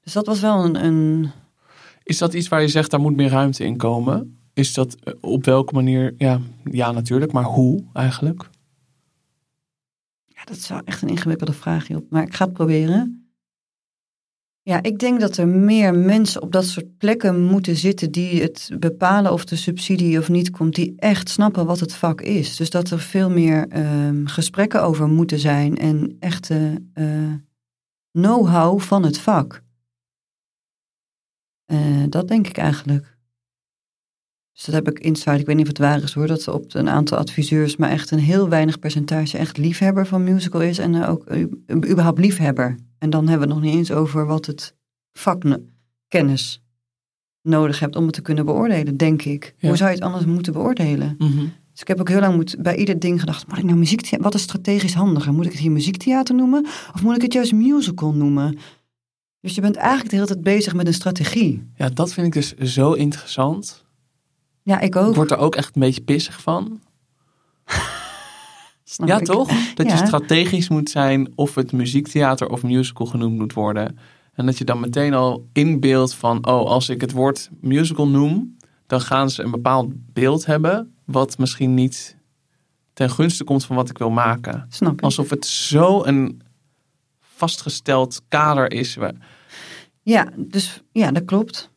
Dus 0.00 0.12
dat 0.12 0.26
was 0.26 0.40
wel 0.40 0.64
een, 0.64 0.84
een 0.84 1.30
Is 2.02 2.18
dat 2.18 2.34
iets 2.34 2.48
waar 2.48 2.60
je 2.60 2.68
zegt, 2.68 2.90
daar 2.90 3.00
moet 3.00 3.16
meer 3.16 3.28
ruimte 3.28 3.64
in 3.64 3.76
komen? 3.76 4.38
Is 4.54 4.72
dat 4.72 4.94
eh, 4.94 5.14
op 5.20 5.44
welke 5.44 5.74
manier? 5.74 6.14
Ja, 6.18 6.40
ja, 6.64 6.92
natuurlijk, 6.92 7.32
maar 7.32 7.44
hoe 7.44 7.84
eigenlijk? 7.92 8.48
Ja, 10.26 10.44
dat 10.44 10.56
is 10.56 10.68
wel 10.68 10.80
echt 10.84 11.02
een 11.02 11.08
ingewikkelde 11.08 11.52
vraag, 11.52 11.88
Job. 11.88 12.10
Maar 12.10 12.22
ik 12.22 12.34
ga 12.34 12.44
het 12.44 12.54
proberen. 12.54 13.27
Ja, 14.68 14.82
ik 14.82 14.98
denk 14.98 15.20
dat 15.20 15.36
er 15.36 15.48
meer 15.48 15.94
mensen 15.94 16.42
op 16.42 16.52
dat 16.52 16.64
soort 16.64 16.98
plekken 16.98 17.40
moeten 17.42 17.76
zitten 17.76 18.10
die 18.10 18.42
het 18.42 18.70
bepalen 18.78 19.32
of 19.32 19.44
de 19.44 19.56
subsidie 19.56 20.18
of 20.18 20.28
niet 20.28 20.50
komt, 20.50 20.74
die 20.74 20.92
echt 20.96 21.28
snappen 21.28 21.66
wat 21.66 21.80
het 21.80 21.94
vak 21.94 22.20
is. 22.20 22.56
Dus 22.56 22.70
dat 22.70 22.90
er 22.90 23.00
veel 23.00 23.30
meer 23.30 23.68
ehm, 23.68 24.26
gesprekken 24.26 24.82
over 24.82 25.08
moeten 25.08 25.38
zijn 25.38 25.76
en 25.76 26.16
echte 26.20 26.82
eh, 26.92 27.32
know-how 28.10 28.80
van 28.80 29.02
het 29.02 29.18
vak. 29.18 29.62
Eh, 31.64 32.04
dat 32.08 32.28
denk 32.28 32.46
ik 32.46 32.56
eigenlijk. 32.56 33.17
Dus 34.58 34.66
dat 34.66 34.74
heb 34.74 34.88
ik 34.88 34.98
inside, 34.98 35.38
ik 35.38 35.46
weet 35.46 35.56
niet 35.56 35.64
of 35.64 35.70
het 35.70 35.78
waar 35.78 36.02
is 36.02 36.12
hoor, 36.12 36.26
dat 36.26 36.46
er 36.46 36.52
op 36.52 36.74
een 36.74 36.88
aantal 36.88 37.18
adviseurs 37.18 37.76
maar 37.76 37.90
echt 37.90 38.10
een 38.10 38.18
heel 38.18 38.48
weinig 38.48 38.78
percentage 38.78 39.38
echt 39.38 39.56
liefhebber 39.56 40.06
van 40.06 40.24
musical 40.24 40.60
is 40.62 40.78
en 40.78 40.94
eh, 40.94 41.10
ook 41.10 41.30
u- 41.30 41.50
überhaupt 41.90 42.18
liefhebber. 42.18 42.76
En 42.98 43.10
dan 43.10 43.28
hebben 43.28 43.48
we 43.48 43.54
het 43.54 43.62
nog 43.62 43.70
niet 43.70 43.78
eens 43.78 43.92
over 43.92 44.26
wat 44.26 44.46
het 44.46 44.74
vakkennis 45.12 46.62
nodig 47.42 47.78
hebt 47.78 47.96
om 47.96 48.04
het 48.04 48.14
te 48.14 48.22
kunnen 48.22 48.44
beoordelen, 48.44 48.96
denk 48.96 49.22
ik. 49.22 49.54
Ja. 49.58 49.68
Hoe 49.68 49.76
zou 49.76 49.88
je 49.90 49.94
het 49.96 50.04
anders 50.04 50.24
moeten 50.24 50.52
beoordelen? 50.52 51.14
Mhm. 51.18 51.44
Dus 51.72 51.80
ik 51.80 51.88
heb 51.88 52.00
ook 52.00 52.08
heel 52.08 52.20
lang 52.20 52.34
moet, 52.34 52.56
bij 52.62 52.76
ieder 52.76 52.98
ding 52.98 53.20
gedacht, 53.20 53.46
moet 53.48 53.58
ik 53.58 53.64
nou 53.64 53.78
muziektheater, 53.78 54.22
wat 54.24 54.34
is 54.34 54.42
strategisch 54.42 54.94
handiger? 54.94 55.32
Moet 55.32 55.44
ik 55.46 55.52
het 55.52 55.60
hier 55.60 55.70
muziektheater 55.70 56.34
noemen 56.34 56.66
of 56.94 57.02
moet 57.02 57.16
ik 57.16 57.22
het 57.22 57.32
juist 57.32 57.52
musical 57.52 58.12
noemen? 58.14 58.58
Dus 59.40 59.54
je 59.54 59.60
bent 59.60 59.76
eigenlijk 59.76 60.10
de 60.10 60.14
hele 60.16 60.28
tijd 60.28 60.42
bezig 60.42 60.74
met 60.74 60.86
een 60.86 60.94
strategie. 60.94 61.62
Ja, 61.74 61.88
dat 61.88 62.12
vind 62.12 62.26
ik 62.26 62.32
dus 62.32 62.54
zo 62.56 62.92
interessant. 62.92 63.86
Ja, 64.68 64.80
ik 64.80 64.94
Ik 64.94 64.96
ook. 64.96 65.14
word 65.14 65.30
er 65.30 65.38
ook 65.38 65.54
echt 65.54 65.74
een 65.74 65.80
beetje 65.80 66.00
pissig 66.00 66.40
van. 66.40 66.80
snap 68.84 69.08
ja, 69.08 69.18
ik. 69.18 69.24
toch? 69.24 69.74
Dat 69.74 69.90
je 69.90 69.96
strategisch 69.96 70.68
moet 70.68 70.90
zijn 70.90 71.32
of 71.34 71.54
het 71.54 71.72
muziektheater 71.72 72.48
of 72.48 72.62
musical 72.62 73.06
genoemd 73.06 73.38
moet 73.38 73.52
worden. 73.52 73.98
En 74.32 74.46
dat 74.46 74.58
je 74.58 74.64
dan 74.64 74.80
meteen 74.80 75.14
al 75.14 75.48
inbeeldt 75.52 76.14
van, 76.14 76.46
oh, 76.46 76.66
als 76.66 76.88
ik 76.88 77.00
het 77.00 77.12
woord 77.12 77.50
musical 77.60 78.08
noem, 78.08 78.56
dan 78.86 79.00
gaan 79.00 79.30
ze 79.30 79.42
een 79.42 79.50
bepaald 79.50 79.92
beeld 80.12 80.46
hebben, 80.46 80.94
wat 81.04 81.38
misschien 81.38 81.74
niet 81.74 82.16
ten 82.92 83.10
gunste 83.10 83.44
komt 83.44 83.64
van 83.64 83.76
wat 83.76 83.90
ik 83.90 83.98
wil 83.98 84.10
maken. 84.10 84.66
Snap 84.68 84.92
ik. 84.92 85.02
Alsof 85.02 85.30
het 85.30 85.46
zo 85.46 86.04
een 86.04 86.42
vastgesteld 87.20 88.22
kader 88.28 88.72
is. 88.72 88.98
Ja, 90.02 90.28
dus 90.36 90.82
ja, 90.92 91.12
dat 91.12 91.24
klopt. 91.24 91.70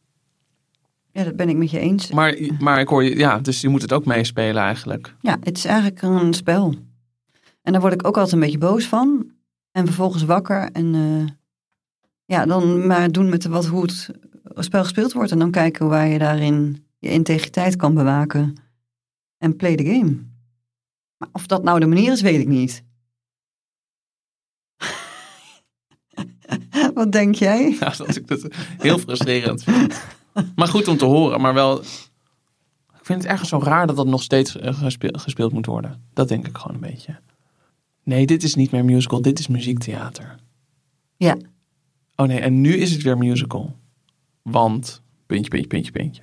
Ja, 1.11 1.23
dat 1.23 1.35
ben 1.35 1.49
ik 1.49 1.57
met 1.57 1.71
je 1.71 1.79
eens. 1.79 2.11
Maar, 2.11 2.37
maar 2.59 2.79
ik 2.79 2.87
hoor 2.87 3.03
je, 3.03 3.17
ja, 3.17 3.39
dus 3.39 3.61
je 3.61 3.69
moet 3.69 3.81
het 3.81 3.93
ook 3.93 4.05
meespelen 4.05 4.63
eigenlijk. 4.63 5.15
Ja, 5.19 5.37
het 5.41 5.57
is 5.57 5.65
eigenlijk 5.65 6.01
een 6.01 6.33
spel. 6.33 6.75
En 7.61 7.71
daar 7.71 7.81
word 7.81 7.93
ik 7.93 8.07
ook 8.07 8.15
altijd 8.15 8.33
een 8.33 8.39
beetje 8.39 8.57
boos 8.57 8.85
van. 8.85 9.31
En 9.71 9.85
vervolgens 9.85 10.23
wakker 10.23 10.71
en 10.71 10.95
eh, 10.95 11.25
ja, 12.25 12.45
dan 12.45 12.87
maar 12.87 13.11
doen 13.11 13.29
met 13.29 13.45
wat, 13.45 13.65
hoe 13.65 13.81
het 13.81 14.09
spel 14.55 14.83
gespeeld 14.83 15.13
wordt. 15.13 15.31
En 15.31 15.39
dan 15.39 15.51
kijken 15.51 15.87
waar 15.87 16.07
je 16.07 16.17
daarin 16.17 16.85
je 16.99 17.09
integriteit 17.09 17.75
kan 17.75 17.93
bewaken. 17.93 18.55
En 19.37 19.55
play 19.55 19.75
the 19.75 19.85
game. 19.85 20.17
Maar 21.17 21.29
of 21.31 21.47
dat 21.47 21.63
nou 21.63 21.79
de 21.79 21.85
manier 21.85 22.11
is, 22.11 22.21
weet 22.21 22.41
ik 22.41 22.47
niet. 22.47 22.83
Wat 26.93 27.11
denk 27.11 27.35
jij? 27.35 27.77
Ja, 27.79 27.93
dat 27.97 28.15
ik 28.15 28.29
het 28.29 28.55
heel 28.77 28.97
frustrerend 28.97 29.63
vind. 29.63 30.01
Maar 30.55 30.67
goed 30.67 30.87
om 30.87 30.97
te 30.97 31.05
horen, 31.05 31.41
maar 31.41 31.53
wel... 31.53 31.81
Ik 32.99 33.07
vind 33.07 33.21
het 33.21 33.31
ergens 33.31 33.49
zo 33.49 33.59
raar 33.63 33.87
dat 33.87 33.95
dat 33.95 34.07
nog 34.07 34.23
steeds 34.23 34.57
eh, 34.57 34.73
gespeeld, 34.73 35.21
gespeeld 35.21 35.53
moet 35.53 35.65
worden. 35.65 36.03
Dat 36.13 36.27
denk 36.27 36.47
ik 36.47 36.57
gewoon 36.57 36.75
een 36.75 36.89
beetje. 36.89 37.19
Nee, 38.03 38.25
dit 38.25 38.43
is 38.43 38.55
niet 38.55 38.71
meer 38.71 38.85
musical, 38.85 39.21
dit 39.21 39.39
is 39.39 39.47
muziektheater. 39.47 40.35
Ja, 41.17 41.37
Oh 42.21 42.27
nee, 42.27 42.39
en 42.39 42.61
nu 42.61 42.73
is 42.73 42.91
het 42.91 43.01
weer 43.01 43.17
musical. 43.17 43.75
Want, 44.41 45.01
puntje, 45.25 45.49
puntje, 45.49 45.67
puntje, 45.67 45.91
puntje. 45.91 46.21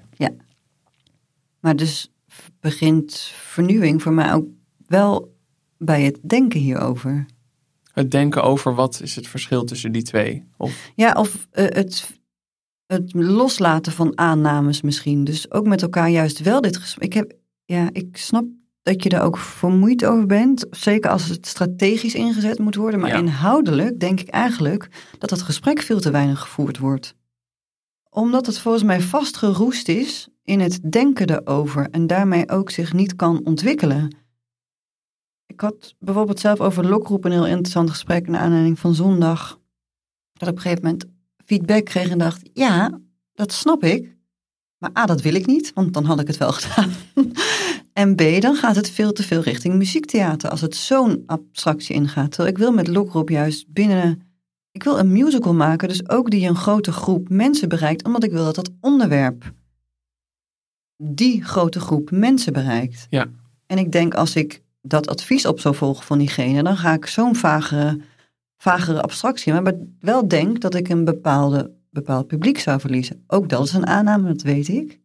maar 1.61 1.77
dus 1.77 2.13
begint 2.61 3.15
vernieuwing 3.35 4.03
voor 4.03 4.13
mij 4.13 4.33
ook 4.33 4.47
wel 4.87 5.37
bij 5.79 6.03
het 6.03 6.19
denken 6.23 6.61
hierover. 6.61 7.27
Het 7.93 8.11
denken 8.11 8.43
over 8.43 8.75
wat 8.75 9.01
is 9.03 9.17
het 9.17 9.29
verschil 9.29 9.65
tussen 9.65 9.93
die 9.93 10.03
twee. 10.03 10.45
Of, 10.57 10.91
Ja, 10.95 11.13
of 11.13 11.49
eh, 11.51 11.65
het, 11.65 12.18
het 12.89 13.15
loslaten 13.15 13.93
van 13.93 14.19
aannames 14.19 14.81
misschien. 14.81 15.25
Dus 15.25 15.51
ook 15.51 15.67
met 15.67 15.83
elkaar 15.83 16.09
juist 16.09 16.41
wel 16.41 16.61
dit 16.61 16.77
gesprek. 16.77 17.05
Ik, 17.07 17.13
heb, 17.13 17.33
ja, 17.65 17.89
ik 17.93 18.17
snap 18.17 18.45
dat 18.83 19.03
je 19.03 19.09
er 19.09 19.23
ook 19.23 19.39
vermoeid 19.39 20.05
over 20.05 20.27
bent. 20.27 20.67
Zeker 20.71 21.11
als 21.11 21.29
het 21.29 21.47
strategisch 21.47 22.15
ingezet 22.15 22.59
moet 22.59 22.75
worden. 22.75 23.01
Maar 23.01 23.11
Ja. 23.11 23.17
inhoudelijk 23.19 24.01
denk 24.01 24.21
ik 24.21 24.29
eigenlijk 24.29 24.89
dat 25.19 25.31
het 25.31 25.43
gesprek 25.43 25.81
veel 25.81 26.01
te 26.01 26.11
weinig 26.11 26.41
gevoerd 26.41 26.79
wordt. 26.79 27.15
Omdat 28.11 28.47
het 28.47 28.59
volgens 28.59 28.85
mij 28.85 29.01
vastgeroest 29.01 29.89
is 29.89 30.29
in 30.43 30.61
het 30.61 30.93
denken 30.93 31.31
erover. 31.31 31.89
En 31.91 32.07
daarmee 32.07 32.51
ook 32.51 32.71
zich 32.71 32.93
niet 32.93 33.17
kan 33.17 33.41
ontwikkelen. 33.45 34.17
Ik 35.47 35.61
had 35.61 35.95
bijvoorbeeld 35.99 36.41
zelf 36.41 36.61
over 36.61 36.89
lokroep 36.89 37.25
een 37.25 37.33
heel 37.33 37.47
interessant 37.47 37.91
gesprek 37.91 38.29
naar 38.29 38.41
aanleiding 38.41 38.79
van 38.79 38.95
zondag. 38.95 39.59
Dat 40.33 40.49
op 40.49 40.55
een 40.57 40.61
gegeven 40.61 40.85
moment 40.85 41.05
feedback 41.49 41.85
kreeg 41.85 42.11
en 42.11 42.19
dacht, 42.19 42.51
ja, 42.53 43.01
dat 43.35 43.53
snap 43.53 43.85
ik. 43.85 44.17
Maar 44.79 44.91
A, 44.99 45.07
dat 45.07 45.23
wil 45.23 45.35
ik 45.35 45.47
niet, 45.47 45.73
want 45.75 45.95
dan 45.95 46.05
had 46.05 46.21
ik 46.21 46.27
het 46.27 46.37
wel 46.37 46.53
gedaan. 46.59 46.91
en 47.93 48.15
B, 48.15 48.41
dan 48.41 48.55
gaat 48.55 48.77
het 48.77 48.91
veel 48.91 49.13
te 49.13 49.23
veel 49.23 49.41
richting 49.41 49.75
muziektheater 49.75 50.51
als 50.51 50.61
het 50.61 50.77
zo'n 50.77 51.23
abstractie 51.27 51.95
ingaat. 51.95 52.31
Terwijl 52.31 52.55
ik 52.55 52.59
wil 52.59 52.73
met 52.73 52.89
Lokroep 52.89 53.29
juist 53.29 53.73
binnen... 53.73 54.23
Ik 54.73 54.83
wil 54.83 54.99
een 54.99 55.13
musical 55.13 55.55
maken, 55.55 55.89
dus 55.89 56.09
ook 56.09 56.31
die 56.31 56.49
een 56.49 56.57
grote 56.57 56.93
groep 56.93 57.29
mensen 57.29 57.69
bereikt, 57.69 58.05
omdat 58.05 58.25
ik 58.25 58.31
wil 58.31 58.45
dat 58.45 58.55
dat 58.55 58.71
onderwerp 58.81 59.53
die 61.03 61.45
grote 61.45 61.81
groep 61.81 62.11
mensen 62.11 62.53
bereikt. 62.53 63.07
Ja. 63.11 63.27
En 63.67 63.79
ik 63.79 63.93
denk 63.93 64.15
als 64.15 64.35
ik 64.35 64.63
dat 64.83 65.09
advies 65.09 65.47
op 65.47 65.61
zou 65.61 65.75
volgen 65.75 66.05
van 66.05 66.19
diegene, 66.19 66.63
dan 66.63 66.77
ga 66.77 66.93
ik 66.93 67.07
zo'n 67.07 67.37
vagere, 67.37 68.01
vagere 68.59 69.03
abstractie. 69.03 69.53
Maar 69.53 69.75
wel 70.01 70.29
denk 70.29 70.61
dat 70.61 70.75
ik 70.75 70.89
een 70.89 71.05
bepaalde, 71.05 71.71
bepaald 71.91 72.27
publiek 72.27 72.59
zou 72.59 72.81
verliezen. 72.81 73.25
Ook 73.27 73.49
dat 73.49 73.65
is 73.65 73.73
een 73.73 73.87
aanname, 73.87 74.29
dat 74.29 74.43
weet 74.43 74.69
ik. 74.69 75.01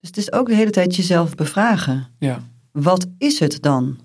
Dus 0.00 0.08
het 0.08 0.16
is 0.16 0.32
ook 0.32 0.46
de 0.46 0.54
hele 0.54 0.70
tijd 0.70 0.96
jezelf 0.96 1.34
bevragen. 1.34 2.06
ja. 2.18 2.40
Wat 2.72 3.06
is 3.18 3.38
het 3.38 3.62
dan? 3.62 3.98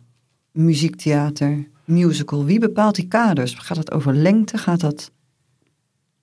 Muziektheater, 0.52 1.68
musical, 1.86 2.46
wie 2.46 2.60
bepaalt 2.60 2.96
die 2.96 3.08
kaders? 3.08 3.54
Gaat 3.54 3.78
het 3.78 3.92
over 3.92 4.16
lengte? 4.16 4.58
Gaat 4.58 4.80
dat... 4.80 5.12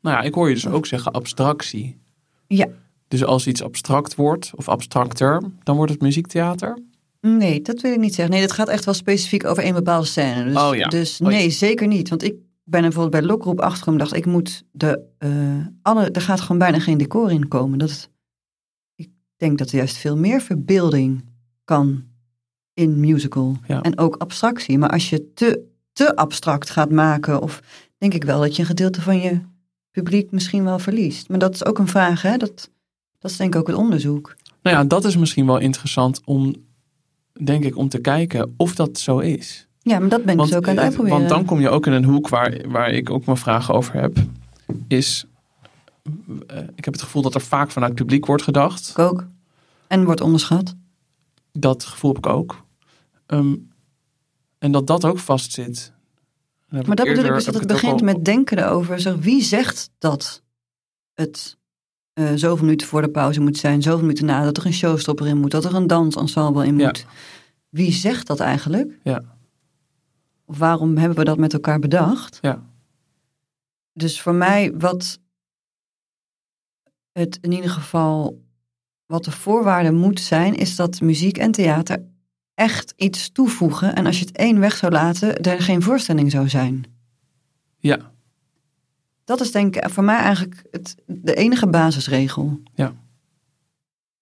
Nou 0.00 0.16
ja, 0.16 0.22
ik 0.22 0.34
hoor 0.34 0.48
je 0.48 0.54
dus 0.54 0.66
ook 0.66 0.86
zeggen 0.86 1.12
abstractie. 1.12 1.98
Ja, 2.46 2.66
Dus 3.08 3.24
als 3.24 3.46
iets 3.46 3.62
abstract 3.62 4.14
wordt, 4.14 4.52
of 4.54 4.68
abstracter, 4.68 5.42
dan 5.62 5.76
wordt 5.76 5.92
het 5.92 6.00
muziektheater. 6.00 6.78
Nee, 7.20 7.62
dat 7.62 7.80
wil 7.80 7.92
ik 7.92 7.98
niet 7.98 8.14
zeggen. 8.14 8.34
Nee, 8.34 8.42
dat 8.42 8.52
gaat 8.52 8.68
echt 8.68 8.84
wel 8.84 8.94
specifiek 8.94 9.44
over 9.44 9.64
een 9.64 9.74
bepaalde 9.74 10.06
scène. 10.06 10.44
Dus, 10.44 10.56
Oh 10.56 10.74
ja. 10.74 10.88
dus 10.88 11.20
Oh 11.20 11.30
ja. 11.30 11.36
nee, 11.38 11.50
zeker 11.50 11.86
niet. 11.86 12.08
Want 12.08 12.22
ik 12.22 12.34
ben 12.64 12.80
bijvoorbeeld 12.80 13.22
bij 13.22 13.22
Lokroep 13.22 13.60
achtergekomen 13.60 14.00
dacht, 14.00 14.14
ik 14.14 14.26
moet 14.26 14.64
de, 14.72 15.00
eh, 15.18 15.30
alle, 15.82 16.10
er 16.10 16.20
gaat 16.20 16.40
gewoon 16.40 16.58
bijna 16.58 16.78
geen 16.78 16.98
decor 16.98 17.30
in 17.30 17.48
komen. 17.48 17.78
Dat, 17.78 18.10
ik 18.94 19.08
denk 19.36 19.58
dat 19.58 19.70
er 19.70 19.76
juist 19.76 19.96
veel 19.96 20.16
meer 20.16 20.40
verbeelding 20.40 21.24
kan 21.64 22.04
in 22.74 23.00
musical. 23.00 23.56
Ja. 23.66 23.82
En 23.82 23.98
ook 23.98 24.16
abstractie. 24.16 24.78
Maar 24.78 24.90
als 24.90 25.10
je 25.10 25.32
te, 25.32 25.64
te 25.92 26.16
abstract 26.16 26.70
gaat 26.70 26.90
maken, 26.90 27.42
of 27.42 27.62
denk 27.98 28.14
ik 28.14 28.24
wel 28.24 28.40
dat 28.40 28.56
je 28.56 28.62
een 28.62 28.68
gedeelte 28.68 29.02
van 29.02 29.20
je 29.20 29.40
publiek 29.90 30.30
misschien 30.30 30.64
wel 30.64 30.78
verliest. 30.78 31.28
Maar 31.28 31.38
dat 31.38 31.54
is 31.54 31.64
ook 31.64 31.78
een 31.78 31.88
vraag, 31.88 32.22
hè? 32.22 32.36
Dat, 32.36 32.70
dat 33.18 33.30
is 33.30 33.36
denk 33.36 33.54
ik 33.54 33.60
ook 33.60 33.66
het 33.66 33.76
onderzoek. 33.76 34.36
Nou 34.62 34.76
ja, 34.76 34.84
dat 34.84 35.04
is 35.04 35.16
misschien 35.16 35.46
wel 35.46 35.58
interessant 35.58 36.20
om, 36.24 36.54
denk 37.44 37.64
ik, 37.64 37.76
om 37.76 37.88
te 37.88 37.98
kijken 37.98 38.54
of 38.56 38.74
dat 38.74 38.98
zo 38.98 39.18
is. 39.18 39.68
Ja, 39.82 39.98
maar 39.98 40.08
dat 40.08 40.24
ben 40.24 40.34
ik 40.34 40.40
dus 40.40 40.54
ook 40.54 40.62
aan 40.62 40.68
het 40.68 40.78
eh, 40.78 40.84
uitproberen. 40.84 41.18
want 41.18 41.30
dan 41.30 41.44
kom 41.44 41.60
je 41.60 41.68
ook 41.68 41.86
in 41.86 41.92
een 41.92 42.04
hoek 42.04 42.28
waar, 42.28 42.60
waar 42.68 42.90
ik 42.90 43.10
ook 43.10 43.24
mijn 43.24 43.38
vragen 43.38 43.74
over 43.74 44.00
heb. 44.00 44.16
Is, 44.88 45.24
eh, 46.46 46.58
ik 46.74 46.84
heb 46.84 46.94
het 46.94 47.02
gevoel 47.02 47.22
dat 47.22 47.34
er 47.34 47.40
vaak 47.40 47.70
vanuit 47.70 47.92
het 47.92 48.00
publiek 48.00 48.26
wordt 48.26 48.42
gedacht. 48.42 48.88
Ik 48.88 48.98
ook. 48.98 49.26
En 49.86 50.04
wordt 50.04 50.20
onderschat. 50.20 50.74
Dat 51.52 51.84
gevoel 51.84 52.14
heb 52.14 52.26
ik 52.26 52.32
ook. 52.32 52.64
Ehm, 53.26 53.54
en 54.58 54.72
dat 54.72 54.86
dat 54.86 55.04
ook 55.04 55.18
vastzit. 55.18 55.92
Maar 56.68 56.96
dat 56.96 57.06
bedoel 57.06 57.24
ik 57.24 57.32
dus 57.32 57.44
dat 57.44 57.54
het 57.54 57.66
begint 57.66 58.02
met 58.02 58.24
denken 58.24 58.58
erover. 58.58 59.00
Zeg, 59.00 59.16
wie 59.16 59.42
zegt 59.42 59.90
dat 59.98 60.42
het 61.14 61.58
eh 62.12 62.32
zoveel 62.34 62.64
minuten 62.64 62.86
voor 62.86 63.02
de 63.02 63.10
pauze 63.10 63.40
moet 63.40 63.56
zijn, 63.56 63.82
zoveel 63.82 64.00
minuten 64.00 64.26
na, 64.26 64.44
dat 64.44 64.56
er 64.56 64.66
een 64.66 64.72
showstopper 64.72 65.26
in 65.26 65.38
moet, 65.38 65.50
dat 65.50 65.64
er 65.64 65.74
een 65.74 65.86
dansensemble 65.86 66.66
in 66.66 66.78
Ja. 66.78 66.86
moet? 66.86 67.06
Wie 67.68 67.92
zegt 67.92 68.26
dat 68.26 68.40
eigenlijk? 68.40 68.98
Ja. 69.04 69.22
Of 70.44 70.58
waarom 70.58 70.96
hebben 70.96 71.18
we 71.18 71.24
dat 71.24 71.38
met 71.38 71.52
elkaar 71.52 71.78
bedacht? 71.78 72.38
Ja. 72.40 72.62
Dus 73.92 74.20
voor 74.20 74.34
mij, 74.34 74.72
wat 74.78 75.18
het 77.12 77.38
in 77.40 77.52
ieder 77.52 77.70
geval, 77.70 78.42
wat 79.06 79.24
de 79.24 79.30
voorwaarde 79.30 79.92
moet 79.92 80.20
zijn, 80.20 80.54
is 80.54 80.76
dat 80.76 81.00
muziek 81.00 81.38
en 81.38 81.52
theater 81.52 82.02
echt 82.54 82.92
iets 82.96 83.30
toevoegen. 83.32 83.94
En 83.94 84.06
als 84.06 84.18
je 84.18 84.24
het 84.24 84.36
één 84.36 84.58
weg 84.60 84.76
zou 84.76 84.92
laten, 84.92 85.36
er 85.40 85.62
geen 85.62 85.82
voorstelling 85.82 86.30
zou 86.30 86.48
zijn. 86.48 86.84
Ja, 87.78 88.12
Dat 89.30 89.40
is 89.40 89.52
denk 89.52 89.76
ik 89.76 89.90
voor 89.90 90.04
mij 90.04 90.16
eigenlijk 90.16 90.62
het, 90.70 90.94
de 91.06 91.34
enige 91.34 91.66
basisregel. 91.66 92.60
Ja. 92.74 92.94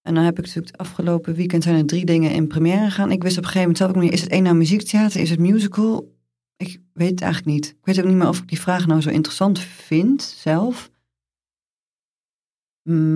En 0.01 0.13
dan 0.13 0.23
heb 0.23 0.37
ik 0.37 0.45
natuurlijk 0.45 0.71
het 0.71 0.87
afgelopen 0.87 1.33
weekend 1.35 1.63
zijn 1.63 1.75
er 1.75 1.85
drie 1.85 2.05
dingen 2.05 2.31
in 2.31 2.47
première 2.47 2.85
gegaan. 2.85 3.11
Ik 3.11 3.23
wist 3.23 3.37
op 3.37 3.43
een 3.43 3.49
gegeven 3.49 3.59
moment 3.59 3.77
zelf 3.77 3.91
ook 3.91 4.01
niet, 4.01 4.11
is 4.13 4.21
het 4.21 4.31
één 4.31 4.43
nou 4.43 4.55
muziektheater, 4.55 5.21
is 5.21 5.29
het 5.29 5.39
musical? 5.39 6.15
Ik 6.57 6.81
weet 6.93 7.09
het 7.09 7.21
eigenlijk 7.21 7.53
niet. 7.53 7.65
Ik 7.67 7.85
weet 7.85 7.99
ook 7.99 8.05
niet 8.05 8.15
meer 8.15 8.27
of 8.27 8.39
ik 8.39 8.47
die 8.47 8.59
vraag 8.59 8.87
nou 8.87 9.01
zo 9.01 9.09
interessant 9.09 9.59
vind 9.59 10.21
zelf. 10.21 10.91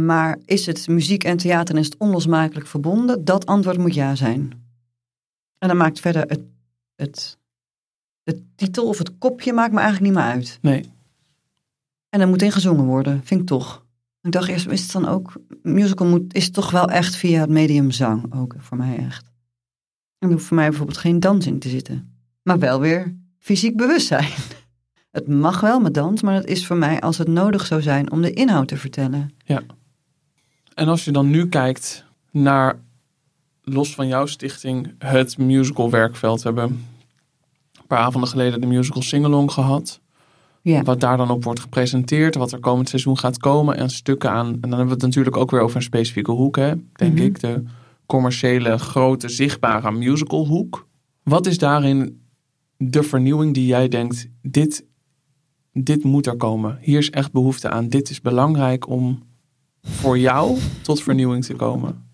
Maar 0.06 0.40
is 0.46 0.66
het 0.66 0.88
muziek 0.88 1.24
en 1.24 1.38
theater 1.38 1.76
en 1.76 1.82
is 1.82 1.88
het 1.88 1.98
onlosmakelijk 1.98 2.68
verbonden? 2.68 3.26
Dat 3.26 3.46
antwoord 3.46 3.78
moet 3.78 3.94
ja 3.94 4.16
zijn. 4.16 4.52
En 5.58 5.68
dan 5.68 5.78
maakt 5.78 6.00
verder 6.00 6.22
het, 6.22 6.42
het, 6.96 7.38
de 8.24 8.44
titel 8.56 8.88
of 8.88 8.98
het 8.98 9.18
kopje 9.18 9.54
maakt 9.54 9.74
me 9.74 9.80
eigenlijk 9.80 10.14
niet 10.14 10.24
meer 10.24 10.32
uit. 10.32 10.58
nee. 10.62 10.92
En 12.14 12.22
er 12.22 12.28
moet 12.28 12.42
in 12.42 12.52
gezongen 12.52 12.86
worden, 12.86 13.22
vind 13.24 13.42
ik 13.42 13.48
toch. 13.48 13.86
Ik 14.22 14.32
dacht 14.32 14.50
eerst, 14.50 14.68
is 14.68 14.82
het 14.82 14.92
dan 14.92 15.08
ook... 15.08 15.34
Musical 15.62 16.08
moet, 16.08 16.34
is 16.34 16.52
toch 16.52 16.72
wel 16.72 16.90
echt 16.90 17.16
via 17.16 17.40
het 17.40 17.50
medium 17.50 17.92
zang, 17.92 18.34
ook 18.34 18.56
voor 18.58 18.78
mij 18.78 18.98
echt. 18.98 19.26
En 20.18 20.28
er 20.28 20.34
hoeft 20.34 20.46
voor 20.46 20.56
mij 20.56 20.68
bijvoorbeeld 20.70 20.98
geen 20.98 21.20
dans 21.20 21.46
in 21.46 21.60
te 21.60 21.70
zitten. 21.70 22.18
Maar 22.44 22.60
wel 22.60 22.80
weer 22.80 23.16
fysiek 23.40 23.78
bewustzijn. 23.78 24.32
Het 25.12 25.28
mag 25.28 25.60
wel 25.60 25.80
met 25.80 25.94
dans, 25.94 26.22
maar 26.22 26.34
het 26.34 26.46
is 26.46 26.66
voor 26.66 26.78
mij 26.78 27.02
als 27.02 27.18
het 27.18 27.28
nodig 27.28 27.66
zou 27.66 27.82
zijn 27.82 28.12
om 28.12 28.22
de 28.22 28.34
inhoud 28.34 28.68
te 28.68 28.78
vertellen. 28.78 29.32
En 30.74 30.88
als 30.88 31.06
je 31.06 31.12
dan 31.12 31.30
nu 31.30 31.50
kijkt 31.50 32.06
naar, 32.32 32.80
los 33.62 33.96
van 33.96 34.08
jouw 34.08 34.26
stichting, 34.26 34.94
het 34.98 35.38
musical 35.38 35.90
werkveld. 35.90 36.42
We 36.42 36.48
hebben 36.48 36.86
een 37.80 37.88
paar 37.88 38.00
avonden 38.00 38.30
geleden 38.30 38.62
de 38.62 38.68
musical 38.68 39.02
Singalong 39.02 39.52
gehad. 39.52 40.02
Wat 40.84 41.00
daar 41.00 41.18
dan 41.18 41.30
op 41.32 41.44
wordt 41.44 41.60
gepresenteerd, 41.60 42.36
wat 42.36 42.52
er 42.52 42.60
komend 42.60 42.90
seizoen 42.90 43.18
gaat 43.18 43.38
komen 43.38 43.78
en 43.78 43.90
stukken 43.90 44.32
aan. 44.32 44.48
En 44.48 44.60
dan 44.62 44.70
hebben 44.70 44.88
we 44.88 44.94
het 44.94 45.02
natuurlijk 45.02 45.38
ook 45.38 45.52
weer 45.52 45.62
over 45.62 45.76
een 45.76 45.82
specifieke 45.82 46.32
hoek, 46.32 46.56
hè, 46.56 46.74
denk 46.94 47.14
Mhm. 47.14 47.24
ik. 47.24 47.40
De 47.40 47.64
commerciële, 48.06 48.78
grote, 48.78 49.30
zichtbare 49.30 49.92
musicalhoek. 49.92 50.88
Wat 51.24 51.46
is 51.46 51.58
daarin 51.58 52.22
de 52.78 53.04
vernieuwing 53.04 53.54
die 53.54 53.66
jij 53.66 53.88
denkt, 53.88 54.28
dit, 54.42 54.86
dit 55.74 56.04
moet 56.04 56.28
er 56.28 56.36
komen. 56.36 56.78
Hier 56.82 56.98
is 56.98 57.10
echt 57.10 57.32
behoefte 57.32 57.70
aan. 57.70 57.90
Dit 57.90 58.10
is 58.10 58.22
belangrijk 58.22 58.88
om 58.90 59.24
voor 59.82 60.18
jou 60.20 60.58
tot 60.82 61.02
vernieuwing 61.02 61.46
te 61.46 61.54
komen. 61.54 62.06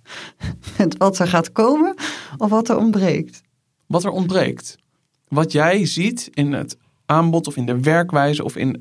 wat 0.97 1.19
er 1.19 1.27
gaat 1.27 1.51
komen 1.51 1.95
of 2.37 2.49
wat 2.49 2.69
er 2.69 2.77
ontbreekt. 2.77 3.41
Wat 3.87 4.03
er 4.03 4.11
ontbreekt. 4.11 4.77
wat 5.27 5.51
jij 5.51 5.85
ziet 5.85 6.29
in 6.33 6.53
het 6.53 6.77
aanbod 7.09 7.47
of 7.47 7.55
in 7.55 7.65
de 7.65 7.79
werkwijze 7.79 8.43
of 8.43 8.55
in, 8.55 8.79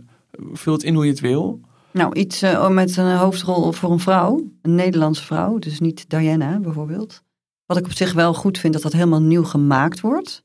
het 0.64 0.83
in 0.83 0.95
hoe 0.95 1.05
je 1.05 1.11
het 1.11 1.21
wil. 1.21 1.61
Nou, 1.91 2.14
iets 2.14 2.43
uh, 2.43 2.69
met 2.69 2.97
een 2.97 3.17
hoofdrol 3.17 3.73
voor 3.73 3.91
een 3.91 4.01
vrouw, 4.01 4.51
een 4.62 4.75
Nederlandse 4.75 5.25
vrouw, 5.25 5.59
dus 5.59 5.81
niet 5.81 6.11
Diana 6.11 6.59
bijvoorbeeld. 6.59 7.23
Wat 7.67 7.77
ik 7.77 7.85
op 7.85 7.93
zich 7.93 8.12
wel 8.12 8.35
goed 8.35 8.59
vind, 8.59 8.73
dat 8.73 8.83
dat 8.83 8.93
helemaal 8.93 9.23
nieuw 9.23 9.45
gemaakt 9.45 10.01
wordt. 10.01 10.45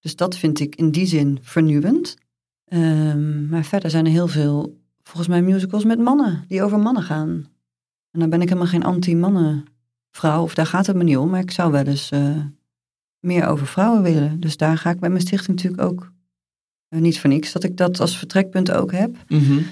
Dus 0.00 0.16
dat 0.16 0.36
vind 0.36 0.60
ik 0.60 0.74
in 0.74 0.90
die 0.90 1.06
zin 1.06 1.38
vernieuwend. 1.42 2.16
Um, 2.68 3.48
maar 3.48 3.64
verder 3.64 3.90
zijn 3.90 4.04
er 4.04 4.10
heel 4.10 4.28
veel, 4.28 4.78
volgens 5.02 5.28
mij, 5.28 5.42
musicals 5.42 5.84
met 5.84 5.98
mannen, 5.98 6.44
die 6.48 6.62
over 6.62 6.78
mannen 6.78 7.02
gaan. 7.02 7.28
En 8.10 8.20
dan 8.20 8.30
ben 8.30 8.40
ik 8.40 8.48
helemaal 8.48 8.70
geen 8.70 8.84
anti-mannenvrouw, 8.84 10.42
of 10.42 10.54
daar 10.54 10.66
gaat 10.66 10.86
het 10.86 10.96
me 10.96 11.02
niet 11.02 11.16
om, 11.16 11.30
maar 11.30 11.40
ik 11.40 11.50
zou 11.50 11.72
wel 11.72 11.84
eens 11.84 12.10
uh, 12.12 12.36
meer 13.20 13.46
over 13.46 13.66
vrouwen 13.66 14.02
willen. 14.02 14.40
Dus 14.40 14.56
daar 14.56 14.78
ga 14.78 14.90
ik 14.90 15.00
bij 15.00 15.08
mijn 15.08 15.20
stichting 15.20 15.56
natuurlijk 15.56 15.82
ook 15.82 16.12
niet 16.88 17.20
voor 17.20 17.30
niks, 17.30 17.52
dat 17.52 17.64
ik 17.64 17.76
dat 17.76 18.00
als 18.00 18.18
vertrekpunt 18.18 18.70
ook 18.70 18.92
heb. 18.92 19.16
Mm 19.28 19.38
-hmm. 19.38 19.66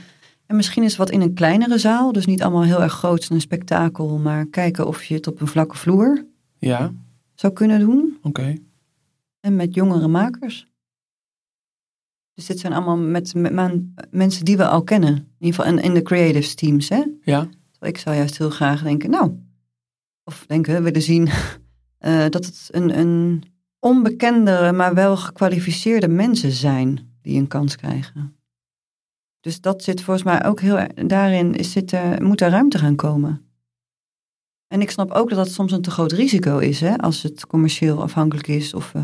En 0.46 0.56
misschien 0.56 0.82
is 0.82 0.96
wat 0.96 1.10
in 1.10 1.20
een 1.20 1.34
kleinere 1.34 1.78
zaal, 1.78 2.12
dus 2.12 2.26
niet 2.26 2.42
allemaal 2.42 2.64
heel 2.64 2.82
erg 2.82 2.92
groot 2.92 3.26
en 3.28 3.34
een 3.34 3.40
spektakel, 3.40 4.18
maar 4.18 4.46
kijken 4.46 4.86
of 4.86 5.04
je 5.04 5.14
het 5.14 5.26
op 5.26 5.40
een 5.40 5.46
vlakke 5.46 5.76
vloer 5.76 6.26
ja. 6.58 6.92
zou 7.34 7.52
kunnen 7.52 7.80
doen. 7.80 8.16
Oké. 8.16 8.28
Okay. 8.28 8.62
En 9.40 9.56
met 9.56 9.74
jongere 9.74 10.08
makers. 10.08 10.66
Dus 12.34 12.46
dit 12.46 12.60
zijn 12.60 12.72
allemaal 12.72 12.96
met, 12.96 13.34
met, 13.34 13.52
met, 13.52 13.82
mensen 14.10 14.44
die 14.44 14.56
we 14.56 14.66
al 14.66 14.82
kennen. 14.82 15.14
In 15.14 15.46
ieder 15.46 15.54
geval 15.54 15.78
in, 15.78 15.82
in 15.84 15.94
de 15.94 16.02
creative 16.02 16.54
teams, 16.54 16.88
hè? 16.88 17.04
Ja. 17.22 17.48
Ik 17.80 17.98
zou 17.98 18.16
juist 18.16 18.38
heel 18.38 18.50
graag 18.50 18.82
denken, 18.82 19.10
nou, 19.10 19.38
of 20.24 20.44
denken, 20.46 20.82
willen 20.82 21.02
zien 21.02 21.28
uh, 22.00 22.26
dat 22.34 22.46
het 22.46 22.68
een, 22.70 22.98
een 22.98 23.42
onbekendere, 23.82 24.72
maar 24.72 24.94
wel 24.94 25.16
gekwalificeerde 25.16 26.08
mensen 26.08 26.50
zijn 26.52 27.14
die 27.22 27.38
een 27.38 27.46
kans 27.46 27.76
krijgen. 27.76 28.36
Dus 29.40 29.60
dat 29.60 29.82
zit 29.82 30.02
volgens 30.02 30.26
mij 30.26 30.44
ook 30.44 30.60
heel 30.60 30.86
daarin, 31.06 31.54
is 31.54 31.72
zit, 31.72 31.92
uh, 31.92 32.16
moet 32.18 32.40
er 32.40 32.50
ruimte 32.50 32.78
gaan 32.78 32.96
komen. 32.96 33.46
En 34.68 34.80
ik 34.80 34.90
snap 34.90 35.10
ook 35.10 35.28
dat 35.28 35.38
dat 35.38 35.50
soms 35.50 35.72
een 35.72 35.82
te 35.82 35.90
groot 35.90 36.12
risico 36.12 36.58
is, 36.58 36.80
hè, 36.80 36.96
als 36.96 37.22
het 37.22 37.46
commercieel 37.46 38.02
afhankelijk 38.02 38.48
is 38.48 38.74
of 38.74 38.94
uh, 38.96 39.02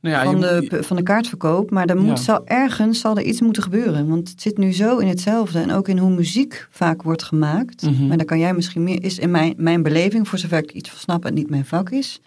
nou 0.00 0.14
ja, 0.14 0.24
van, 0.24 0.40
de, 0.40 0.82
van 0.82 0.96
de 0.96 1.02
kaartverkoop. 1.02 1.70
Maar 1.70 1.86
er 1.86 1.96
moet, 1.96 2.06
Ja. 2.06 2.16
zal, 2.16 2.46
ergens 2.46 3.00
zal 3.00 3.16
er 3.16 3.22
iets 3.22 3.40
moeten 3.40 3.62
gebeuren. 3.62 4.08
Want 4.08 4.28
het 4.28 4.42
zit 4.42 4.58
nu 4.58 4.72
zo 4.72 4.98
in 4.98 5.08
hetzelfde. 5.08 5.58
En 5.58 5.72
ook 5.72 5.88
in 5.88 5.98
hoe 5.98 6.14
muziek 6.14 6.66
vaak 6.70 7.02
wordt 7.02 7.22
gemaakt. 7.22 7.82
Mhm. 7.82 8.06
Maar 8.06 8.16
daar 8.16 8.26
kan 8.26 8.38
jij 8.38 8.54
misschien 8.54 8.82
meer, 8.82 9.02
is 9.02 9.18
in 9.18 9.30
mijn, 9.30 9.54
mijn 9.56 9.82
beleving, 9.82 10.28
voor 10.28 10.38
zover 10.38 10.58
ik 10.58 10.72
iets 10.72 10.90
van 10.90 10.98
snap 10.98 11.24
en 11.24 11.34
niet 11.34 11.50
mijn 11.50 11.64
vak 11.64 11.90
is. 11.90 12.20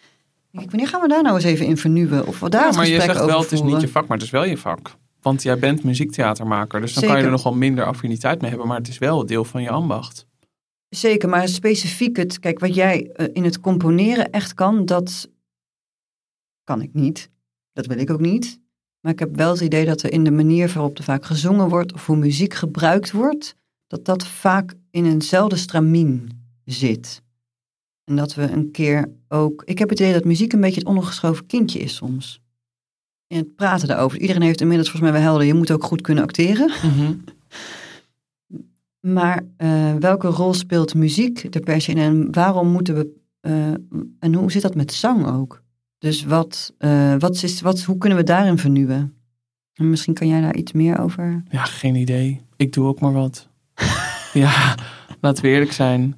Wanneer 0.55 0.87
gaan 0.87 1.01
we 1.01 1.07
daar 1.07 1.23
nou 1.23 1.35
eens 1.35 1.43
even 1.43 1.65
in 1.65 1.77
vernieuwen? 1.77 2.27
Of 2.27 2.39
daar 2.39 2.69
Ja, 2.69 2.75
maar 2.75 2.87
je 2.87 3.01
zegt 3.01 3.25
wel, 3.25 3.41
het 3.41 3.51
is 3.51 3.61
niet 3.61 3.81
je 3.81 3.87
vak, 3.87 4.07
maar 4.07 4.17
het 4.17 4.25
is 4.25 4.31
wel 4.31 4.45
je 4.45 4.57
vak. 4.57 4.95
Want 5.21 5.43
jij 5.43 5.59
bent 5.59 5.83
muziektheatermaker, 5.83 6.81
dus 6.81 6.93
dan 6.93 7.03
kan 7.03 7.17
je 7.17 7.23
er 7.23 7.31
nog 7.31 7.43
wel 7.43 7.53
minder 7.53 7.85
affiniteit 7.85 8.41
mee 8.41 8.49
hebben. 8.49 8.67
Maar 8.67 8.77
het 8.77 8.87
is 8.87 8.97
wel 8.97 9.25
deel 9.25 9.45
van 9.45 9.61
je 9.61 9.69
ambacht. 9.69 10.27
Zeker, 10.89 11.29
maar 11.29 11.47
specifiek 11.47 12.17
het, 12.17 12.39
kijk, 12.39 12.59
wat 12.59 12.75
jij 12.75 13.09
eh, 13.13 13.27
in 13.33 13.43
het 13.43 13.59
componeren 13.59 14.31
echt 14.31 14.53
kan, 14.53 14.85
dat 14.85 15.29
kan 16.63 16.81
ik 16.81 16.93
niet. 16.93 17.29
Dat 17.73 17.85
wil 17.85 17.97
ik 17.97 18.09
ook 18.09 18.19
niet. 18.19 18.59
Maar 18.99 19.11
ik 19.11 19.19
heb 19.19 19.35
wel 19.35 19.51
het 19.51 19.61
idee 19.61 19.85
dat 19.85 20.01
er 20.01 20.11
in 20.11 20.23
de 20.23 20.31
manier 20.31 20.71
waarop 20.73 20.97
er 20.97 21.03
vaak 21.03 21.25
gezongen 21.25 21.69
wordt 21.69 21.93
of 21.93 22.05
hoe 22.05 22.17
muziek 22.17 22.53
gebruikt 22.53 23.11
wordt, 23.11 23.55
dat 23.87 24.05
dat 24.05 24.27
vaak 24.27 24.73
in 24.91 25.05
eenzelfde 25.05 25.55
stramien 25.55 26.47
zit. 26.65 27.23
En 28.05 28.15
dat 28.15 28.35
we 28.35 28.41
een 28.41 28.71
keer 28.71 29.11
ook. 29.27 29.63
Ik 29.65 29.79
heb 29.79 29.89
het 29.89 29.99
idee 29.99 30.13
dat 30.13 30.25
muziek 30.25 30.53
een 30.53 30.61
beetje 30.61 30.79
het 30.79 30.89
ongeschoven 30.89 31.45
kindje 31.45 31.79
is 31.79 31.95
soms. 31.95 32.41
In 33.27 33.37
het 33.37 33.55
praten 33.55 33.87
daarover. 33.87 34.19
Iedereen 34.19 34.41
heeft 34.41 34.61
inmiddels 34.61 34.89
volgens 34.89 35.11
mij 35.11 35.21
wel 35.21 35.29
helder. 35.29 35.47
Je 35.47 35.53
moet 35.53 35.71
ook 35.71 35.83
goed 35.83 36.01
kunnen 36.01 36.23
acteren. 36.23 36.71
Maar 39.05 39.43
eh, 39.57 39.95
welke 39.95 40.27
rol 40.27 40.53
speelt 40.53 40.95
muziek 40.95 41.55
er 41.55 41.61
per 41.61 41.81
se 41.81 41.91
in 41.91 41.97
en 41.97 42.31
waarom 42.31 42.67
moeten 42.67 42.95
we. 42.95 43.23
eh, 43.41 43.71
en 44.19 44.33
hoe 44.33 44.51
zit 44.51 44.61
dat 44.61 44.75
met 44.75 44.93
zang 44.93 45.27
ook? 45.27 45.63
Dus 45.97 46.23
wat, 46.23 46.73
eh, 46.77 47.15
wat 47.19 47.43
is, 47.43 47.61
wat, 47.61 47.81
hoe 47.81 47.97
kunnen 47.97 48.17
we 48.17 48.23
daarin 48.23 48.57
vernieuwen? 48.57 49.13
En 49.73 49.89
misschien 49.89 50.13
kan 50.13 50.27
jij 50.27 50.41
daar 50.41 50.55
iets 50.55 50.71
meer 50.71 50.99
over. 50.99 51.43
Ja, 51.49 51.63
geen 51.63 51.95
idee. 51.95 52.41
Ik 52.55 52.73
doe 52.73 52.87
ook 52.87 52.99
maar 52.99 53.13
wat. 53.13 53.49
ja, 54.33 54.75
laten 55.21 55.43
we 55.43 55.49
eerlijk 55.49 55.71
zijn. 55.71 56.15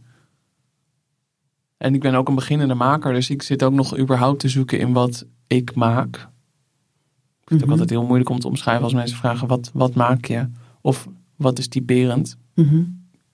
En 1.77 1.93
ik 1.93 1.99
ben 2.01 2.15
ook 2.15 2.27
een 2.27 2.35
beginnende 2.35 2.73
maker, 2.73 3.13
dus 3.13 3.29
ik 3.29 3.41
zit 3.41 3.63
ook 3.63 3.73
nog 3.73 3.97
überhaupt 3.97 4.39
te 4.39 4.49
zoeken 4.49 4.79
in 4.79 4.93
wat 4.93 5.25
ik 5.47 5.75
maak. 5.75 6.15
Ik 6.15 7.47
vind 7.47 7.49
het 7.49 7.53
ook 7.61 7.61
Mhm. 7.61 7.71
altijd 7.71 7.89
heel 7.89 8.03
moeilijk 8.05 8.29
om 8.29 8.39
te 8.39 8.47
omschrijven 8.47 8.83
als 8.83 8.93
mensen 8.93 9.17
vragen: 9.17 9.47
wat, 9.47 9.69
wat 9.73 9.93
maak 9.95 10.25
je? 10.25 10.47
Of 10.81 11.07
wat 11.35 11.59
is 11.59 11.67
typerend? 11.67 12.37
Mhm. 12.53 12.83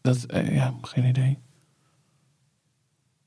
Dat, 0.01 0.23
eh, 0.23 0.55
ja, 0.55 0.73
geen 0.81 1.05
idee. 1.05 1.37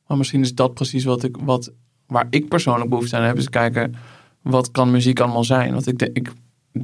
Maar 0.06 0.16
misschien 0.16 0.40
is 0.40 0.54
dat 0.54 0.74
precies 0.74 1.04
wat 1.04 1.22
ik, 1.22 1.36
wat, 1.36 1.72
waar 2.06 2.26
ik 2.30 2.48
persoonlijk 2.48 2.90
behoefte 2.90 3.16
aan 3.16 3.22
heb. 3.22 3.36
Is 3.36 3.48
kijken, 3.48 3.94
wat 4.42 4.70
kan 4.70 4.90
muziek 4.90 5.20
allemaal 5.20 5.44
zijn? 5.44 5.72
Want 5.72 5.86
ik, 5.86 5.98
de- 5.98 6.10
ik 6.12 6.32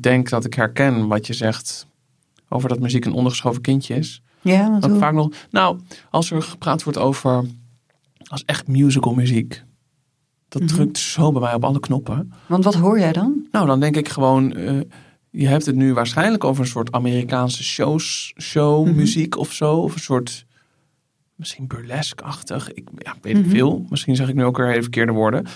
denk 0.00 0.28
dat 0.28 0.44
ik 0.44 0.54
herken 0.54 1.06
wat 1.08 1.26
je 1.26 1.32
zegt 1.32 1.86
over 2.48 2.68
dat 2.68 2.80
muziek 2.80 3.04
een 3.04 3.12
ondergeschoven 3.12 3.62
kindje 3.62 3.94
is. 3.94 4.22
Ja, 4.40 4.70
want 4.70 4.84
hoe- 4.86 4.98
vaak 4.98 5.12
nog, 5.14 5.28
nou, 5.50 5.78
als 6.10 6.30
er 6.30 6.42
gepraat 6.42 6.82
wordt 6.82 6.98
over, 6.98 7.44
als 8.32 8.44
echt 8.44 8.66
musical 8.68 9.14
muziek. 9.14 9.62
Dat 10.48 10.62
Mhm. 10.62 10.74
drukt 10.74 10.98
zo 10.98 11.32
bij 11.32 11.40
mij 11.40 11.54
op 11.54 11.64
alle 11.64 11.80
knoppen. 11.80 12.32
want 12.48 12.64
wat 12.64 12.74
hoor 12.74 12.98
jij 12.98 13.12
dan? 13.12 13.46
Nou, 13.50 13.66
dan 13.66 13.80
denk 13.80 13.96
ik 13.96 14.08
gewoon, 14.08 14.52
eh, 14.52 14.80
je 15.30 15.46
hebt 15.46 15.66
het 15.66 15.74
nu 15.76 15.94
waarschijnlijk 15.94 16.44
over 16.44 16.62
een 16.62 16.68
soort 16.70 16.92
Amerikaanse 16.92 17.64
shows, 17.64 18.32
show 18.40 18.86
Mhm. 18.86 18.96
muziek 18.96 19.36
of 19.38 19.52
zo. 19.52 19.74
Of 19.76 19.94
een 19.94 20.00
soort, 20.00 20.46
misschien 21.34 21.66
burlesque-achtig. 21.66 22.72
Ik 22.72 22.88
ja, 22.96 23.14
weet 23.20 23.38
Mhm. 23.38 23.48
veel. 23.48 23.86
Misschien 23.88 24.16
zeg 24.16 24.28
ik 24.28 24.34
nu 24.34 24.44
ook 24.44 24.56
weer 24.56 24.68
hele 24.68 24.82
verkeerde 24.82 25.12
woorden. 25.12 25.46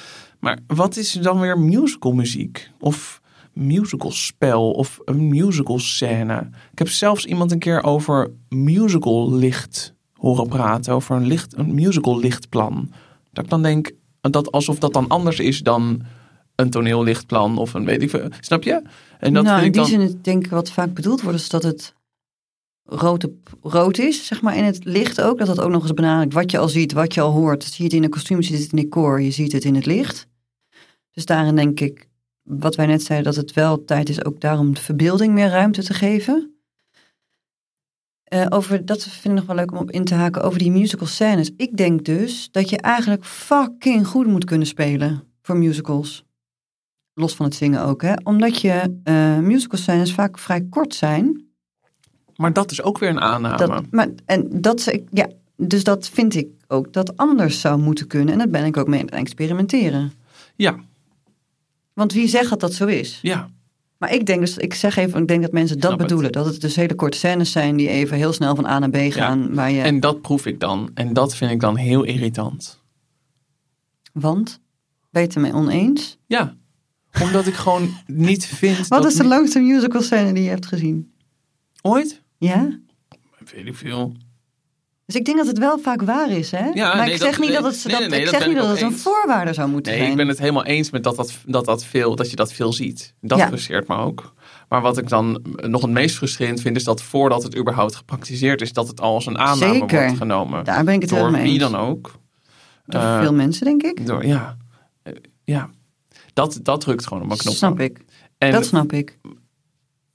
Maar 0.41 0.59
wat 0.67 0.97
is 0.97 1.13
dan 1.13 1.41
weer 1.41 1.59
musical 1.59 2.13
muziek? 2.13 2.71
Of 2.81 3.21
musical 3.53 4.11
spel 4.11 4.71
of 4.71 4.99
een 5.05 5.29
musical 5.29 5.79
scène? 5.79 6.49
Ik 6.73 6.79
heb 6.79 6.89
zelfs 6.89 7.27
iemand 7.27 7.53
een 7.53 7.59
keer 7.59 7.83
over 7.83 8.31
musical 8.49 9.33
licht 9.35 9.95
horen 10.17 10.49
praten. 10.49 10.95
Over 10.95 11.17
een, 11.17 11.27
licht, 11.27 11.57
een 11.57 11.75
musical 11.75 12.19
lichtplan. 12.19 12.91
Dat 13.33 13.45
ik 13.45 13.51
dan 13.51 13.63
denk, 13.63 13.91
dat 14.21 14.53
alsof 14.53 14.79
dat 14.79 14.93
dan 14.93 15.09
anders 15.09 15.39
is 15.39 15.61
dan 15.61 16.03
een 16.55 16.71
toneellichtplan 16.71 17.59
of 17.59 17.75
een 17.75 17.85
weet 17.85 18.03
ik 18.03 18.11
veel. 18.11 18.29
Snap 18.41 18.63
je? 18.63 18.83
En 19.19 19.33
dat 19.33 19.45
nou, 19.45 19.57
in 19.57 19.73
die 19.73 19.81
dan... 19.81 19.87
zin 19.87 20.19
denk 20.23 20.45
ik 20.45 20.51
wat 20.51 20.71
vaak 20.71 20.95
bedoeld 20.95 21.23
wordt, 21.23 21.39
is 21.39 21.49
dat 21.49 21.63
het 21.63 21.95
rood, 22.85 23.27
rood 23.63 23.99
is, 23.99 24.27
zeg 24.27 24.43
maar, 24.43 24.57
in 24.57 24.65
het 24.65 24.85
licht 24.85 25.21
ook. 25.21 25.39
Dat 25.39 25.47
dat 25.47 25.61
ook 25.61 25.71
nog 25.71 25.83
eens 25.83 25.95
benadrukt. 25.95 26.35
Wat 26.35 26.51
je 26.51 26.59
al 26.59 26.69
ziet, 26.69 26.93
wat 26.93 27.15
je 27.15 27.21
al 27.21 27.33
hoort. 27.33 27.65
Zie 27.65 27.75
je 27.77 27.85
het 27.85 27.93
in 27.93 28.03
de 28.03 28.09
kostuum, 28.09 28.43
zie 28.43 28.57
je 28.57 28.63
het 28.63 28.73
in 28.73 28.79
het 28.79 28.87
decor, 28.87 29.21
je 29.21 29.31
ziet 29.31 29.53
het 29.53 29.65
in 29.65 29.75
het 29.75 29.87
licht. 29.87 30.27
Dus 31.13 31.25
daarin 31.25 31.57
denk 31.57 31.81
ik, 31.81 32.09
wat 32.43 32.75
wij 32.75 32.87
net 32.87 33.03
zeiden, 33.03 33.33
dat 33.33 33.43
het 33.43 33.53
wel 33.53 33.85
tijd 33.85 34.09
is 34.09 34.25
ook 34.25 34.41
daarom 34.41 34.75
de 34.75 34.81
verbeelding 34.81 35.35
meer 35.35 35.49
ruimte 35.49 35.83
te 35.83 35.95
geven. 35.95 36.56
Eh, 38.27 38.47
over, 38.49 38.85
dat 38.85 39.03
vind 39.03 39.25
ik 39.25 39.33
nog 39.33 39.45
wel 39.47 39.57
leuk 39.57 39.73
om 39.73 39.79
op 39.79 39.91
in 39.91 40.05
te 40.05 40.15
haken, 40.15 40.43
over 40.43 40.59
die 40.59 40.71
musical 40.71 41.07
scènes. 41.07 41.51
Ik 41.57 41.77
denk 41.77 42.05
dus 42.05 42.49
dat 42.51 42.71
je 42.71 42.77
eigenlijk 42.77 43.25
fucking 43.25 44.07
goed 44.07 44.27
moet 44.27 44.45
kunnen 44.45 44.67
spelen 44.67 45.23
voor 45.43 45.57
musicals. 45.57 46.25
Los 47.15 47.35
van 47.35 47.47
het 47.47 47.55
zingen 47.55 47.83
ook, 47.83 48.03
hè. 48.03 48.13
Omdat 48.23 48.61
je 48.61 49.01
eh 49.05 49.39
musical 49.39 49.79
scènes 49.79 50.13
vaak 50.13 50.39
vrij 50.39 50.67
kort 50.71 50.95
zijn. 50.95 51.45
Maar 52.37 52.53
dat 52.53 52.71
is 52.71 52.83
ook 52.83 52.99
weer 52.99 53.09
een 53.09 53.21
aanname. 53.21 53.57
Dat, 53.57 53.91
maar, 53.91 54.09
en 54.25 54.61
dat, 54.61 54.93
ja, 55.11 55.29
dus 55.57 55.85
dat 55.85 56.09
vind 56.09 56.35
ik 56.35 56.49
ook 56.67 56.93
dat 56.93 57.17
anders 57.17 57.61
zou 57.61 57.79
moeten 57.81 58.07
kunnen. 58.07 58.33
En 58.33 58.39
daar 58.39 58.49
ben 58.49 58.65
ik 58.65 58.77
ook 58.77 58.89
mee 58.89 59.01
aan 59.01 59.07
het 59.07 59.15
experimenteren. 59.15 60.13
Ja, 60.57 60.77
Want 61.93 62.13
wie 62.13 62.29
zegt 62.29 62.51
dat 62.51 62.61
dat 62.61 62.75
zo 62.75 62.87
is? 62.87 63.19
ja. 63.23 63.55
Maar 63.99 64.13
ik 64.15 64.27
denk 64.27 64.41
dus, 64.41 64.57
ik 64.57 64.75
zeg 64.75 64.97
even, 64.97 65.21
ik 65.21 65.29
denk 65.29 65.43
dat 65.43 65.53
mensen 65.53 65.81
dat 65.81 65.91
het. 65.91 66.01
bedoelen. 66.01 66.33
Dat 66.33 66.47
het 66.47 66.61
dus 66.61 66.77
hele 66.77 66.95
korte 66.95 67.19
scènes 67.19 67.53
zijn 67.53 67.77
die 67.77 67.89
even 67.89 68.17
heel 68.17 68.33
snel 68.33 68.55
van 68.55 68.67
A 68.67 68.79
naar 68.79 68.91
B 68.91 68.97
gaan. 69.13 69.55
Waar 69.55 69.71
je, 69.71 69.83
En 69.83 70.01
dat 70.01 70.21
proef 70.21 70.47
ik 70.47 70.61
dan. 70.61 70.91
En 70.95 71.13
dat 71.13 71.37
vind 71.37 71.51
ik 71.51 71.61
dan 71.61 71.77
heel 71.77 72.03
irritant. 72.05 72.83
Want? 74.13 74.61
Ben 75.11 75.23
je 75.23 75.27
het 75.29 75.37
ermee 75.37 75.53
oneens? 75.55 76.19
Ja, 76.27 76.57
omdat 77.23 77.47
ik 77.47 77.55
gewoon 77.55 77.89
niet 78.07 78.47
vind 78.47 78.89
Wat 78.89 79.05
is 79.07 79.15
de 79.15 79.25
langste 79.25 79.61
musical 79.61 80.03
scène 80.03 80.33
die 80.33 80.43
je 80.43 80.49
hebt 80.49 80.67
gezien? 80.67 81.13
ooit, 81.83 82.23
Ja? 82.39 82.79
weet 83.55 83.67
ik 83.67 83.75
veel. 83.75 84.13
Dus 85.07 85.15
ik 85.15 85.25
denk 85.25 85.37
dat 85.39 85.47
het 85.47 85.59
wel 85.59 85.79
vaak 85.79 86.03
waar 86.03 86.31
is, 86.31 86.51
hè? 86.51 86.65
Ja, 86.75 86.95
maar 86.95 87.05
nee, 87.05 87.15
ik 87.15 87.21
zeg 87.21 87.31
dat- 87.31 87.41
niet 87.41 87.51
nee, 87.51 87.61
dat 87.61 87.73
het, 87.75 87.85
nee, 87.85 87.93
dat, 87.93 88.01
nee, 88.01 88.09
nee, 88.11 88.21
ik 88.21 88.29
zeg 88.29 88.47
niet 88.47 88.57
dat 88.57 88.69
het 88.69 88.81
een 88.81 88.93
voorwaarde 88.97 89.53
zou 89.53 89.69
moeten 89.69 89.93
Nee, 89.93 90.01
zijn. 90.01 90.11
ik 90.13 90.17
ben 90.17 90.29
het 90.29 90.39
helemaal 90.39 90.65
eens 90.65 90.91
met 90.91 91.03
dat 91.05 91.17
dat, 91.17 91.33
dat, 91.47 91.65
dat, 91.65 91.85
veel, 91.85 92.17
dat 92.17 92.31
je 92.31 92.37
dat 92.37 92.53
veel 92.53 92.73
ziet. 92.73 93.15
Dat 93.21 93.39
Ja. 93.39 93.47
frustreert 93.47 93.89
me 93.89 93.97
ook. 93.97 94.35
Maar 94.69 94.81
wat 94.81 94.99
ik 94.99 95.09
dan 95.09 95.43
nog 95.57 95.83
het 95.83 95.91
meest 95.91 96.17
frustrerend 96.17 96.61
vind, 96.61 96.77
is 96.77 96.85
dat 96.85 97.03
voordat 97.03 97.43
het 97.43 97.57
überhaupt 97.57 97.95
gepraktiseerd 97.95 98.61
is, 98.61 98.73
dat 98.73 98.89
het 98.89 99.01
al 99.01 99.15
als 99.15 99.27
een 99.27 99.39
aanname 99.39 99.73
Zeker. 99.79 100.01
wordt 100.03 100.17
genomen. 100.19 100.65
Daar 100.65 100.85
ben 100.85 100.95
ik 100.95 101.01
het 101.01 101.11
helemaal 101.11 101.31
mee 101.31 101.43
wie 101.43 101.53
eens. 101.53 101.71
dan 101.71 101.77
ook. 101.77 102.15
Door 102.87 103.01
Eh, 103.01 103.21
veel 103.21 103.33
mensen, 103.35 103.65
denk 103.65 103.83
ik. 103.83 104.07
Door, 104.07 104.27
ja. 104.27 104.57
Eh, 105.03 105.13
ja. 105.45 105.71
Dat, 106.33 106.59
dat 106.63 106.81
drukt 106.81 107.07
gewoon 107.07 107.23
op 107.23 107.29
mijn 107.29 107.41
knop. 107.41 107.55
Snap 107.55 107.81
ik. 107.81 108.01
En, 108.39 108.53
dat 108.53 108.67
snap 108.67 108.93
ik. 108.93 109.19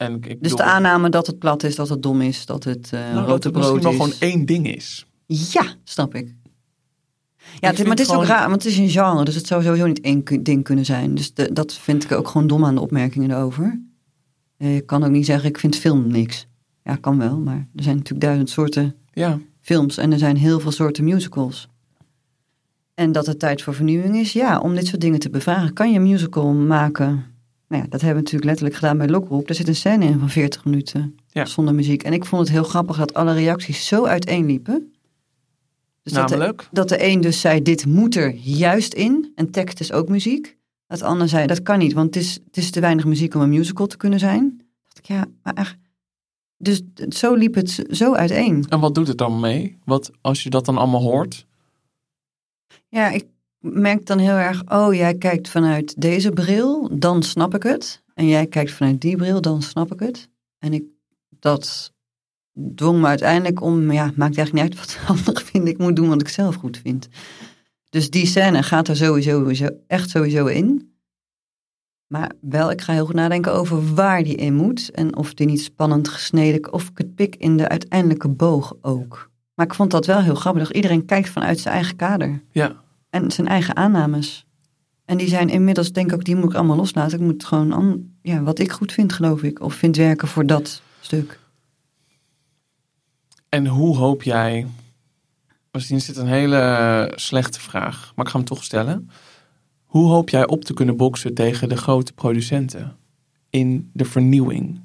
En 0.01 0.15
ik 0.15 0.21
Dus 0.23 0.37
bedoel, 0.39 0.57
de 0.57 0.63
aanname 0.63 1.09
dat 1.09 1.27
het 1.27 1.39
plat 1.39 1.63
is, 1.63 1.75
dat 1.75 1.89
het 1.89 2.03
dom 2.03 2.21
is, 2.21 2.45
dat 2.45 2.63
het 2.63 2.89
eh 2.93 2.99
nou, 2.99 3.15
dat 3.15 3.27
rote 3.27 3.47
het 3.47 3.55
misschien 3.57 3.79
brood 3.79 3.97
wel 3.97 4.07
is. 4.07 4.15
gewoon 4.19 4.31
één 4.31 4.45
ding 4.45 4.75
is. 4.75 5.05
Ja, 5.25 5.63
snap 5.83 6.15
ik. 6.15 6.35
Ja, 7.59 7.69
het, 7.69 7.79
maar 7.79 7.89
het 7.89 7.99
is 7.99 8.09
ook 8.11 8.23
raar, 8.25 8.49
want 8.49 8.63
het 8.63 8.71
is 8.71 8.77
een 8.77 8.89
genre, 8.89 9.25
dus 9.25 9.35
het 9.35 9.47
zou 9.47 9.63
sowieso 9.63 9.85
niet 9.87 10.01
één 10.01 10.23
ding 10.43 10.63
kunnen 10.63 10.85
zijn. 10.85 11.15
Dus 11.15 11.33
de- 11.33 11.53
dat 11.53 11.73
vind 11.73 12.03
ik 12.03 12.11
ook 12.11 12.27
gewoon 12.27 12.47
dom 12.47 12.65
aan 12.65 12.75
de 12.75 12.81
opmerkingen 12.81 13.31
erover. 13.31 13.81
Eh, 14.57 14.75
Je 14.75 14.81
kan 14.81 15.03
ook 15.03 15.11
niet 15.11 15.25
zeggen, 15.25 15.49
ik 15.49 15.57
vind 15.59 15.75
film 15.75 16.07
niks. 16.07 16.47
Ja, 16.83 16.95
kan 16.95 17.17
wel, 17.17 17.37
maar 17.37 17.67
er 17.75 17.83
zijn 17.83 17.95
natuurlijk 17.95 18.23
duizend 18.23 18.49
soorten 18.49 18.95
Ja, 19.13 19.39
films 19.61 19.97
en 19.97 20.11
er 20.11 20.19
zijn 20.19 20.37
heel 20.37 20.59
veel 20.59 20.71
soorten 20.71 21.03
musicals. 21.03 21.67
En 22.93 23.11
dat 23.11 23.25
het 23.25 23.39
tijd 23.39 23.61
voor 23.61 23.73
vernieuwing 23.73 24.15
is, 24.17 24.33
ja, 24.33 24.59
om 24.59 24.75
dit 24.75 24.87
soort 24.87 25.01
dingen 25.01 25.19
te 25.19 25.29
bevragen. 25.29 25.73
Kan 25.73 25.89
je 25.91 25.95
een 25.95 26.03
musical 26.03 26.53
maken? 26.53 27.25
Nou 27.71 27.83
ja, 27.83 27.89
dat 27.89 28.01
hebben 28.01 28.17
we 28.17 28.23
natuurlijk 28.31 28.45
letterlijk 28.45 28.75
gedaan 28.75 28.97
bij 28.97 29.07
Lokroep. 29.07 29.49
Er 29.49 29.55
zit 29.55 29.67
een 29.67 29.75
scène 29.75 30.05
in 30.05 30.19
van 30.19 30.29
40 30.29 30.65
minuten 30.65 31.15
Ja. 31.27 31.45
zonder 31.45 31.75
muziek. 31.75 32.03
En 32.03 32.13
ik 32.13 32.25
vond 32.25 32.41
het 32.41 32.51
heel 32.51 32.63
grappig 32.63 32.97
dat 32.97 33.13
alle 33.13 33.33
reacties 33.33 33.87
zo 33.87 34.05
uiteenliepen. 34.05 34.93
Dus 36.03 36.13
dat 36.13 36.27
de, 36.29 36.35
namelijk. 36.35 36.67
dat 36.71 36.89
de 36.89 37.03
een 37.05 37.21
dus 37.21 37.41
zei, 37.41 37.61
dit 37.61 37.85
moet 37.85 38.15
er 38.15 38.35
juist 38.35 38.93
in. 38.93 39.31
En 39.35 39.51
tekst 39.51 39.79
is 39.79 39.91
ook 39.91 40.09
muziek. 40.09 40.57
Dat 40.87 40.99
de 40.99 41.05
ander 41.05 41.29
zei, 41.29 41.47
dat 41.47 41.63
kan 41.63 41.79
niet, 41.79 41.93
want 41.93 42.15
het 42.15 42.23
is, 42.23 42.33
het 42.45 42.57
is 42.57 42.71
te 42.71 42.79
weinig 42.79 43.05
muziek 43.05 43.35
om 43.35 43.41
een 43.41 43.49
musical 43.49 43.87
te 43.87 43.97
kunnen 43.97 44.19
zijn. 44.19 44.61
dacht 44.83 44.97
ik, 44.97 45.05
ja, 45.05 45.25
maar 45.43 45.53
echt. 45.53 45.77
Dus 46.57 46.81
zo 47.09 47.33
liep 47.33 47.55
het 47.55 47.85
zo 47.89 48.13
uiteen. 48.13 48.65
En 48.69 48.79
wat 48.79 48.95
doet 48.95 49.07
het 49.07 49.17
dan 49.17 49.39
mee? 49.39 49.77
Wat 49.85 50.11
als 50.21 50.43
je 50.43 50.49
dat 50.49 50.65
dan 50.65 50.77
allemaal 50.77 51.01
hoort? 51.01 51.45
Ja, 52.87 53.09
ik 53.09 53.25
merk 53.61 54.05
dan 54.05 54.17
heel 54.17 54.35
erg, 54.35 54.71
oh, 54.71 54.93
jij 54.93 55.15
kijkt 55.15 55.49
vanuit 55.49 56.01
deze 56.01 56.29
bril, 56.29 56.89
dan 56.99 57.23
snap 57.23 57.55
ik 57.55 57.63
het. 57.63 58.03
En 58.13 58.27
jij 58.27 58.47
kijkt 58.47 58.71
vanuit 58.71 59.01
die 59.01 59.15
bril, 59.15 59.41
dan 59.41 59.61
snap 59.61 59.93
ik 59.93 59.99
het. 59.99 60.29
En 60.59 60.73
ik, 60.73 60.83
dat 61.29 61.93
dwong 62.75 62.99
me 62.99 63.07
uiteindelijk 63.07 63.61
om, 63.61 63.91
ja, 63.91 64.11
maakt 64.15 64.37
eigenlijk 64.37 64.53
niet 64.53 64.63
uit 64.63 64.75
wat 64.75 64.89
de 64.89 65.07
ander 65.13 65.43
vindt. 65.43 65.69
Ik 65.69 65.77
moet 65.77 65.95
doen 65.95 66.09
wat 66.09 66.21
ik 66.21 66.27
zelf 66.27 66.55
goed 66.55 66.77
vind. 66.77 67.07
Dus 67.89 68.09
die 68.09 68.25
scène 68.25 68.63
gaat 68.63 68.87
er 68.87 68.95
sowieso, 68.95 69.39
sowieso 69.39 69.67
echt 69.87 70.09
sowieso 70.09 70.45
in. 70.45 70.95
Maar 72.07 72.31
wel, 72.41 72.71
ik 72.71 72.81
ga 72.81 72.93
heel 72.93 73.05
goed 73.05 73.15
nadenken 73.15 73.53
over 73.53 73.93
waar 73.93 74.23
die 74.23 74.35
in 74.35 74.53
moet. 74.53 74.91
En 74.91 75.15
of 75.15 75.33
die 75.33 75.47
niet 75.47 75.61
spannend 75.61 76.07
gesneden, 76.07 76.73
of 76.73 76.89
ik 76.89 76.97
het 76.97 77.15
pik 77.15 77.35
in 77.35 77.57
de 77.57 77.67
uiteindelijke 77.67 78.27
boog 78.27 78.73
ook. 78.81 79.29
Maar 79.53 79.65
ik 79.65 79.73
vond 79.73 79.91
dat 79.91 80.05
wel 80.05 80.21
heel 80.21 80.35
grappig. 80.35 80.71
Iedereen 80.71 81.05
kijkt 81.05 81.29
vanuit 81.29 81.59
zijn 81.59 81.75
eigen 81.75 81.95
kader. 81.95 82.43
Ja, 82.51 82.83
En 83.11 83.31
zijn 83.31 83.47
eigen 83.47 83.75
aannames. 83.75 84.45
En 85.05 85.17
die 85.17 85.27
zijn 85.27 85.49
inmiddels, 85.49 85.91
denk 85.91 86.11
ik 86.11 86.23
die 86.23 86.35
moet 86.35 86.49
ik 86.49 86.55
allemaal 86.55 86.75
loslaten. 86.75 87.19
Ik 87.19 87.25
moet 87.25 87.45
gewoon, 87.45 88.09
ja, 88.21 88.41
wat 88.41 88.59
ik 88.59 88.71
goed 88.71 88.91
vind, 88.91 89.13
geloof 89.13 89.43
ik. 89.43 89.61
Of 89.61 89.73
vind 89.73 89.95
werken 89.95 90.27
voor 90.27 90.45
dat 90.45 90.81
stuk. 90.99 91.39
En 93.49 93.67
hoe 93.67 93.97
hoop 93.97 94.23
jij. 94.23 94.67
Misschien 95.71 95.97
is 95.97 96.05
dit 96.05 96.17
een 96.17 96.27
hele 96.27 97.11
slechte 97.15 97.59
vraag, 97.59 98.11
maar 98.15 98.25
ik 98.25 98.31
ga 98.31 98.37
hem 98.37 98.47
toch 98.47 98.63
stellen. 98.63 99.09
Hoe 99.85 100.09
hoop 100.09 100.29
jij 100.29 100.47
op 100.47 100.63
te 100.65 100.73
kunnen 100.73 100.97
boksen 100.97 101.33
tegen 101.33 101.69
de 101.69 101.77
grote 101.77 102.13
producenten 102.13 102.95
in 103.49 103.89
de 103.93 104.05
vernieuwing? 104.05 104.81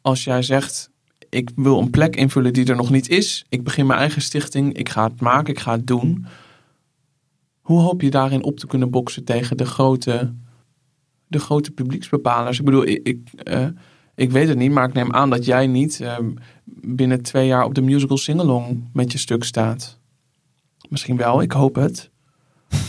Als 0.00 0.24
jij 0.24 0.42
zegt: 0.42 0.90
Ik 1.28 1.50
wil 1.56 1.78
een 1.78 1.90
plek 1.90 2.16
invullen 2.16 2.52
die 2.52 2.66
er 2.66 2.76
nog 2.76 2.90
niet 2.90 3.08
is, 3.08 3.44
ik 3.48 3.64
begin 3.64 3.86
mijn 3.86 3.98
eigen 3.98 4.22
stichting, 4.22 4.76
ik 4.76 4.88
ga 4.88 5.08
het 5.08 5.20
maken, 5.20 5.52
ik 5.52 5.60
ga 5.60 5.72
het 5.72 5.86
doen. 5.86 6.26
Hoe 7.64 7.80
hoop 7.80 8.00
je 8.00 8.10
daarin 8.10 8.42
op 8.42 8.58
te 8.58 8.66
kunnen 8.66 8.90
boksen 8.90 9.24
tegen 9.24 9.56
de 9.56 9.64
grote, 9.66 10.34
de 11.26 11.38
grote 11.38 11.70
publieksbepalers? 11.70 12.58
Ik 12.58 12.64
bedoel, 12.64 12.86
ik, 12.86 13.00
ik, 13.06 13.28
eh, 13.42 13.66
ik 14.14 14.30
weet 14.30 14.48
het 14.48 14.58
niet, 14.58 14.70
maar 14.70 14.88
ik 14.88 14.94
neem 14.94 15.12
aan 15.12 15.30
dat 15.30 15.44
jij 15.44 15.66
niet 15.66 16.00
eh, 16.00 16.18
binnen 16.64 17.22
twee 17.22 17.46
jaar 17.46 17.64
op 17.64 17.74
de 17.74 17.80
musical 17.82 18.16
singalong 18.16 18.88
met 18.92 19.12
je 19.12 19.18
stuk 19.18 19.44
staat. 19.44 19.98
Misschien 20.88 21.16
wel, 21.16 21.42
ik 21.42 21.52
hoop 21.52 21.74
het. 21.74 22.10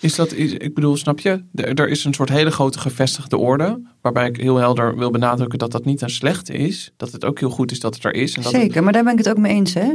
Is 0.00 0.14
dat, 0.14 0.32
is, 0.32 0.52
ik 0.52 0.74
bedoel, 0.74 0.96
snap 0.96 1.18
je? 1.20 1.44
Er, 1.54 1.74
er 1.80 1.88
is 1.88 2.04
een 2.04 2.14
soort 2.14 2.28
hele 2.28 2.50
grote 2.50 2.78
gevestigde 2.78 3.36
orde. 3.36 3.82
Waarbij 4.00 4.28
ik 4.28 4.36
heel 4.36 4.56
helder 4.56 4.96
wil 4.96 5.10
benadrukken 5.10 5.58
dat 5.58 5.72
dat 5.72 5.84
niet 5.84 6.02
een 6.02 6.10
slechte 6.10 6.52
is. 6.52 6.92
Dat 6.96 7.12
het 7.12 7.24
ook 7.24 7.38
heel 7.40 7.50
goed 7.50 7.70
is 7.70 7.80
dat 7.80 7.94
het 7.94 8.04
er 8.04 8.14
is. 8.14 8.36
En 8.36 8.42
dat 8.42 8.52
het- 8.52 8.60
Zeker, 8.60 8.82
maar 8.84 8.92
daar 8.92 9.02
ben 9.04 9.12
ik 9.12 9.18
het 9.18 9.28
ook 9.28 9.38
mee 9.38 9.52
eens, 9.54 9.74
hè? 9.74 9.94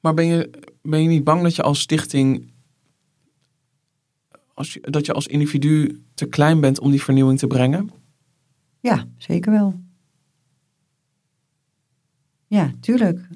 maar 0.00 0.14
ben 0.14 0.26
je, 0.26 0.50
ben 0.82 1.02
je 1.02 1.08
niet 1.08 1.24
bang 1.24 1.42
dat 1.42 1.56
je 1.56 1.62
als 1.62 1.80
stichting. 1.80 2.49
Als 4.60 4.72
je, 4.72 4.80
dat 4.80 5.06
je 5.06 5.12
als 5.12 5.26
individu 5.26 6.02
te 6.14 6.26
klein 6.26 6.60
bent 6.60 6.80
om 6.80 6.90
die 6.90 7.02
vernieuwing 7.02 7.38
te 7.38 7.46
brengen? 7.46 7.90
Ja, 8.80 9.06
zeker 9.18 9.52
wel. 9.52 9.80
Ja, 12.46 12.70
tuurlijk. 12.80 13.28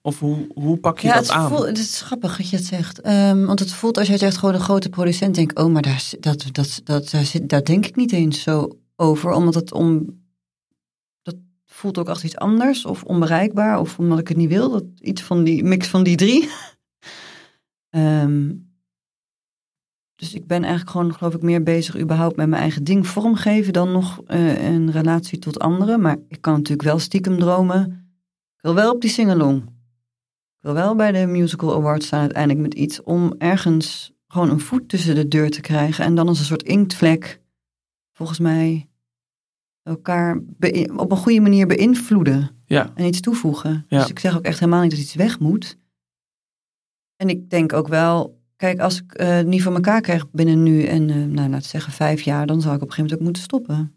Of 0.00 0.20
hoe, 0.20 0.46
hoe 0.54 0.76
pak 0.76 0.98
je 0.98 1.06
ja, 1.08 1.14
dat 1.14 1.22
het, 1.22 1.32
aan? 1.32 1.48
voelt, 1.48 1.66
het 1.66 1.78
is 1.78 2.00
grappig 2.00 2.36
dat 2.36 2.48
je 2.48 2.56
het 2.56 2.64
zegt. 2.64 3.00
Ehm, 3.00 3.44
want 3.44 3.58
het 3.58 3.72
voelt 3.72 3.98
als 3.98 4.08
jij 4.08 4.18
zegt 4.18 4.36
gewoon 4.36 4.54
een 4.54 4.60
grote 4.60 4.88
producent. 4.88 5.34
Denk 5.34 5.50
ik, 5.50 5.58
oh, 5.58 5.72
maar 5.72 5.82
daar, 5.82 6.10
dat, 6.20 6.48
dat, 6.52 6.80
dat, 6.84 7.10
daar, 7.10 7.24
zit, 7.24 7.48
daar 7.48 7.64
denk 7.64 7.86
ik 7.86 7.96
niet 7.96 8.12
eens 8.12 8.42
zo 8.42 8.78
over. 8.96 9.32
Omdat 9.32 9.54
het 9.54 9.72
om... 9.72 10.20
Dat 11.22 11.36
voelt 11.64 11.98
ook 11.98 12.08
als 12.08 12.24
iets 12.24 12.36
anders. 12.36 12.84
Of 12.84 13.04
onbereikbaar. 13.04 13.80
Of 13.80 13.98
omdat 13.98 14.18
ik 14.18 14.28
het 14.28 14.36
niet 14.36 14.48
wil. 14.48 14.70
Dat, 14.70 14.84
iets 15.00 15.22
van 15.22 15.44
die 15.44 15.64
mix 15.64 15.88
van 15.88 16.02
die 16.02 16.16
drie. 16.16 16.48
Ehm, 17.90 18.48
dus 20.16 20.34
ik 20.34 20.46
ben 20.46 20.60
eigenlijk 20.62 20.90
gewoon, 20.90 21.14
geloof 21.14 21.34
ik, 21.34 21.42
meer 21.42 21.62
bezig 21.62 21.98
überhaupt 21.98 22.36
met 22.36 22.48
mijn 22.48 22.62
eigen 22.62 22.84
ding 22.84 23.06
vormgeven 23.06 23.72
dan 23.72 23.92
nog 23.92 24.22
eh, 24.26 24.68
een 24.68 24.90
relatie 24.90 25.38
tot 25.38 25.58
anderen. 25.58 26.00
Maar 26.00 26.16
ik 26.28 26.40
kan 26.40 26.54
natuurlijk 26.54 26.88
wel 26.88 26.98
stiekem 26.98 27.38
dromen. 27.38 27.84
Ik 28.56 28.62
wil 28.62 28.74
wel 28.74 28.92
op 28.92 29.00
die 29.00 29.10
singalong. 29.10 29.62
Ik 30.56 30.62
wil 30.62 30.74
wel 30.74 30.96
bij 30.96 31.12
de 31.12 31.26
Musical 31.26 31.74
Awards 31.74 32.06
staan 32.06 32.20
uiteindelijk 32.20 32.60
met 32.60 32.74
iets 32.74 33.02
om 33.02 33.34
ergens 33.38 34.12
gewoon 34.26 34.50
een 34.50 34.60
voet 34.60 34.88
tussen 34.88 35.14
de 35.14 35.28
deur 35.28 35.50
te 35.50 35.60
krijgen. 35.60 36.04
En 36.04 36.14
dan 36.14 36.28
als 36.28 36.38
een 36.38 36.44
soort 36.44 36.62
inktvlek, 36.62 37.40
volgens 38.12 38.38
mij, 38.38 38.88
elkaar 39.82 40.40
op 40.96 41.10
een 41.10 41.16
goede 41.16 41.40
manier 41.40 41.66
beïnvloeden 41.66 42.50
Ja, 42.64 42.92
en 42.94 43.04
iets 43.04 43.20
toevoegen. 43.20 43.84
Ja. 43.88 43.98
Dus 43.98 44.10
ik 44.10 44.18
zeg 44.18 44.36
ook 44.36 44.44
echt 44.44 44.58
helemaal 44.58 44.82
niet 44.82 44.90
dat 44.90 45.00
iets 45.00 45.14
weg 45.14 45.38
moet. 45.38 45.78
En 47.16 47.28
ik 47.28 47.50
denk 47.50 47.72
ook 47.72 47.88
wel, 47.88 48.35
kijk, 48.56 48.80
als 48.80 49.02
ik 49.02 49.14
eh, 49.14 49.28
het 49.28 49.46
niet 49.46 49.62
voor 49.62 49.74
elkaar 49.74 50.00
krijg 50.00 50.30
binnen 50.30 50.62
nu 50.62 50.82
en, 50.84 51.10
eh, 51.10 51.16
nou, 51.16 51.48
laten 51.48 51.68
zeggen, 51.68 51.92
vijf 51.92 52.20
jaar, 52.22 52.46
dan 52.46 52.60
zou 52.60 52.74
ik 52.74 52.82
op 52.82 52.88
een 52.88 52.94
gegeven 52.94 53.02
moment 53.02 53.14
ook 53.14 53.24
moeten 53.24 53.42
stoppen. 53.42 53.94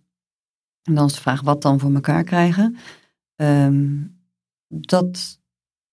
En 0.84 0.95
dan 0.95 1.05
is 1.05 1.14
de 1.14 1.22
vraag, 1.22 1.41
wat 1.41 1.62
dan 1.62 1.80
voor 1.80 1.93
elkaar 1.93 2.24
krijgen? 2.24 2.76
Ehm, 3.36 3.97
dat 4.68 5.39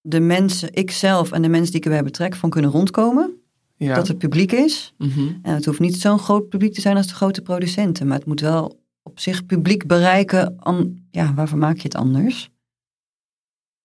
de 0.01 0.21
mensen, 0.21 0.73
ikzelf 0.73 1.33
en 1.33 1.43
de 1.43 1.49
mensen 1.49 1.71
die 1.71 1.81
ik 1.81 1.87
erbij 1.87 2.03
betrek, 2.03 2.35
van 2.35 2.51
kunnen 2.51 2.71
rondkomen. 2.71 3.41
ja. 3.77 3.95
Dat 3.95 4.09
het 4.09 4.19
publiek 4.19 4.53
is. 4.53 4.95
Mhm. 4.99 5.33
En 5.43 5.55
het 5.55 5.64
hoeft 5.64 5.81
niet 5.81 5.97
zo'n 5.97 6.19
groot 6.19 6.49
publiek 6.49 6.75
te 6.75 6.81
zijn 6.81 6.97
als 6.97 7.07
de 7.07 7.14
grote 7.14 7.43
producenten. 7.43 8.07
Maar 8.07 8.17
het 8.17 8.27
moet 8.27 8.41
wel 8.41 8.81
op 9.03 9.21
zich 9.21 9.47
publiek 9.47 9.87
bereiken. 9.87 10.59
An, 10.59 11.07
ja, 11.11 11.35
waarvoor 11.35 11.59
maak 11.59 11.77
je 11.77 11.83
het 11.83 11.95
anders? 11.95 12.51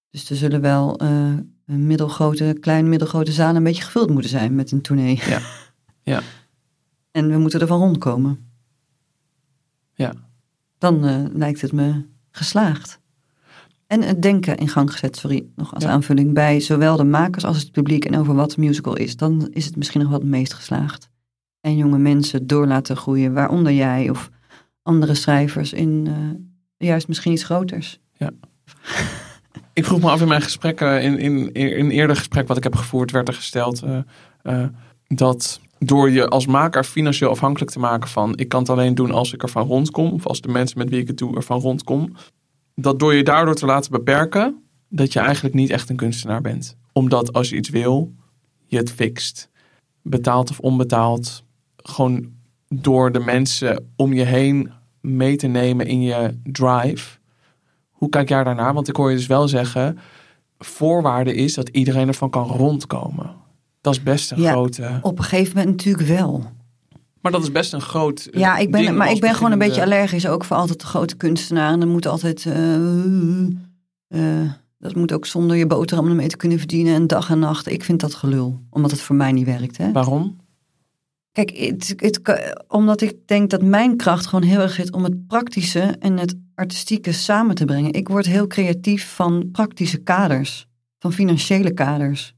Dus 0.09 0.29
er 0.29 0.35
zullen 0.35 0.61
wel 0.61 0.97
eh, 0.97 1.33
middelgrote, 1.77 2.57
klein 2.59 2.89
middelgrote 2.89 3.31
zalen 3.31 3.55
een 3.55 3.63
beetje 3.63 3.83
gevuld 3.83 4.09
moeten 4.09 4.29
zijn 4.29 4.55
met 4.55 4.71
een 4.71 4.81
tournee. 4.81 5.19
Ja. 5.25 5.39
Ja. 6.03 6.21
en 7.11 7.31
we 7.31 7.37
moeten 7.37 7.59
ervan 7.59 7.79
rondkomen. 7.79 8.49
Ja. 9.93 10.13
Dan 10.77 11.05
eh, 11.05 11.23
lijkt 11.33 11.61
het 11.61 11.71
me 11.71 12.05
geslaagd. 12.31 12.99
En 13.87 14.01
het 14.01 14.21
denken 14.21 14.57
in 14.57 14.67
gang 14.67 14.91
gezet, 14.91 15.15
sorry, 15.17 15.45
nog 15.55 15.73
als 15.73 15.83
Ja. 15.83 15.89
aanvulling 15.89 16.33
bij 16.33 16.59
zowel 16.59 16.97
de 16.97 17.03
makers 17.03 17.45
als 17.45 17.59
het 17.59 17.71
publiek 17.71 18.05
en 18.05 18.17
over 18.17 18.35
wat 18.35 18.57
musical 18.57 18.95
is. 18.95 19.15
Dan 19.15 19.47
is 19.49 19.65
het 19.65 19.75
misschien 19.75 20.01
nog 20.01 20.09
wel 20.09 20.19
het 20.19 20.27
meest 20.27 20.53
geslaagd. 20.53 21.09
En 21.61 21.77
jonge 21.77 21.97
mensen 21.97 22.47
door 22.47 22.67
laten 22.67 22.97
groeien, 22.97 23.33
waaronder 23.33 23.73
jij 23.73 24.09
of 24.09 24.29
andere 24.83 25.15
schrijvers 25.15 25.73
in 25.73 26.07
eh, 26.07 26.87
juist 26.87 27.07
misschien 27.07 27.31
iets 27.31 27.43
groters. 27.43 27.99
Ik 29.73 29.85
vroeg 29.85 29.99
me 29.99 30.09
af 30.09 30.21
in 30.21 30.27
mijn 30.27 30.41
gesprekken, 30.41 31.01
in, 31.01 31.19
in, 31.19 31.51
in 31.51 31.79
een 31.79 31.91
eerder 31.91 32.15
gesprek 32.15 32.47
wat 32.47 32.57
ik 32.57 32.63
heb 32.63 32.75
gevoerd, 32.75 33.11
werd 33.11 33.27
er 33.27 33.33
gesteld 33.33 33.81
eh, 33.81 33.97
eh, 34.41 34.67
dat 35.07 35.59
door 35.79 36.09
je 36.09 36.27
als 36.27 36.45
maker 36.45 36.83
financieel 36.83 37.29
afhankelijk 37.29 37.71
te 37.71 37.79
maken 37.79 38.09
van 38.09 38.37
ik 38.37 38.49
kan 38.49 38.59
het 38.59 38.69
alleen 38.69 38.95
doen 38.95 39.11
als 39.11 39.33
ik 39.33 39.43
ervan 39.43 39.67
rondkom, 39.67 40.11
of 40.11 40.27
als 40.27 40.41
de 40.41 40.47
mensen 40.47 40.77
met 40.77 40.89
wie 40.89 40.99
ik 40.99 41.07
het 41.07 41.17
doe 41.17 41.35
ervan 41.35 41.59
rondkom, 41.59 42.15
dat 42.75 42.99
door 42.99 43.13
je 43.13 43.23
daardoor 43.23 43.55
te 43.55 43.65
laten 43.65 43.91
beperken, 43.91 44.63
dat 44.89 45.13
je 45.13 45.19
eigenlijk 45.19 45.55
niet 45.55 45.69
echt 45.69 45.89
een 45.89 45.95
kunstenaar 45.95 46.41
bent. 46.41 46.77
Omdat 46.93 47.33
als 47.33 47.49
je 47.49 47.55
iets 47.55 47.69
wil, 47.69 48.13
je 48.65 48.77
het 48.77 48.91
fixt. 48.91 49.49
Betaald 50.01 50.49
of 50.49 50.59
onbetaald. 50.59 51.43
Gewoon 51.75 52.31
door 52.67 53.11
de 53.11 53.19
mensen 53.19 53.91
om 53.95 54.13
je 54.13 54.23
heen 54.23 54.71
mee 55.01 55.35
te 55.35 55.47
nemen 55.47 55.87
in 55.87 56.01
je 56.01 56.37
drive. 56.43 57.19
Hoe 58.01 58.09
kijk 58.09 58.29
jij 58.29 58.43
daarnaar? 58.43 58.73
Want 58.73 58.87
ik 58.87 58.95
hoor 58.95 59.09
je 59.09 59.15
dus 59.17 59.27
wel 59.27 59.47
zeggen, 59.47 59.97
voorwaarde 60.59 61.35
is 61.35 61.53
dat 61.53 61.69
iedereen 61.69 62.07
ervan 62.07 62.29
kan 62.29 62.47
rondkomen. 62.47 63.29
Dat 63.81 63.93
is 63.93 64.03
best 64.03 64.31
een 64.31 64.41
Ja. 64.41 64.51
grote... 64.51 64.99
Op 65.01 65.17
een 65.17 65.23
gegeven 65.23 65.57
moment 65.57 65.75
natuurlijk 65.75 66.07
wel. 66.07 66.43
Maar 67.21 67.31
dat 67.31 67.41
is 67.43 67.51
best 67.51 67.73
een 67.73 67.81
groot. 67.81 68.27
Ja, 68.31 68.57
ik 68.57 68.71
ben, 68.71 68.95
maar 68.97 69.11
ik 69.11 69.19
ben 69.21 69.35
gewoon 69.35 69.51
een 69.51 69.57
beetje 69.57 69.83
allergisch 69.83 70.27
ook 70.27 70.43
voor 70.43 70.57
altijd 70.57 70.79
de 70.79 70.85
grote 70.85 71.15
kunstenaar. 71.15 71.71
En 71.71 71.79
dan 71.79 71.89
moet 71.89 72.05
altijd. 72.07 72.45
eh, 72.45 73.45
eh, 74.07 74.51
dat 74.77 74.95
moet 74.95 75.11
ook 75.11 75.25
zonder 75.25 75.57
je 75.57 75.67
boterham 75.67 76.07
ermee 76.07 76.27
te 76.27 76.37
kunnen 76.37 76.57
verdienen. 76.57 76.93
En 76.95 77.07
dag 77.07 77.29
en 77.29 77.39
nacht. 77.39 77.71
Ik 77.71 77.83
vind 77.83 77.99
dat 77.99 78.13
gelul. 78.13 78.59
Omdat 78.69 78.91
het 78.91 79.01
voor 79.01 79.15
mij 79.15 79.31
niet 79.31 79.45
werkt. 79.45 79.77
Hè? 79.77 79.91
Waarom? 79.91 80.37
Kijk, 81.31 81.51
het, 81.57 81.93
het, 81.97 82.21
ka- 82.21 82.63
omdat 82.67 83.01
ik 83.01 83.27
denk 83.27 83.49
dat 83.49 83.61
mijn 83.61 83.97
kracht 83.97 84.25
gewoon 84.25 84.45
heel 84.49 84.59
erg 84.59 84.71
zit 84.73 84.91
om 84.91 85.03
het 85.03 85.27
praktische 85.27 85.81
en 85.99 86.17
het 86.17 86.35
artistieke 86.61 87.11
samen 87.11 87.55
te 87.55 87.65
brengen. 87.65 87.93
Ik 87.93 88.07
word 88.07 88.25
heel 88.25 88.47
creatief 88.47 89.13
van 89.13 89.49
praktische 89.51 89.97
kaders, 89.97 90.67
van 90.99 91.13
financiële 91.13 91.73
kaders. 91.73 92.33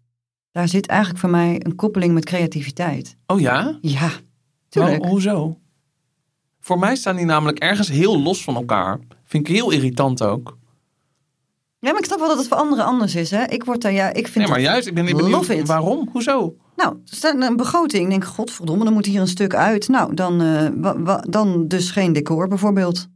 Daar 0.52 0.68
zit 0.68 0.88
eigenlijk 0.88 1.20
voor 1.20 1.30
mij 1.30 1.56
een 1.60 1.76
koppeling 1.76 2.14
met 2.14 2.26
creativiteit. 2.26 3.18
Oh 3.28 3.40
ja? 3.40 3.78
Ja, 3.82 4.10
tuurlijk. 4.70 5.06
Hoezo? 5.06 5.58
Voor 6.60 6.80
mij 6.80 6.96
staan 6.96 7.16
die 7.16 7.26
namelijk 7.26 7.60
ergens 7.60 7.90
heel 7.90 8.22
los 8.22 8.44
van 8.44 8.56
elkaar. 8.56 9.00
Vind 9.24 9.48
ik 9.48 9.56
heel 9.56 9.72
irritant 9.72 10.24
ook. 10.24 10.58
Ja, 11.80 11.92
maar 11.92 12.00
ik 12.00 12.06
snap 12.06 12.20
wel 12.20 12.28
dat 12.28 12.38
het 12.38 12.48
voor 12.48 12.58
anderen 12.58 12.86
anders 12.86 13.16
is. 13.16 13.32
Hè? 13.32 13.44
Ik 13.46 13.64
word 13.64 13.82
daar, 13.82 13.92
ja, 13.92 14.14
ik 14.14 14.28
vind 14.28 14.36
Nee, 14.36 14.48
maar 14.48 14.62
juist, 14.62 14.88
ik 14.88 14.94
ben 14.94 15.06
niet 15.06 15.18
benieuwd 15.18 15.66
waarom. 15.66 16.10
Hoezo? 16.12 16.56
Nou, 16.76 16.98
staat 17.04 17.42
een 17.42 17.56
begroting. 17.56 18.04
Ik 18.04 18.10
denk, 18.10 18.26
godverdomme, 18.26 18.84
dan 18.84 18.94
moet 18.94 19.06
hier 19.06 19.22
een 19.22 19.28
stuk 19.28 19.56
uit. 19.56 19.88
Nou, 19.88 20.14
dan, 20.14 20.42
eh, 20.42 21.18
dan 21.30 21.68
dus 21.68 21.92
geen 21.92 22.14
decor 22.14 22.48
bijvoorbeeld. 22.48 23.08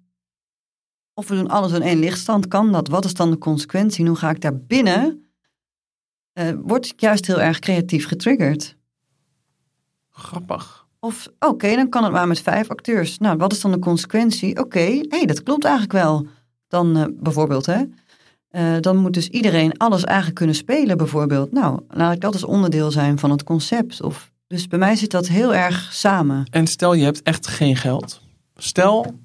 Of 1.18 1.28
we 1.28 1.36
doen 1.36 1.48
alles 1.48 1.72
in 1.72 1.82
één 1.82 2.00
lichtstand. 2.00 2.48
Kan 2.48 2.72
dat? 2.72 2.88
Wat 2.88 3.06
is 3.06 3.14
dan 3.14 3.32
de 3.32 3.38
consequentie? 3.38 4.00
En 4.00 4.08
hoe 4.08 4.18
ga 4.18 4.30
ik 4.30 4.42
daar 4.42 4.58
binnen? 4.58 5.30
Eh, 6.34 6.54
word 6.62 6.86
ik 6.86 7.00
juist 7.00 7.28
heel 7.28 7.42
erg 7.42 7.60
creatief 7.60 8.08
getriggerd. 8.08 8.76
Grappig. 10.10 10.88
Of, 11.00 11.28
oké, 11.40 11.76
dan 11.76 11.90
kan 11.90 12.04
het 12.04 12.12
maar 12.12 12.28
met 12.28 12.40
vijf 12.40 12.70
acteurs. 12.70 13.18
Nou, 13.18 13.38
wat 13.38 13.52
is 13.52 13.62
dan 13.62 13.72
de 13.72 13.80
consequentie? 13.80 14.60
Oké, 14.60 15.02
hé, 15.10 15.26
dat 15.26 15.44
klopt 15.44 15.64
eigenlijk 15.64 15.94
wel. 15.94 16.28
Dan 16.68 16.98
eh, 16.98 17.06
bijvoorbeeld, 17.14 17.66
hè. 17.66 17.84
Eh, 18.50 18.76
dan 18.80 18.98
moet 18.98 19.14
dus 19.14 19.28
iedereen 19.28 19.78
alles 19.78 20.04
eigenlijk 20.04 20.38
kunnen 20.38 20.56
spelen, 20.56 20.98
bijvoorbeeld. 20.98 21.52
Nou, 21.52 21.80
laat 21.90 22.14
ik 22.14 22.22
dat 22.22 22.34
als 22.34 22.44
onderdeel 22.44 22.92
zijn 22.92 23.20
van 23.20 23.32
het 23.32 23.44
concept. 23.44 24.02
Of, 24.02 24.32
dus 24.48 24.68
bij 24.68 24.80
mij 24.80 24.96
zit 24.96 25.12
dat 25.12 25.28
heel 25.28 25.54
erg 25.56 25.94
samen. 25.94 26.46
En 26.50 26.68
stel 26.68 26.94
je 26.94 27.04
hebt 27.04 27.22
echt 27.22 27.48
geen 27.48 27.76
geld. 27.76 28.22
Stel, 28.56 29.16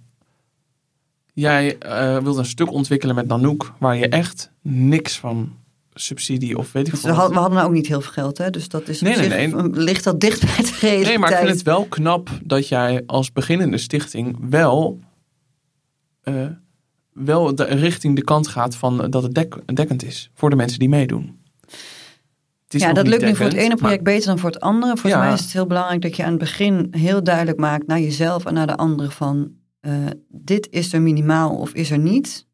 jij 1.32 1.78
eh, 1.78 2.18
wilt 2.18 2.36
een 2.36 2.44
stuk 2.44 2.72
ontwikkelen 2.72 3.14
met 3.14 3.26
Nanook 3.26 3.72
waar 3.78 3.96
je 3.96 4.08
echt 4.08 4.50
niks 4.62 5.18
van 5.18 5.52
subsidie 5.94 6.58
of 6.58 6.72
weet 6.72 6.86
ik 6.86 6.90
Dus 6.92 7.00
veel. 7.00 7.10
we, 7.10 7.16
hadden, 7.16 7.34
we 7.34 7.40
hadden 7.40 7.58
nou 7.58 7.68
ook 7.70 7.74
niet 7.76 7.86
heel 7.86 8.00
veel 8.00 8.12
geld, 8.12 8.38
hè. 8.38 8.50
Dus 8.50 8.68
dat 8.68 8.88
is 8.88 9.00
Nee, 9.00 9.16
nee, 9.16 9.24
zich, 9.30 9.52
nee. 9.54 9.70
ligt 9.70 10.04
dat 10.04 10.20
dicht 10.20 10.40
bij 10.40 10.64
de 10.64 10.76
realiteit. 10.80 11.06
Nee, 11.06 11.18
maar 11.18 11.30
ik 11.30 11.36
vind 11.36 11.50
het 11.50 11.62
wel 11.62 11.84
knap 11.84 12.30
dat 12.44 12.68
jij 12.68 13.02
als 13.06 13.32
beginnende 13.32 13.78
stichting 13.78 14.36
wel, 14.50 15.00
eh, 16.22 16.46
wel 17.12 17.54
de, 17.54 17.64
richting 17.64 18.16
de 18.16 18.24
kant 18.24 18.48
gaat 18.48 18.76
van 18.76 19.10
dat 19.10 19.22
het 19.22 19.34
dek, 19.34 19.74
dekkend 19.76 20.04
is 20.04 20.30
voor 20.34 20.50
de 20.50 20.56
mensen 20.56 20.78
die 20.78 20.88
meedoen. 20.88 21.40
Het 22.68 22.80
ja, 22.80 22.92
dat 22.92 23.06
lukt 23.08 23.22
nu 23.22 23.36
voor 23.36 23.44
het 23.46 23.54
ene 23.54 23.74
project 23.76 24.02
beter 24.02 24.26
dan 24.26 24.38
voor 24.38 24.50
het 24.50 24.60
andere. 24.60 24.92
Volgens 24.92 25.12
Ja. 25.12 25.18
mij 25.18 25.32
is 25.32 25.40
het 25.40 25.52
heel 25.52 25.66
belangrijk 25.66 26.02
dat 26.02 26.16
je 26.16 26.22
aan 26.24 26.30
het 26.30 26.38
begin 26.38 26.88
heel 26.90 27.22
duidelijk 27.24 27.58
maakt 27.58 27.86
naar 27.86 28.00
jezelf 28.00 28.44
en 28.44 28.54
naar 28.54 28.66
de 28.66 28.76
anderen 28.76 29.12
van 29.12 29.50
eh, 29.82 30.06
dit 30.28 30.68
is 30.70 30.92
er 30.92 31.02
minimaal 31.02 31.56
of 31.56 31.72
is 31.72 31.90
er 31.90 31.98
niet. 31.98 32.46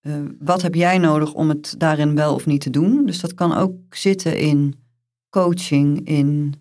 Eh, 0.00 0.14
wat 0.38 0.62
heb 0.62 0.74
jij 0.74 0.98
nodig 0.98 1.32
om 1.32 1.48
het 1.48 1.74
daarin 1.78 2.14
wel 2.14 2.34
of 2.34 2.46
niet 2.46 2.60
te 2.60 2.70
doen? 2.70 3.06
Dus 3.06 3.20
dat 3.20 3.34
kan 3.34 3.54
ook 3.54 3.74
zitten 3.90 4.38
in 4.38 4.74
coaching, 5.30 6.06
in 6.08 6.54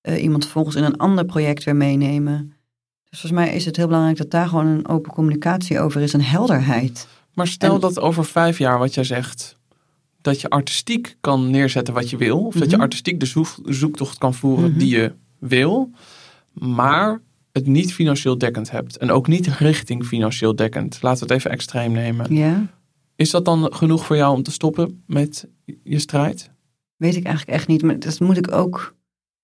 eh, 0.00 0.22
iemand 0.22 0.42
vervolgens 0.42 0.76
in 0.76 0.84
een 0.84 0.96
ander 0.96 1.24
project 1.24 1.64
weer 1.64 1.76
meenemen. 1.76 2.52
Dus 3.10 3.20
volgens 3.20 3.40
mij 3.42 3.54
is 3.54 3.64
het 3.64 3.76
heel 3.76 3.86
belangrijk 3.86 4.18
dat 4.18 4.30
daar 4.30 4.48
gewoon 4.48 4.66
een 4.66 4.88
open 4.88 5.12
communicatie 5.12 5.80
over 5.80 6.00
is, 6.00 6.12
een 6.12 6.22
helderheid. 6.22 7.08
Maar, 7.34 7.46
stel 7.46 7.74
En- 7.74 7.80
dat 7.80 8.00
over 8.00 8.24
vijf 8.24 8.58
jaar 8.58 8.78
wat 8.78 8.94
jij 8.94 9.04
zegt, 9.04 9.56
dat 10.20 10.40
je 10.40 10.48
artistiek 10.50 11.16
kan 11.20 11.50
neerzetten 11.50 11.94
wat 11.94 12.10
je 12.10 12.16
wil. 12.16 12.44
Of 12.46 12.54
dat 12.54 12.68
je 12.70 12.74
Mhm. 12.74 12.80
artistiek 12.84 13.20
de 13.20 13.26
zoek- 13.26 13.58
zoektocht 13.64 14.18
kan 14.18 14.34
voeren 14.34 14.70
Mhm. 14.70 14.78
die 14.78 14.88
je 14.96 15.12
wil. 15.38 15.90
Maar 16.52 17.20
het 17.58 17.66
niet 17.66 17.92
financieel 17.94 18.38
dekkend 18.38 18.70
hebt. 18.70 18.96
En 18.96 19.10
ook 19.10 19.28
niet 19.28 19.46
richting 19.46 20.04
financieel 20.06 20.56
dekkend. 20.56 21.02
Laten 21.02 21.26
we 21.26 21.32
het 21.32 21.38
even 21.42 21.50
extreem 21.50 21.92
nemen. 21.92 22.34
Ja, 22.34 22.66
Is 23.16 23.30
dat 23.30 23.44
dan 23.44 23.72
genoeg 23.74 24.06
voor 24.06 24.16
jou 24.16 24.34
om 24.36 24.42
te 24.42 24.50
stoppen 24.50 25.02
met 25.06 25.48
je 25.82 25.98
strijd? 25.98 26.50
weet 26.96 27.16
ik 27.16 27.24
eigenlijk 27.24 27.56
echt 27.58 27.68
niet. 27.68 27.82
Maar 27.82 27.98
dat 27.98 28.20
moet 28.20 28.36
ik 28.36 28.52
ook. 28.52 28.94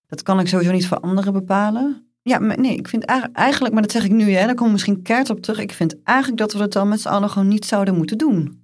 Dat 0.06 0.22
kan 0.22 0.40
ik 0.40 0.48
sowieso 0.48 0.72
niet 0.72 0.86
voor 0.86 1.00
anderen 1.00 1.32
bepalen. 1.32 2.06
Ja, 2.22 2.38
maar 2.38 2.60
nee, 2.60 2.76
ik 2.76 2.88
vind 2.88 3.04
eigenlijk- 3.04 3.72
maar 3.72 3.82
dat 3.82 3.90
zeg 3.90 4.04
ik 4.04 4.10
nu, 4.10 4.30
hè, 4.30 4.46
daar 4.46 4.54
kom 4.54 4.66
ik 4.66 4.72
misschien 4.72 5.02
keert 5.02 5.30
op 5.30 5.40
terug. 5.40 5.58
Ik 5.58 5.72
vind 5.72 6.02
eigenlijk 6.02 6.38
dat 6.38 6.52
we 6.52 6.58
het 6.58 6.72
dan 6.72 6.88
met 6.88 7.00
z'n 7.00 7.08
allen 7.08 7.30
gewoon 7.30 7.48
niet 7.48 7.64
zouden 7.64 7.96
moeten 7.96 8.18
doen. 8.18 8.62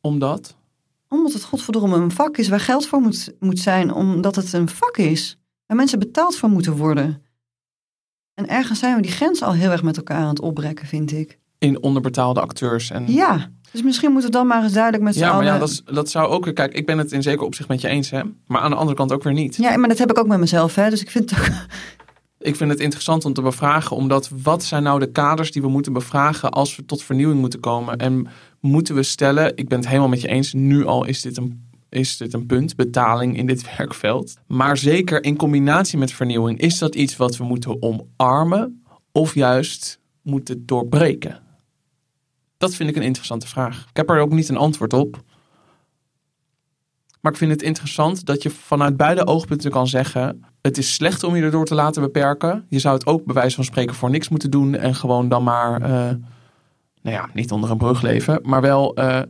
Omdat? 0.00 0.56
Omdat 1.08 1.32
het 1.32 1.42
godverdomme 1.44 1.96
een 1.96 2.10
vak 2.10 2.36
is 2.36 2.48
waar 2.48 2.60
geld 2.60 2.86
voor 2.86 3.00
moet, 3.00 3.32
moet 3.40 3.58
zijn, 3.58 3.92
omdat 3.92 4.36
het 4.36 4.52
een 4.52 4.68
vak 4.68 4.96
is. 4.96 5.38
Waar 5.66 5.76
mensen 5.76 5.98
betaald 5.98 6.36
voor 6.36 6.48
moeten 6.48 6.76
worden. 6.76 7.22
En 8.36 8.48
ergens 8.48 8.78
zijn 8.78 8.96
we 8.96 9.02
die 9.02 9.10
grens 9.10 9.42
al 9.42 9.52
heel 9.52 9.70
erg 9.70 9.82
met 9.82 9.96
elkaar 9.96 10.16
aan 10.20 10.28
het 10.28 10.40
opbrekken, 10.40 10.86
vind 10.86 11.12
ik. 11.12 11.38
In 11.58 11.82
onderbetaalde 11.82 12.40
acteurs. 12.40 12.90
En... 12.90 13.12
Ja, 13.12 13.50
dus 13.72 13.82
misschien 13.82 14.10
moeten 14.12 14.30
we 14.30 14.36
dan 14.36 14.46
maar 14.46 14.62
eens 14.62 14.72
duidelijk 14.72 15.02
met 15.04 15.14
z'n 15.14 15.20
Ja, 15.20 15.26
maar 15.26 15.34
allen... 15.36 15.46
ja, 15.52 15.58
dat, 15.58 15.68
is- 15.68 15.82
dat 15.84 16.10
zou 16.10 16.28
ook 16.28 16.44
weer... 16.44 16.52
Kijk, 16.54 16.74
ik 16.74 16.86
ben 16.86 16.98
het 16.98 17.12
in 17.12 17.22
zeker 17.22 17.44
opzicht 17.46 17.68
met 17.68 17.80
je 17.80 17.88
eens, 17.88 18.10
hè. 18.10 18.20
Maar 18.46 18.60
aan 18.60 18.70
de 18.70 18.76
andere 18.76 18.96
kant 18.96 19.12
ook 19.12 19.22
weer 19.22 19.32
niet. 19.32 19.56
Ja, 19.56 19.76
maar 19.76 19.88
dat 19.88 19.98
heb 19.98 20.10
ik 20.10 20.18
ook 20.18 20.26
met 20.26 20.38
mezelf, 20.38 20.74
hè. 20.74 20.90
Dus 20.90 21.00
ik 21.00 21.10
vind 21.10 21.30
het 21.30 21.38
ook... 21.40 21.46
Ik 22.38 22.56
vind 22.56 22.70
het 22.70 22.80
interessant 22.80 23.24
om 23.24 23.32
te 23.32 23.42
bevragen, 23.42 23.96
omdat 23.96 24.30
wat 24.42 24.64
zijn 24.64 24.82
nou 24.82 24.98
de 25.00 25.10
kaders 25.12 25.52
die 25.52 25.62
we 25.62 25.68
moeten 25.68 25.92
bevragen 25.92 26.50
als 26.50 26.76
we 26.76 26.84
tot 26.84 27.02
vernieuwing 27.02 27.40
moeten 27.40 27.60
komen? 27.60 27.96
En 27.96 28.26
moeten 28.60 28.94
we 28.94 29.02
stellen, 29.02 29.56
ik 29.56 29.68
ben 29.68 29.78
het 29.78 29.86
helemaal 29.88 30.08
met 30.08 30.20
je 30.20 30.28
eens, 30.28 30.52
nu 30.52 30.84
al 30.86 31.04
is 31.04 31.20
dit 31.22 31.36
een, 31.36 31.65
is 31.88 32.16
dit 32.16 32.32
een 32.32 32.46
punt, 32.46 32.76
betaling 32.76 33.36
in 33.36 33.46
dit 33.46 33.66
werkveld. 33.76 34.34
Maar 34.46 34.76
zeker 34.76 35.24
in 35.24 35.36
combinatie 35.36 35.98
met 35.98 36.12
vernieuwing, 36.12 36.60
is 36.60 36.78
dat 36.78 36.94
iets 36.94 37.16
wat 37.16 37.36
we 37.36 37.44
moeten 37.44 37.82
omarmen 37.82 38.84
of 39.12 39.34
juist 39.34 40.00
moeten 40.22 40.66
doorbreken? 40.66 41.44
Dat 42.58 42.74
vind 42.74 42.90
ik 42.90 42.96
een 42.96 43.02
interessante 43.02 43.46
vraag. 43.46 43.86
Ik 43.90 43.96
heb 43.96 44.10
er 44.10 44.20
ook 44.20 44.32
niet 44.32 44.48
een 44.48 44.56
antwoord 44.56 44.92
op. 44.92 45.22
Maar 47.20 47.32
ik 47.32 47.40
vind 47.40 47.50
het 47.50 47.62
interessant 47.62 48.26
dat 48.26 48.42
je 48.42 48.50
vanuit 48.50 48.96
beide 48.96 49.26
oogpunten 49.26 49.70
kan 49.70 49.86
zeggen: 49.86 50.44
het 50.62 50.78
is 50.78 50.94
slecht 50.94 51.24
om 51.24 51.36
je 51.36 51.42
erdoor 51.42 51.64
te 51.64 51.74
laten 51.74 52.02
beperken. 52.02 52.66
Je 52.68 52.78
zou 52.78 52.94
het 52.94 53.06
ook 53.06 53.24
bij 53.24 53.34
wijze 53.34 53.54
van 53.54 53.64
spreken 53.64 53.94
voor 53.94 54.10
niks 54.10 54.28
moeten 54.28 54.50
doen 54.50 54.74
en 54.74 54.94
gewoon 54.94 55.28
dan 55.28 55.42
maar, 55.42 55.82
eh, 55.82 55.90
nou 57.02 57.16
ja, 57.16 57.28
niet 57.32 57.52
onder 57.52 57.70
een 57.70 57.78
brug 57.78 58.02
leven, 58.02 58.38
maar 58.42 58.60
wel 58.60 58.94
eh, 58.94 59.22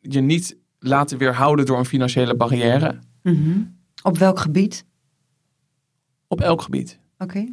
je 0.00 0.20
niet 0.20 0.56
laten 0.78 1.18
weerhouden 1.18 1.66
door 1.66 1.78
een 1.78 1.84
financiële 1.84 2.36
barrière 2.36 2.98
Mhm. 3.22 3.62
Op 4.02 4.18
welk 4.18 4.38
gebied? 4.38 4.84
op 6.28 6.40
elk 6.40 6.62
gebied. 6.62 6.98
Oké. 7.18 7.46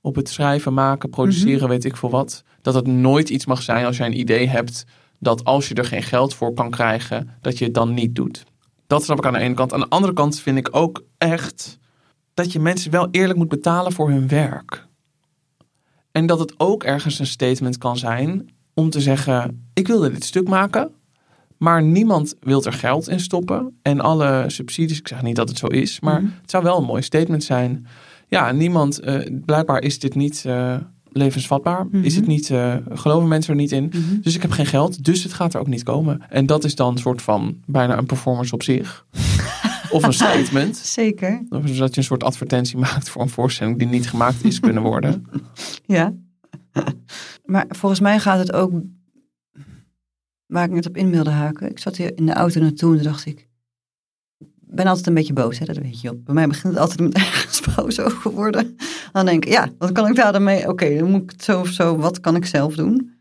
Op 0.00 0.14
het 0.14 0.28
schrijven, 0.28 0.74
maken, 0.74 1.10
produceren, 1.10 1.68
weet 1.68 1.84
ik 1.84 1.96
veel 1.96 2.10
wat. 2.10 2.44
Dat 2.62 2.74
het 2.74 2.86
nooit 2.86 3.28
iets 3.28 3.46
mag 3.46 3.62
zijn 3.62 3.84
als 3.86 3.96
jij 3.96 4.06
een 4.06 4.18
idee 4.18 4.46
hebt 4.48 4.84
dat 5.18 5.44
als 5.44 5.68
je 5.68 5.74
er 5.74 5.84
geen 5.84 6.02
geld 6.02 6.34
voor 6.34 6.54
kan 6.54 6.70
krijgen, 6.70 7.30
dat 7.40 7.58
je 7.58 7.64
het 7.64 7.74
dan 7.74 7.94
niet 7.94 8.14
doet. 8.14 8.44
Dat 8.86 9.04
snap 9.04 9.18
ik 9.18 9.26
aan 9.26 9.32
de 9.32 9.38
ene 9.38 9.54
kant. 9.54 9.72
Aan 9.72 9.80
de 9.80 9.88
andere 9.88 10.12
kant 10.12 10.40
vind 10.40 10.58
ik 10.58 10.68
ook 10.70 11.04
echt 11.18 11.78
dat 12.34 12.52
je 12.52 12.58
mensen 12.60 12.90
wel 12.90 13.08
eerlijk 13.10 13.38
moet 13.38 13.48
betalen 13.48 13.92
voor 13.92 14.10
hun 14.10 14.28
werk. 14.28 14.86
En 16.12 16.26
dat 16.26 16.38
het 16.38 16.54
ook 16.56 16.84
ergens 16.84 17.18
een 17.18 17.26
statement 17.26 17.78
kan 17.78 17.96
zijn 17.96 18.48
om 18.74 18.90
te 18.90 19.00
zeggen: 19.00 19.68
ik 19.74 19.86
wilde 19.86 20.12
dit 20.12 20.24
stuk 20.24 20.48
maken, 20.48 20.90
maar 21.58 21.82
niemand 21.82 22.34
wil 22.40 22.64
er 22.64 22.72
geld 22.72 23.08
in 23.08 23.20
stoppen. 23.20 23.78
En 23.82 24.00
alle 24.00 24.44
subsidies, 24.46 24.98
ik 24.98 25.08
zeg 25.08 25.22
niet 25.22 25.36
dat 25.36 25.48
het 25.48 25.58
zo 25.58 25.66
is, 25.66 26.00
maar 26.00 26.22
Mhm. 26.22 26.30
het 26.40 26.50
zou 26.50 26.62
wel 26.64 26.78
een 26.78 26.84
mooi 26.84 27.02
statement 27.02 27.44
zijn. 27.44 27.86
Ja, 28.28 28.52
niemand, 28.52 28.98
eh, 29.00 29.20
blijkbaar 29.44 29.82
is 29.82 29.98
dit 29.98 30.14
niet 30.14 30.42
eh, 30.46 30.76
levensvatbaar. 31.12 31.86
Mhm. 31.86 32.04
Is 32.04 32.16
het 32.16 32.26
niet, 32.26 32.50
eh, 32.50 32.74
geloven 32.88 33.28
mensen 33.28 33.50
er 33.52 33.60
niet 33.60 33.72
in. 33.72 33.84
Mhm. 33.84 34.20
Dus 34.20 34.34
ik 34.34 34.42
heb 34.42 34.50
geen 34.50 34.66
geld, 34.66 35.04
dus 35.04 35.22
het 35.22 35.32
gaat 35.32 35.54
er 35.54 35.60
ook 35.60 35.66
niet 35.66 35.82
komen. 35.82 36.20
En 36.28 36.46
dat 36.46 36.64
is 36.64 36.74
dan 36.74 36.92
een 36.92 36.98
soort 36.98 37.22
van 37.22 37.56
bijna 37.66 37.98
een 37.98 38.06
performance 38.06 38.54
op 38.54 38.62
zich. 38.62 39.06
of 39.90 40.02
een 40.02 40.12
statement. 40.12 40.76
Zeker. 40.76 41.42
Of 41.48 41.62
dat 41.76 41.94
je 41.94 42.00
een 42.00 42.06
soort 42.06 42.24
advertentie 42.24 42.78
maakt 42.78 43.08
voor 43.08 43.22
een 43.22 43.28
voorstelling 43.28 43.78
die 43.78 43.86
niet 43.88 44.08
gemaakt 44.08 44.44
is 44.44 44.60
kunnen 44.60 44.82
worden. 44.82 45.26
Ja. 45.86 46.12
maar 47.44 47.64
volgens 47.68 48.00
mij 48.00 48.18
gaat 48.18 48.38
het 48.38 48.52
ook... 48.52 48.72
Waar 50.46 50.64
ik 50.64 50.70
net 50.70 50.86
op 50.86 50.96
in 50.96 51.10
wilde 51.10 51.30
haken. 51.30 51.70
Ik 51.70 51.78
zat 51.78 51.96
hier 51.96 52.16
in 52.16 52.26
de 52.26 52.32
auto 52.32 52.60
naartoe 52.60 52.96
en 52.96 53.02
dacht 53.02 53.26
ik... 53.26 53.48
Ik 54.38 54.74
ben 54.74 54.86
altijd 54.86 55.06
een 55.06 55.14
beetje 55.14 55.32
boos, 55.32 55.58
hè? 55.58 55.64
dat 55.64 55.76
weet 55.76 56.00
je 56.00 56.10
op. 56.10 56.24
Bij 56.24 56.34
mij 56.34 56.46
begint 56.46 56.72
het 56.72 56.82
altijd 56.82 57.00
met 57.00 57.14
ergens 57.26 57.74
boos 57.74 58.00
over 58.00 58.30
worden. 58.30 58.76
Dan 59.12 59.26
denk 59.26 59.44
ik, 59.44 59.52
ja, 59.52 59.68
wat 59.78 59.92
kan 59.92 60.06
ik 60.08 60.14
daar 60.14 60.32
dan 60.32 60.44
mee? 60.44 60.68
Oké, 60.68 60.98
dan 60.98 61.10
moet 61.10 61.22
ik 61.22 61.30
het 61.30 61.44
zo 61.44 61.60
of 61.60 61.68
zo. 61.68 61.96
Wat 61.96 62.20
kan 62.20 62.36
ik 62.36 62.46
zelf 62.46 62.74
doen? 62.74 63.14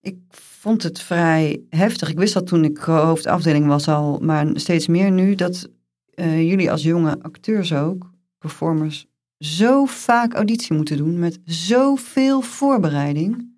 Ik 0.00 0.16
vond 0.64 0.82
het 0.82 1.00
vrij 1.00 1.62
heftig. 1.68 2.10
Ik 2.10 2.18
wist 2.18 2.34
dat 2.34 2.46
toen 2.46 2.64
ik 2.64 2.78
hoofdafdeling 2.78 3.66
was 3.66 3.88
al, 3.88 4.18
maar 4.18 4.46
steeds 4.52 4.86
meer 4.86 5.10
nu 5.10 5.34
dat 5.34 5.68
eh, 6.14 6.48
jullie 6.48 6.70
als 6.70 6.82
jonge 6.82 7.18
acteurs 7.22 7.72
ook, 7.72 8.10
performers, 8.38 9.06
zo 9.38 9.84
vaak 9.84 10.34
auditie 10.34 10.76
moeten 10.76 10.96
doen 10.96 11.18
met 11.18 11.38
zoveel 11.44 12.40
voorbereiding. 12.40 13.53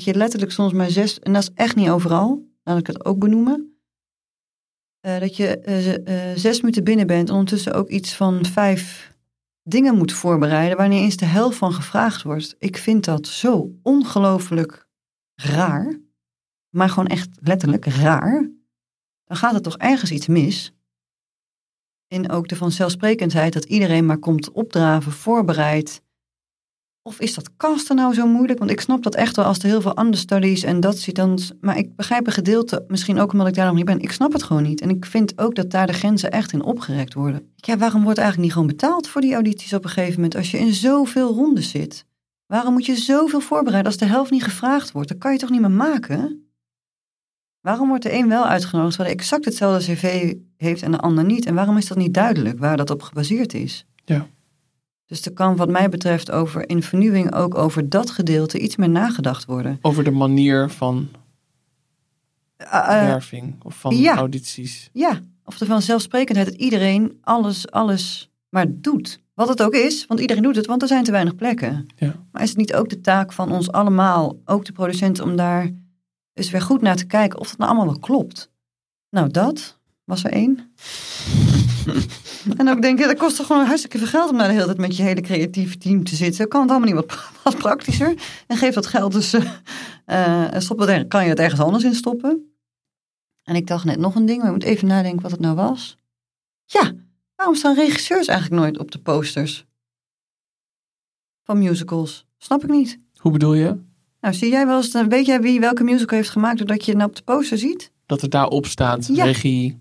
Dat 0.00 0.08
je 0.08 0.18
letterlijk 0.18 0.52
soms 0.52 0.72
maar 0.72 0.90
zes, 0.90 1.18
en 1.18 1.32
dat 1.32 1.42
is 1.42 1.50
echt 1.54 1.76
niet 1.76 1.88
overal, 1.88 2.48
laat 2.62 2.78
ik 2.78 2.86
het 2.86 3.04
ook 3.04 3.18
benoemen. 3.18 3.78
eh, 5.00 5.20
dat 5.20 5.36
je 5.36 5.58
eh, 5.58 6.30
eh, 6.30 6.36
zes 6.38 6.60
minuten 6.60 6.84
binnen 6.84 7.06
bent 7.06 7.28
en 7.28 7.34
ondertussen 7.34 7.72
ook 7.74 7.88
iets 7.88 8.14
van 8.16 8.44
vijf 8.44 9.14
dingen 9.62 9.96
moet 9.96 10.12
voorbereiden 10.12 10.76
waar 10.76 10.88
niet 10.88 11.02
eens 11.02 11.16
de 11.16 11.24
helft 11.24 11.58
van 11.58 11.72
gevraagd 11.72 12.22
wordt. 12.22 12.54
Ik 12.58 12.76
vind 12.76 13.04
dat 13.04 13.26
zo 13.26 13.78
ongelooflijk 13.82 14.88
raar, 15.34 16.00
maar 16.68 16.88
gewoon 16.88 17.06
echt 17.06 17.28
letterlijk 17.40 17.84
raar. 17.84 18.50
Dan 19.24 19.36
gaat 19.36 19.54
er 19.54 19.62
toch 19.62 19.76
ergens 19.76 20.10
iets 20.10 20.26
mis. 20.26 20.72
En 22.06 22.30
ook 22.30 22.48
de 22.48 22.56
vanzelfsprekendheid 22.56 23.52
dat 23.52 23.64
iedereen 23.64 24.06
maar 24.06 24.18
komt 24.18 24.50
opdraven, 24.50 25.12
voorbereid. 25.12 26.02
Of 27.02 27.20
is 27.20 27.34
dat 27.34 27.56
casten 27.56 27.96
nou 27.96 28.14
zo 28.14 28.26
moeilijk? 28.26 28.58
Want 28.58 28.70
ik 28.70 28.80
snap 28.80 29.02
dat 29.02 29.14
echt 29.14 29.36
wel 29.36 29.44
als 29.44 29.58
er 29.58 29.64
heel 29.64 29.80
veel 29.80 29.98
understudies 29.98 30.62
en 30.62 30.80
dat 30.80 30.98
ziet 30.98 31.14
dan. 31.14 31.38
Maar 31.60 31.78
ik 31.78 31.96
begrijp 31.96 32.26
een 32.26 32.32
gedeelte, 32.32 32.84
misschien 32.88 33.18
ook 33.18 33.32
omdat 33.32 33.46
ik 33.46 33.54
daar 33.54 33.66
nog 33.66 33.74
niet 33.74 33.84
ben. 33.84 34.00
Ik 34.00 34.12
snap 34.12 34.32
het 34.32 34.42
gewoon 34.42 34.62
niet. 34.62 34.80
En 34.80 34.90
ik 34.90 35.04
vind 35.06 35.38
ook 35.38 35.54
dat 35.54 35.70
daar 35.70 35.86
de 35.86 35.92
grenzen 35.92 36.30
echt 36.30 36.52
in 36.52 36.62
opgerekt 36.62 37.14
worden. 37.14 37.52
Ja, 37.56 37.78
waarom 37.78 38.02
wordt 38.02 38.18
eigenlijk 38.18 38.46
niet 38.46 38.56
gewoon 38.58 38.76
betaald 38.76 39.08
voor 39.08 39.20
die 39.20 39.32
audities 39.32 39.72
op 39.72 39.84
een 39.84 39.90
gegeven 39.90 40.14
moment 40.14 40.36
als 40.36 40.50
je 40.50 40.58
in 40.58 40.74
zoveel 40.74 41.34
rondes 41.34 41.70
zit? 41.70 42.04
Waarom 42.46 42.72
moet 42.72 42.86
je 42.86 42.96
zoveel 42.96 43.40
voorbereiden 43.40 43.92
als 43.92 44.00
de 44.00 44.06
helft 44.06 44.30
niet 44.30 44.44
gevraagd 44.44 44.92
wordt? 44.92 45.08
Dat 45.08 45.18
kan 45.18 45.32
je 45.32 45.38
toch 45.38 45.50
niet 45.50 45.60
meer 45.60 45.70
maken? 45.70 46.50
Waarom 47.60 47.88
wordt 47.88 48.02
de 48.02 48.12
een 48.12 48.28
wel 48.28 48.46
uitgenodigd 48.46 48.96
hij 48.96 49.06
exact 49.06 49.44
hetzelfde 49.44 49.92
cv 49.92 50.34
heeft 50.56 50.82
en 50.82 50.90
de 50.90 50.98
ander 50.98 51.24
niet? 51.24 51.46
En 51.46 51.54
waarom 51.54 51.76
is 51.76 51.86
dat 51.86 51.98
niet 51.98 52.14
duidelijk 52.14 52.58
waar 52.58 52.76
dat 52.76 52.90
op 52.90 53.02
gebaseerd 53.02 53.54
is? 53.54 53.86
Ja. 54.04 54.26
Dus 55.10 55.22
er 55.22 55.32
kan 55.32 55.56
wat 55.56 55.68
mij 55.68 55.88
betreft 55.88 56.30
over 56.30 56.68
in 56.68 56.82
vernieuwing 56.82 57.34
ook 57.34 57.54
over 57.54 57.88
dat 57.88 58.10
gedeelte 58.10 58.58
iets 58.58 58.76
meer 58.76 58.88
nagedacht 58.88 59.44
worden. 59.44 59.78
Over 59.82 60.04
de 60.04 60.10
manier 60.10 60.68
van 60.68 61.08
Uh, 62.58 62.66
uh, 62.66 62.86
werving 62.86 63.54
of 63.62 63.74
van 63.74 63.96
ja. 63.96 64.16
audities. 64.16 64.90
ja, 64.92 65.20
of 65.44 65.58
de 65.58 65.66
vanzelfsprekendheid 65.66 66.48
dat 66.48 66.56
iedereen 66.60 67.18
alles, 67.20 67.70
alles 67.70 68.30
maar 68.48 68.66
doet. 68.68 69.20
Wat 69.34 69.48
het 69.48 69.62
ook 69.62 69.74
is, 69.74 70.06
want 70.06 70.20
iedereen 70.20 70.42
doet 70.42 70.56
het, 70.56 70.66
want 70.66 70.82
er 70.82 70.88
zijn 70.88 71.04
te 71.04 71.10
weinig 71.10 71.34
plekken. 71.34 71.86
Ja. 71.96 72.14
Maar 72.32 72.42
is 72.42 72.48
het 72.48 72.58
niet 72.58 72.74
ook 72.74 72.88
de 72.88 73.00
taak 73.00 73.32
van 73.32 73.52
ons 73.52 73.72
allemaal, 73.72 74.40
ook 74.44 74.64
de 74.64 74.72
producenten, 74.72 75.24
om 75.24 75.36
daar 75.36 75.70
eens 76.34 76.50
weer 76.50 76.62
goed 76.62 76.80
naar 76.80 76.96
te 76.96 77.06
kijken 77.06 77.38
of 77.38 77.48
het 77.48 77.58
nou 77.58 77.70
allemaal 77.70 77.90
wel 77.92 78.00
klopt? 78.00 78.50
Nou, 79.10 79.30
dat 79.30 79.78
was 80.04 80.24
er 80.24 80.32
één. 80.32 80.72
en 82.58 82.68
ook 82.68 82.82
denken, 82.82 83.08
dat 83.08 83.18
kost 83.18 83.36
toch 83.36 83.46
gewoon 83.46 83.66
hartstikke 83.66 83.98
veel 83.98 84.06
geld 84.06 84.30
om 84.30 84.38
daar 84.38 84.46
de 84.46 84.52
hele 84.52 84.64
tijd 84.64 84.78
met 84.78 84.96
je 84.96 85.02
hele 85.02 85.20
creatieve 85.20 85.78
team 85.78 86.04
te 86.04 86.16
zitten. 86.16 86.48
Kan 86.48 86.60
het 86.60 86.70
allemaal 86.70 86.88
niet 86.88 86.96
wat, 86.96 87.30
wat 87.44 87.56
praktischer? 87.56 88.14
En 88.46 88.56
geef 88.56 88.74
dat 88.74 88.86
geld 88.86 89.12
dus, 89.12 89.32
eh, 90.04 90.44
eh, 90.54 90.60
stop 90.60 90.78
het 90.78 90.88
er, 90.88 91.06
kan 91.06 91.22
je 91.22 91.28
het 91.28 91.38
ergens 91.38 91.60
anders 91.60 91.84
in 91.84 91.94
stoppen? 91.94 92.54
En 93.44 93.54
ik 93.54 93.66
dacht 93.66 93.84
net 93.84 93.98
nog 93.98 94.14
een 94.14 94.26
ding, 94.26 94.38
maar 94.38 94.46
ik 94.46 94.52
moet 94.52 94.62
even 94.64 94.88
nadenken 94.88 95.22
wat 95.22 95.30
het 95.30 95.40
nou 95.40 95.54
was. 95.56 95.96
Ja, 96.64 96.92
waarom 97.36 97.54
staan 97.54 97.74
regisseurs 97.74 98.26
eigenlijk 98.26 98.60
nooit 98.62 98.78
op 98.78 98.90
de 98.90 98.98
posters? 98.98 99.64
Van 101.42 101.58
musicals. 101.58 102.26
Snap 102.38 102.64
ik 102.64 102.70
niet. 102.70 102.98
Hoe 103.16 103.32
bedoel 103.32 103.54
je? 103.54 103.76
Nou, 104.20 104.34
zie 104.34 104.50
jij 104.50 104.66
wel 104.66 104.76
eens, 104.76 104.92
weet 105.08 105.26
jij 105.26 105.40
wie 105.40 105.60
welke 105.60 105.84
musical 105.84 106.16
heeft 106.18 106.30
gemaakt 106.30 106.58
doordat 106.58 106.84
je 106.84 106.90
het 106.90 106.98
nou 106.98 107.10
op 107.10 107.16
de 107.16 107.22
poster 107.22 107.58
ziet? 107.58 107.90
Dat 108.06 108.22
er 108.22 108.30
daarop 108.30 108.66
staat, 108.66 109.06
Ja. 109.12 109.24
regie. 109.24 109.78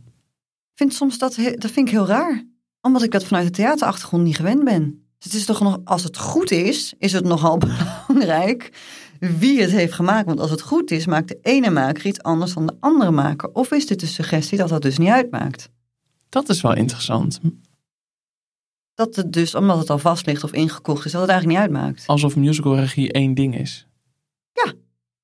Vind 0.80 0.93
soms 0.93 1.17
dat, 1.17 1.36
dat 1.36 1.71
vind 1.71 1.88
ik 1.88 1.89
heel 1.89 2.05
raar. 2.05 2.43
Omdat 2.82 3.03
ik 3.03 3.11
dat 3.11 3.23
vanuit 3.23 3.45
de 3.45 3.51
theaterachtergrond 3.51 4.23
niet 4.23 4.36
gewend 4.36 4.63
ben. 4.63 4.84
Dus 5.17 5.32
het 5.32 5.34
is 5.34 5.45
toch 5.45 5.59
nog, 5.59 5.80
als 5.84 6.03
het 6.03 6.17
goed 6.17 6.51
is, 6.51 6.93
is 6.97 7.13
het 7.13 7.23
nogal 7.23 7.57
belangrijk 8.07 8.71
wie 9.19 9.61
het 9.61 9.71
heeft 9.71 9.93
gemaakt. 9.93 10.25
Want 10.25 10.39
als 10.39 10.51
het 10.51 10.61
goed 10.61 10.91
is, 10.91 11.05
maakt 11.05 11.27
de 11.27 11.39
ene 11.41 11.69
maker 11.69 12.05
iets 12.05 12.21
anders 12.21 12.53
dan 12.53 12.65
de 12.65 12.75
andere 12.80 13.11
maker. 13.11 13.49
Of 13.53 13.71
is 13.71 13.88
dit 13.88 13.99
de 13.99 14.05
suggestie 14.05 14.57
dat 14.57 14.69
dat 14.69 14.82
dus 14.82 14.97
niet 14.97 15.09
uitmaakt? 15.09 15.69
Dat 16.30 16.49
is 16.49 16.61
wel 16.61 16.75
interessant. 16.75 17.39
Dat 18.93 19.15
het 19.15 19.34
dus, 19.34 19.55
omdat 19.55 19.77
het 19.77 19.89
al 19.89 19.99
vast 19.99 20.25
ligt 20.25 20.43
of 20.43 20.53
ingekocht 20.53 21.05
is, 21.05 21.11
dat 21.11 21.21
het 21.21 21.30
eigenlijk 21.30 21.59
niet 21.59 21.69
uitmaakt. 21.69 22.03
Alsof 22.07 22.36
musicalregie 22.36 23.11
één 23.11 23.34
ding 23.34 23.57
is. 23.57 23.89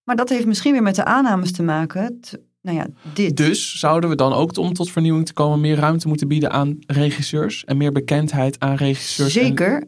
Maar 0.06 0.16
dat 0.16 0.30
heeft 0.30 0.46
misschien 0.46 0.72
weer 0.72 0.84
met 0.84 0.96
de 0.96 1.06
aannames 1.06 1.52
te 1.52 1.64
maken. 1.64 2.20
Nou 2.66 2.78
ja, 2.78 2.88
dit. 3.14 3.38
Dus 3.38 3.80
zouden 3.80 4.10
we 4.10 4.16
dan 4.16 4.34
ook 4.34 4.58
om 4.58 4.74
tot 4.74 4.92
vernieuwing 4.92 5.26
te 5.26 5.34
komen 5.34 5.60
meer 5.62 5.76
ruimte 5.78 6.08
moeten 6.08 6.28
bieden 6.28 6.52
aan 6.52 6.78
regisseurs 6.88 7.66
en 7.66 7.78
meer 7.78 7.92
bekendheid 7.92 8.60
aan 8.60 8.76
regisseurs? 8.76 9.36
en- 9.36 9.46
Zeker. 9.46 9.84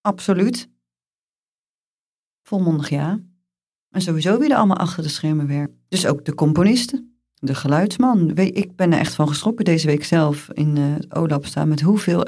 Absoluut. 0.00 0.68
Volmondig 2.42 2.88
ja. 2.88 3.18
En 3.90 4.00
sowieso 4.02 4.38
wie 4.38 4.50
er 4.50 4.56
allemaal 4.56 4.76
achter 4.76 5.02
de 5.02 5.08
schermen 5.08 5.46
werkt. 5.46 5.72
Dus 5.88 6.06
ook 6.06 6.24
de 6.24 6.34
componisten, 6.34 7.20
de 7.34 7.54
geluidsman. 7.54 8.36
Ik 8.36 8.76
ben 8.76 8.92
er 8.92 8.98
echt 8.98 9.14
van 9.14 9.28
geschrokken 9.28 9.64
deze 9.64 9.86
week 9.86 10.04
zelf 10.04 10.48
in 10.52 10.76
eh, 10.76 10.94
het 10.94 11.14
OLAP 11.14 11.46
staan 11.46 11.68
met 11.68 11.80
hoeveel 11.80 12.24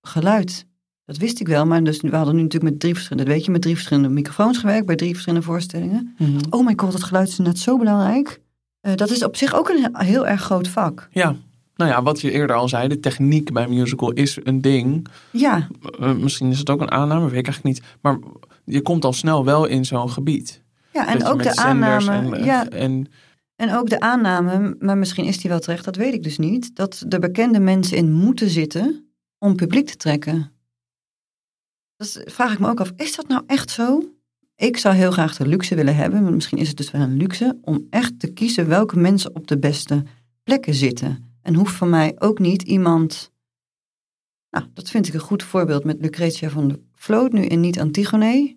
geluid. 0.00 0.66
Dat 1.04 1.16
wist 1.16 1.40
ik 1.40 1.48
wel, 1.48 1.66
maar 1.66 1.84
dus, 1.84 2.00
we 2.00 2.16
hadden 2.16 2.34
nu 2.36 2.42
natuurlijk 2.42 2.70
met 2.72 2.80
drie 2.80 2.94
verschillende, 2.94 3.24
dat 3.24 3.34
weet 3.34 3.44
je, 3.44 3.50
met 3.50 3.62
drie 3.62 3.74
verschillende 3.74 4.08
microfoons 4.08 4.58
gewerkt 4.58 4.86
bij 4.86 4.96
drie 4.96 5.10
verschillende 5.12 5.44
voorstellingen. 5.46 6.14
Mhm. 6.18 6.38
Oh 6.50 6.66
my 6.66 6.72
god, 6.76 6.92
het 6.92 7.02
geluid 7.02 7.28
is 7.28 7.38
net 7.38 7.58
zo 7.58 7.78
belangrijk. 7.78 8.40
Eh, 8.80 8.94
dat 8.94 9.10
is 9.10 9.24
op 9.24 9.36
zich 9.36 9.54
ook 9.54 9.68
een 9.68 9.88
he- 9.92 10.04
heel 10.04 10.26
erg 10.26 10.40
groot 10.42 10.68
vak. 10.68 11.08
Ja, 11.12 11.36
nou 11.74 11.90
ja, 11.90 12.02
wat 12.02 12.20
je 12.20 12.30
eerder 12.30 12.56
al 12.56 12.68
zei, 12.68 12.88
de 12.88 13.00
techniek 13.00 13.52
bij 13.52 13.68
musical 13.68 14.10
is 14.12 14.38
een 14.42 14.60
ding. 14.60 15.06
Ja, 15.32 15.68
Eh, 16.00 16.12
misschien 16.14 16.50
is 16.50 16.58
het 16.58 16.70
ook 16.70 16.80
een 16.80 16.90
aanname, 16.90 17.28
weet 17.28 17.38
ik 17.38 17.46
eigenlijk 17.46 17.64
niet. 17.64 17.96
Maar 18.00 18.18
je 18.64 18.82
komt 18.82 19.04
al 19.04 19.12
snel 19.12 19.44
wel 19.44 19.64
in 19.66 19.84
zo'n 19.84 20.10
gebied. 20.10 20.62
ja 20.92 21.06
en 21.08 21.24
ook 21.24 21.42
de 21.42 21.56
aanname. 21.56 22.36
En, 22.36 22.44
ja, 22.44 22.68
en 22.68 23.06
En 23.56 23.74
ook 23.74 23.88
de 23.90 24.00
aanname, 24.00 24.76
maar 24.78 24.98
misschien 24.98 25.24
is 25.24 25.38
die 25.38 25.50
wel 25.50 25.58
terecht, 25.60 25.84
dat 25.84 25.96
weet 25.96 26.14
ik 26.14 26.22
dus 26.22 26.38
niet, 26.38 26.76
dat 26.76 27.04
er 27.08 27.18
bekende 27.20 27.60
mensen 27.60 27.96
in 27.96 28.12
moeten 28.12 28.48
zitten 28.50 29.08
om 29.38 29.56
publiek 29.56 29.86
te 29.86 29.96
trekken. 29.96 30.50
Dat 31.96 32.22
vraag 32.24 32.52
ik 32.52 32.58
me 32.58 32.68
ook 32.68 32.80
af, 32.80 32.92
is 32.96 33.16
dat 33.16 33.28
nou 33.28 33.42
echt 33.46 33.70
zo? 33.70 34.02
Ik 34.58 34.76
zou 34.76 34.94
heel 34.94 35.10
graag 35.10 35.36
de 35.36 35.46
luxe 35.46 35.74
willen 35.74 35.96
hebben, 35.96 36.22
maar 36.22 36.32
misschien 36.32 36.58
is 36.58 36.68
het 36.68 36.76
dus 36.76 36.90
wel 36.90 37.00
een 37.00 37.16
luxe, 37.16 37.58
om 37.62 37.86
echt 37.90 38.20
te 38.20 38.32
kiezen 38.32 38.68
welke 38.68 38.98
mensen 38.98 39.34
op 39.34 39.46
de 39.46 39.58
beste 39.58 40.04
plekken 40.42 40.74
zitten. 40.74 41.38
En 41.42 41.54
hoeft 41.54 41.74
voor 41.74 41.86
mij 41.86 42.14
ook 42.18 42.38
niet 42.38 42.62
iemand. 42.62 43.32
Nou, 44.50 44.66
dat 44.74 44.90
vind 44.90 45.08
ik 45.08 45.14
een 45.14 45.20
goed 45.20 45.42
voorbeeld 45.42 45.84
met 45.84 46.00
Lucretia 46.00 46.50
van 46.50 46.68
de 46.68 46.80
Vloot 46.94 47.32
nu 47.32 47.42
in 47.42 47.60
Niet 47.60 47.80
Antigone. 47.80 48.56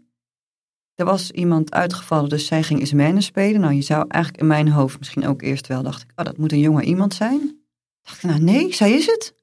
Er 0.95 1.05
was 1.05 1.31
iemand 1.31 1.71
uitgevallen, 1.71 2.29
dus 2.29 2.45
zij 2.45 2.63
ging 2.63 2.79
Ismene 2.79 3.21
spelen. 3.21 3.61
Nou, 3.61 3.73
je 3.73 3.81
zou 3.81 4.05
eigenlijk 4.07 4.43
in 4.43 4.49
mijn 4.49 4.69
hoofd 4.69 4.97
misschien 4.99 5.27
ook 5.27 5.41
eerst 5.41 5.67
wel, 5.67 5.83
dacht 5.83 6.01
ik, 6.01 6.11
oh, 6.15 6.25
dat 6.25 6.37
moet 6.37 6.51
een 6.51 6.59
jonge 6.59 6.83
iemand 6.83 7.13
zijn. 7.13 7.61
Dacht 8.01 8.23
ik, 8.23 8.29
nou 8.29 8.41
nee, 8.41 8.73
zij 8.73 8.91
is 8.91 9.05
het. 9.05 9.35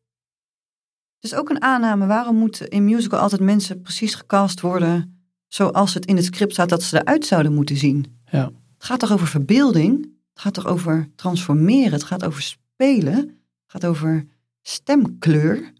Dus 1.18 1.34
ook 1.34 1.48
een 1.48 1.62
aanname, 1.62 2.06
waarom 2.06 2.36
moeten 2.36 2.68
in 2.68 2.84
musical 2.84 3.20
altijd 3.20 3.40
mensen 3.40 3.82
precies 3.82 4.14
gecast 4.14 4.60
worden 4.60 5.17
zoals 5.48 5.94
het 5.94 6.06
in 6.06 6.16
het 6.16 6.24
script 6.24 6.52
staat 6.52 6.68
dat 6.68 6.82
ze 6.82 7.00
eruit 7.00 7.26
zouden 7.26 7.54
moeten 7.54 7.76
zien? 7.76 8.18
Ja. 8.30 8.44
Het 8.74 8.84
gaat 8.84 9.00
toch 9.00 9.12
over 9.12 9.26
verbeelding? 9.26 10.02
Het 10.32 10.40
gaat 10.40 10.54
toch 10.54 10.66
over 10.66 11.08
transformeren? 11.14 11.92
Het 11.92 12.04
gaat 12.04 12.24
over 12.24 12.42
spelen? 12.42 13.14
Het 13.14 13.36
gaat 13.66 13.86
over 13.86 14.26
stemkleur? 14.62 15.72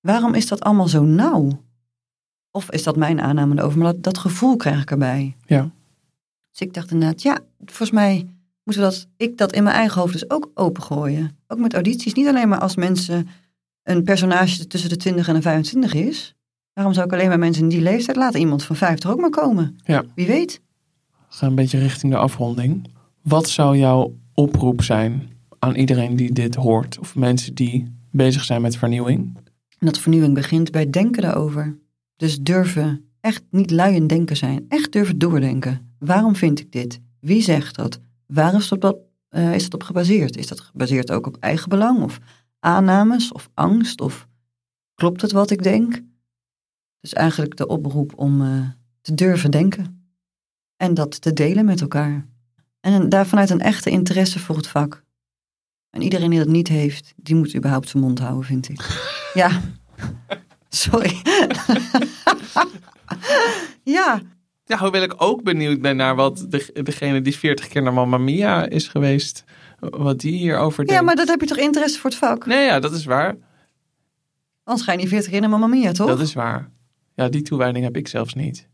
Waarom 0.00 0.34
is 0.34 0.46
dat 0.46 0.60
allemaal 0.60 0.88
zo 0.88 1.02
nauw? 1.04 1.62
Of 2.50 2.70
is 2.70 2.82
dat 2.82 2.96
mijn 2.96 3.20
aanname 3.20 3.58
erover? 3.58 3.78
Maar 3.78 3.92
dat, 3.92 4.02
dat 4.02 4.18
gevoel 4.18 4.56
krijg 4.56 4.82
ik 4.82 4.90
erbij. 4.90 5.36
Ja. 5.46 5.70
Dus 6.50 6.60
ik 6.60 6.74
dacht 6.74 6.90
inderdaad, 6.90 7.22
ja, 7.22 7.38
volgens 7.64 7.90
mij 7.90 8.28
moeten 8.64 8.82
we 8.82 8.88
dat, 8.88 9.06
ik 9.16 9.38
dat 9.38 9.52
in 9.52 9.62
mijn 9.62 9.76
eigen 9.76 10.00
hoofd 10.00 10.12
dus 10.12 10.30
ook 10.30 10.50
opengooien. 10.54 11.36
Ook 11.46 11.58
met 11.58 11.74
audities. 11.74 12.12
Niet 12.12 12.26
alleen 12.26 12.48
maar 12.48 12.60
als 12.60 12.76
mensen 12.76 13.28
een 13.82 14.02
personage 14.02 14.66
tussen 14.66 14.90
de 14.90 14.96
20 14.96 15.28
en 15.28 15.34
de 15.34 15.42
25 15.42 15.94
is. 15.94 16.34
Waarom 16.72 16.92
zou 16.92 17.06
ik 17.06 17.12
alleen 17.12 17.28
maar 17.28 17.38
mensen 17.38 17.62
in 17.62 17.68
die 17.68 17.80
leeftijd 17.80 18.16
laten 18.16 18.40
iemand 18.40 18.64
van 18.64 18.76
50 18.76 19.10
ook 19.10 19.20
maar 19.20 19.30
komen? 19.30 19.76
Ja. 19.84 20.04
Wie 20.14 20.26
weet. 20.26 20.60
we 21.10 21.36
gaan 21.36 21.48
een 21.48 21.54
beetje 21.54 21.78
richting 21.78 22.12
de 22.12 22.18
afronding. 22.18 22.88
Wat 23.22 23.48
zou 23.48 23.76
jouw 23.78 24.14
oproep 24.34 24.82
zijn 24.82 25.30
aan 25.58 25.74
iedereen 25.74 26.16
die 26.16 26.32
dit 26.32 26.54
hoort? 26.54 26.98
Of 26.98 27.14
mensen 27.14 27.54
die 27.54 27.92
bezig 28.10 28.44
zijn 28.44 28.62
met 28.62 28.76
vernieuwing? 28.76 29.36
En 29.78 29.86
dat 29.86 29.98
vernieuwing 29.98 30.34
begint 30.34 30.70
bij 30.70 30.90
denken 30.90 31.22
daarover. 31.22 31.78
Dus 32.16 32.40
durven 32.40 33.04
echt 33.20 33.42
niet 33.50 33.70
lui 33.70 33.94
in 33.94 34.06
denken 34.06 34.36
zijn. 34.36 34.64
Echt 34.68 34.92
durven 34.92 35.18
doordenken. 35.18 35.94
Waarom 35.98 36.36
vind 36.36 36.60
ik 36.60 36.72
dit? 36.72 37.00
Wie 37.20 37.42
zegt 37.42 37.76
dat? 37.76 38.00
Waar 38.26 38.54
is 38.54 38.68
dat, 38.68 38.96
eh, 39.28 39.54
is 39.54 39.62
dat 39.62 39.74
op 39.74 39.82
gebaseerd? 39.82 40.36
Is 40.36 40.46
dat 40.46 40.60
gebaseerd 40.60 41.10
ook 41.10 41.26
op 41.26 41.36
eigen 41.40 41.68
belang? 41.68 42.02
Of 42.02 42.18
aannames? 42.58 43.32
Of 43.32 43.48
angst? 43.54 44.00
Of 44.00 44.28
klopt 44.94 45.20
het 45.20 45.32
wat 45.32 45.50
ik 45.50 45.62
denk? 45.62 46.02
Dus 47.02 47.12
eigenlijk 47.12 47.56
de 47.56 47.66
oproep 47.66 48.12
om 48.16 48.42
eh, 48.42 48.68
te 49.00 49.14
durven 49.14 49.50
denken. 49.50 50.06
En 50.76 50.94
dat 50.94 51.20
te 51.20 51.32
delen 51.32 51.64
met 51.64 51.80
elkaar. 51.80 52.26
En 52.80 53.08
daar 53.08 53.26
vanuit 53.26 53.50
een 53.50 53.60
echte 53.60 53.90
interesse 53.90 54.38
voor 54.38 54.56
het 54.56 54.66
vak. 54.66 55.04
En 55.90 56.02
iedereen 56.02 56.30
die 56.30 56.38
dat 56.38 56.48
niet 56.48 56.68
heeft, 56.68 57.12
die 57.16 57.34
moet 57.34 57.56
überhaupt 57.56 57.88
zijn 57.88 58.02
mond 58.02 58.18
houden, 58.18 58.44
vind 58.44 58.68
ik. 58.68 58.80
Ja, 59.34 59.60
Sorry. 60.68 61.22
ja, 63.82 64.20
Ja, 64.64 64.78
hoewel 64.78 65.02
ik 65.02 65.14
ook 65.16 65.42
benieuwd 65.42 65.80
ben 65.80 65.96
naar 65.96 66.14
wat 66.14 66.46
de, 66.48 66.82
degene 66.82 67.22
die 67.22 67.36
40 67.36 67.68
keer 67.68 67.82
naar 67.82 67.92
Mamma 67.92 68.18
Mia 68.18 68.66
is 68.68 68.88
geweest, 68.88 69.44
wat 69.80 70.20
die 70.20 70.32
hierover 70.36 70.76
denkt. 70.76 70.92
ja, 70.92 71.06
maar 71.06 71.16
dat 71.16 71.28
heb 71.28 71.40
je 71.40 71.46
toch 71.46 71.58
interesse 71.58 71.98
voor 71.98 72.10
het 72.10 72.18
vak? 72.18 72.46
Nee, 72.46 72.64
ja, 72.64 72.80
dat 72.80 72.92
is 72.92 73.04
waar. 73.04 73.36
Anders 74.64 74.86
ga 74.86 74.92
je 74.92 74.98
niet 74.98 75.08
40 75.08 75.30
keer 75.30 75.40
naar 75.40 75.50
Mamma 75.50 75.66
Mia, 75.66 75.92
toch? 75.92 76.06
Dat 76.06 76.20
is 76.20 76.32
waar. 76.32 76.70
Ja, 77.14 77.28
die 77.28 77.42
toewijding 77.42 77.84
heb 77.84 77.96
ik 77.96 78.08
zelfs 78.08 78.34
niet. 78.34 78.68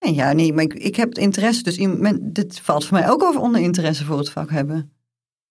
Nee, 0.00 0.14
ja, 0.14 0.32
nee, 0.32 0.52
maar 0.52 0.64
ik, 0.64 0.74
ik 0.74 0.96
heb 0.96 1.08
het 1.08 1.18
interesse. 1.18 1.62
Dus 1.62 1.76
iemand- 1.78 2.34
dit 2.34 2.60
valt 2.60 2.84
voor 2.86 2.98
mij 2.98 3.10
ook 3.10 3.22
over 3.22 3.40
onder 3.40 3.60
interesse 3.60 4.04
voor 4.04 4.18
het 4.18 4.30
vak 4.30 4.50
hebben. 4.50 4.92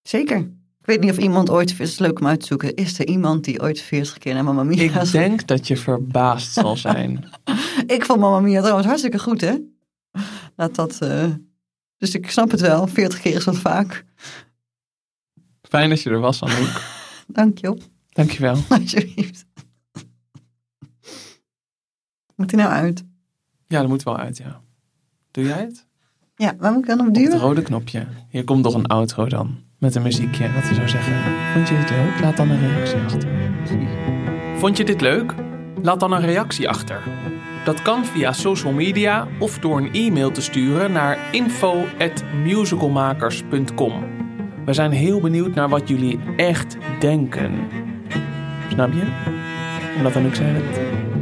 Zeker. 0.01 0.37
Ik 0.79 0.85
weet 0.85 0.99
niet 0.99 1.11
of 1.11 1.17
iemand 1.17 1.49
ooit, 1.49 1.69
het 1.71 1.79
is 1.79 1.99
leuk 1.99 2.19
om 2.19 2.27
uit 2.27 2.39
te 2.39 2.45
zoeken, 2.45 2.75
is 2.75 2.99
er 2.99 3.07
iemand 3.07 3.43
die 3.43 3.61
ooit 3.61 3.81
40 3.81 4.17
keer 4.17 4.33
naar 4.33 4.43
Mamma 4.43 4.63
Mia 4.63 5.01
Ik 5.01 5.11
denk 5.11 5.47
dat 5.47 5.67
je 5.67 5.77
verbaasd 5.77 6.53
zal 6.53 6.77
zijn. 6.87 7.29
Ik 7.87 8.05
vond 8.05 8.19
Mamma 8.19 8.39
Mia 8.39 8.59
trouwens 8.59 8.87
hartstikke 8.87 9.19
goed, 9.19 9.41
hè? 9.41 9.55
Laat 10.55 10.75
dat... 10.75 11.01
eh, 11.01 11.25
Dus 11.97 12.15
ik 12.15 12.29
snap 12.31 12.51
het 12.51 12.59
wel, 12.61 12.87
40 12.87 13.21
keer 13.21 13.35
is 13.35 13.43
wat 13.45 13.57
vaak. 13.57 14.05
Fijn 15.61 15.89
dat 15.89 16.01
je 16.01 16.09
er 16.09 16.19
was, 16.19 16.43
Anouk. 16.43 16.81
Dank 17.27 17.57
je 17.57 17.69
op, 17.69 17.81
Dankjewel. 18.09 18.57
alsjeblieft. 18.69 19.45
Moet 22.39 22.51
hij 22.51 22.59
nou 22.63 22.73
uit? 22.73 23.03
Ja, 23.67 23.79
dat 23.79 23.87
moet 23.89 24.03
wel 24.03 24.17
uit, 24.17 24.37
ja. 24.37 24.61
Doe 25.31 25.43
jij 25.43 25.61
het? 25.61 25.85
Ja, 26.35 26.55
waar 26.59 26.71
moet 26.71 26.81
ik 26.81 26.87
dan 26.87 26.99
op 26.99 27.07
Op 27.07 27.13
het 27.15 27.23
duwen? 27.23 27.39
rode 27.39 27.61
knopje. 27.61 28.07
Hier 28.29 28.43
komt 28.43 28.63
nog 28.63 28.73
een 28.73 28.85
outro 28.85 29.25
dan. 29.25 29.57
Met 29.77 29.95
een 29.95 30.01
muziekje. 30.01 30.53
Wat 30.53 30.67
we 30.67 30.73
zou 30.73 30.87
zeggen. 30.87 31.13
Vond 31.53 31.67
je 31.67 31.77
dit 31.77 31.89
leuk? 31.89 32.19
Laat 32.21 32.37
dan 32.37 32.49
een 32.49 32.59
reactie 32.59 32.97
achter. 32.99 33.29
Vond 34.57 34.77
je 34.77 34.83
dit 34.83 35.01
leuk? 35.01 35.33
Laat 35.81 35.99
dan 35.99 36.11
een 36.11 36.21
reactie 36.21 36.69
achter. 36.69 37.01
Dat 37.65 37.81
kan 37.81 38.05
via 38.05 38.31
social 38.31 38.73
media 38.73 39.27
of 39.39 39.59
door 39.59 39.77
een 39.77 39.93
e-mail 39.93 40.31
te 40.31 40.41
sturen 40.41 40.91
naar 40.91 41.17
info.musicalmakers.com. 41.31 44.03
We 44.65 44.73
zijn 44.73 44.91
heel 44.91 45.19
benieuwd 45.21 45.55
naar 45.55 45.69
wat 45.69 45.87
jullie 45.87 46.19
echt 46.35 46.77
denken. 46.99 47.51
Snap 48.69 48.93
je? 48.93 49.03
Omdat 49.97 50.15
Anouk 50.15 50.35
zei 50.35 50.49
het. 50.53 50.79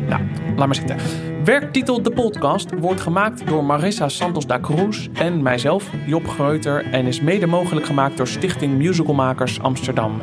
Nou, 0.09 0.21
laat 0.57 0.67
maar 0.67 0.75
zitten. 0.75 0.97
Werktitel 1.43 2.01
De 2.01 2.11
Podcast 2.11 2.69
wordt 2.79 3.01
gemaakt 3.01 3.47
door 3.47 3.63
Marissa 3.63 4.09
Santos 4.09 4.47
da 4.47 4.59
Cruz 4.59 5.07
en 5.13 5.41
mijzelf, 5.41 5.89
Job 6.05 6.27
Greuter, 6.27 6.85
en 6.91 7.05
is 7.05 7.21
mede 7.21 7.45
mogelijk 7.45 7.85
gemaakt 7.85 8.17
door 8.17 8.27
Stichting 8.27 8.77
Musicalmakers 8.77 9.61
Amsterdam. 9.61 10.21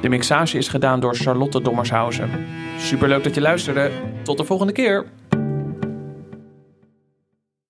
De 0.00 0.08
mixage 0.08 0.58
is 0.58 0.68
gedaan 0.68 1.00
door 1.00 1.14
Charlotte 1.14 1.62
Dommershausen. 1.62 2.30
Superleuk 2.78 3.24
dat 3.24 3.34
je 3.34 3.40
luisterde. 3.40 3.90
Tot 4.22 4.38
de 4.38 4.44
volgende 4.44 4.72
keer. 4.72 5.06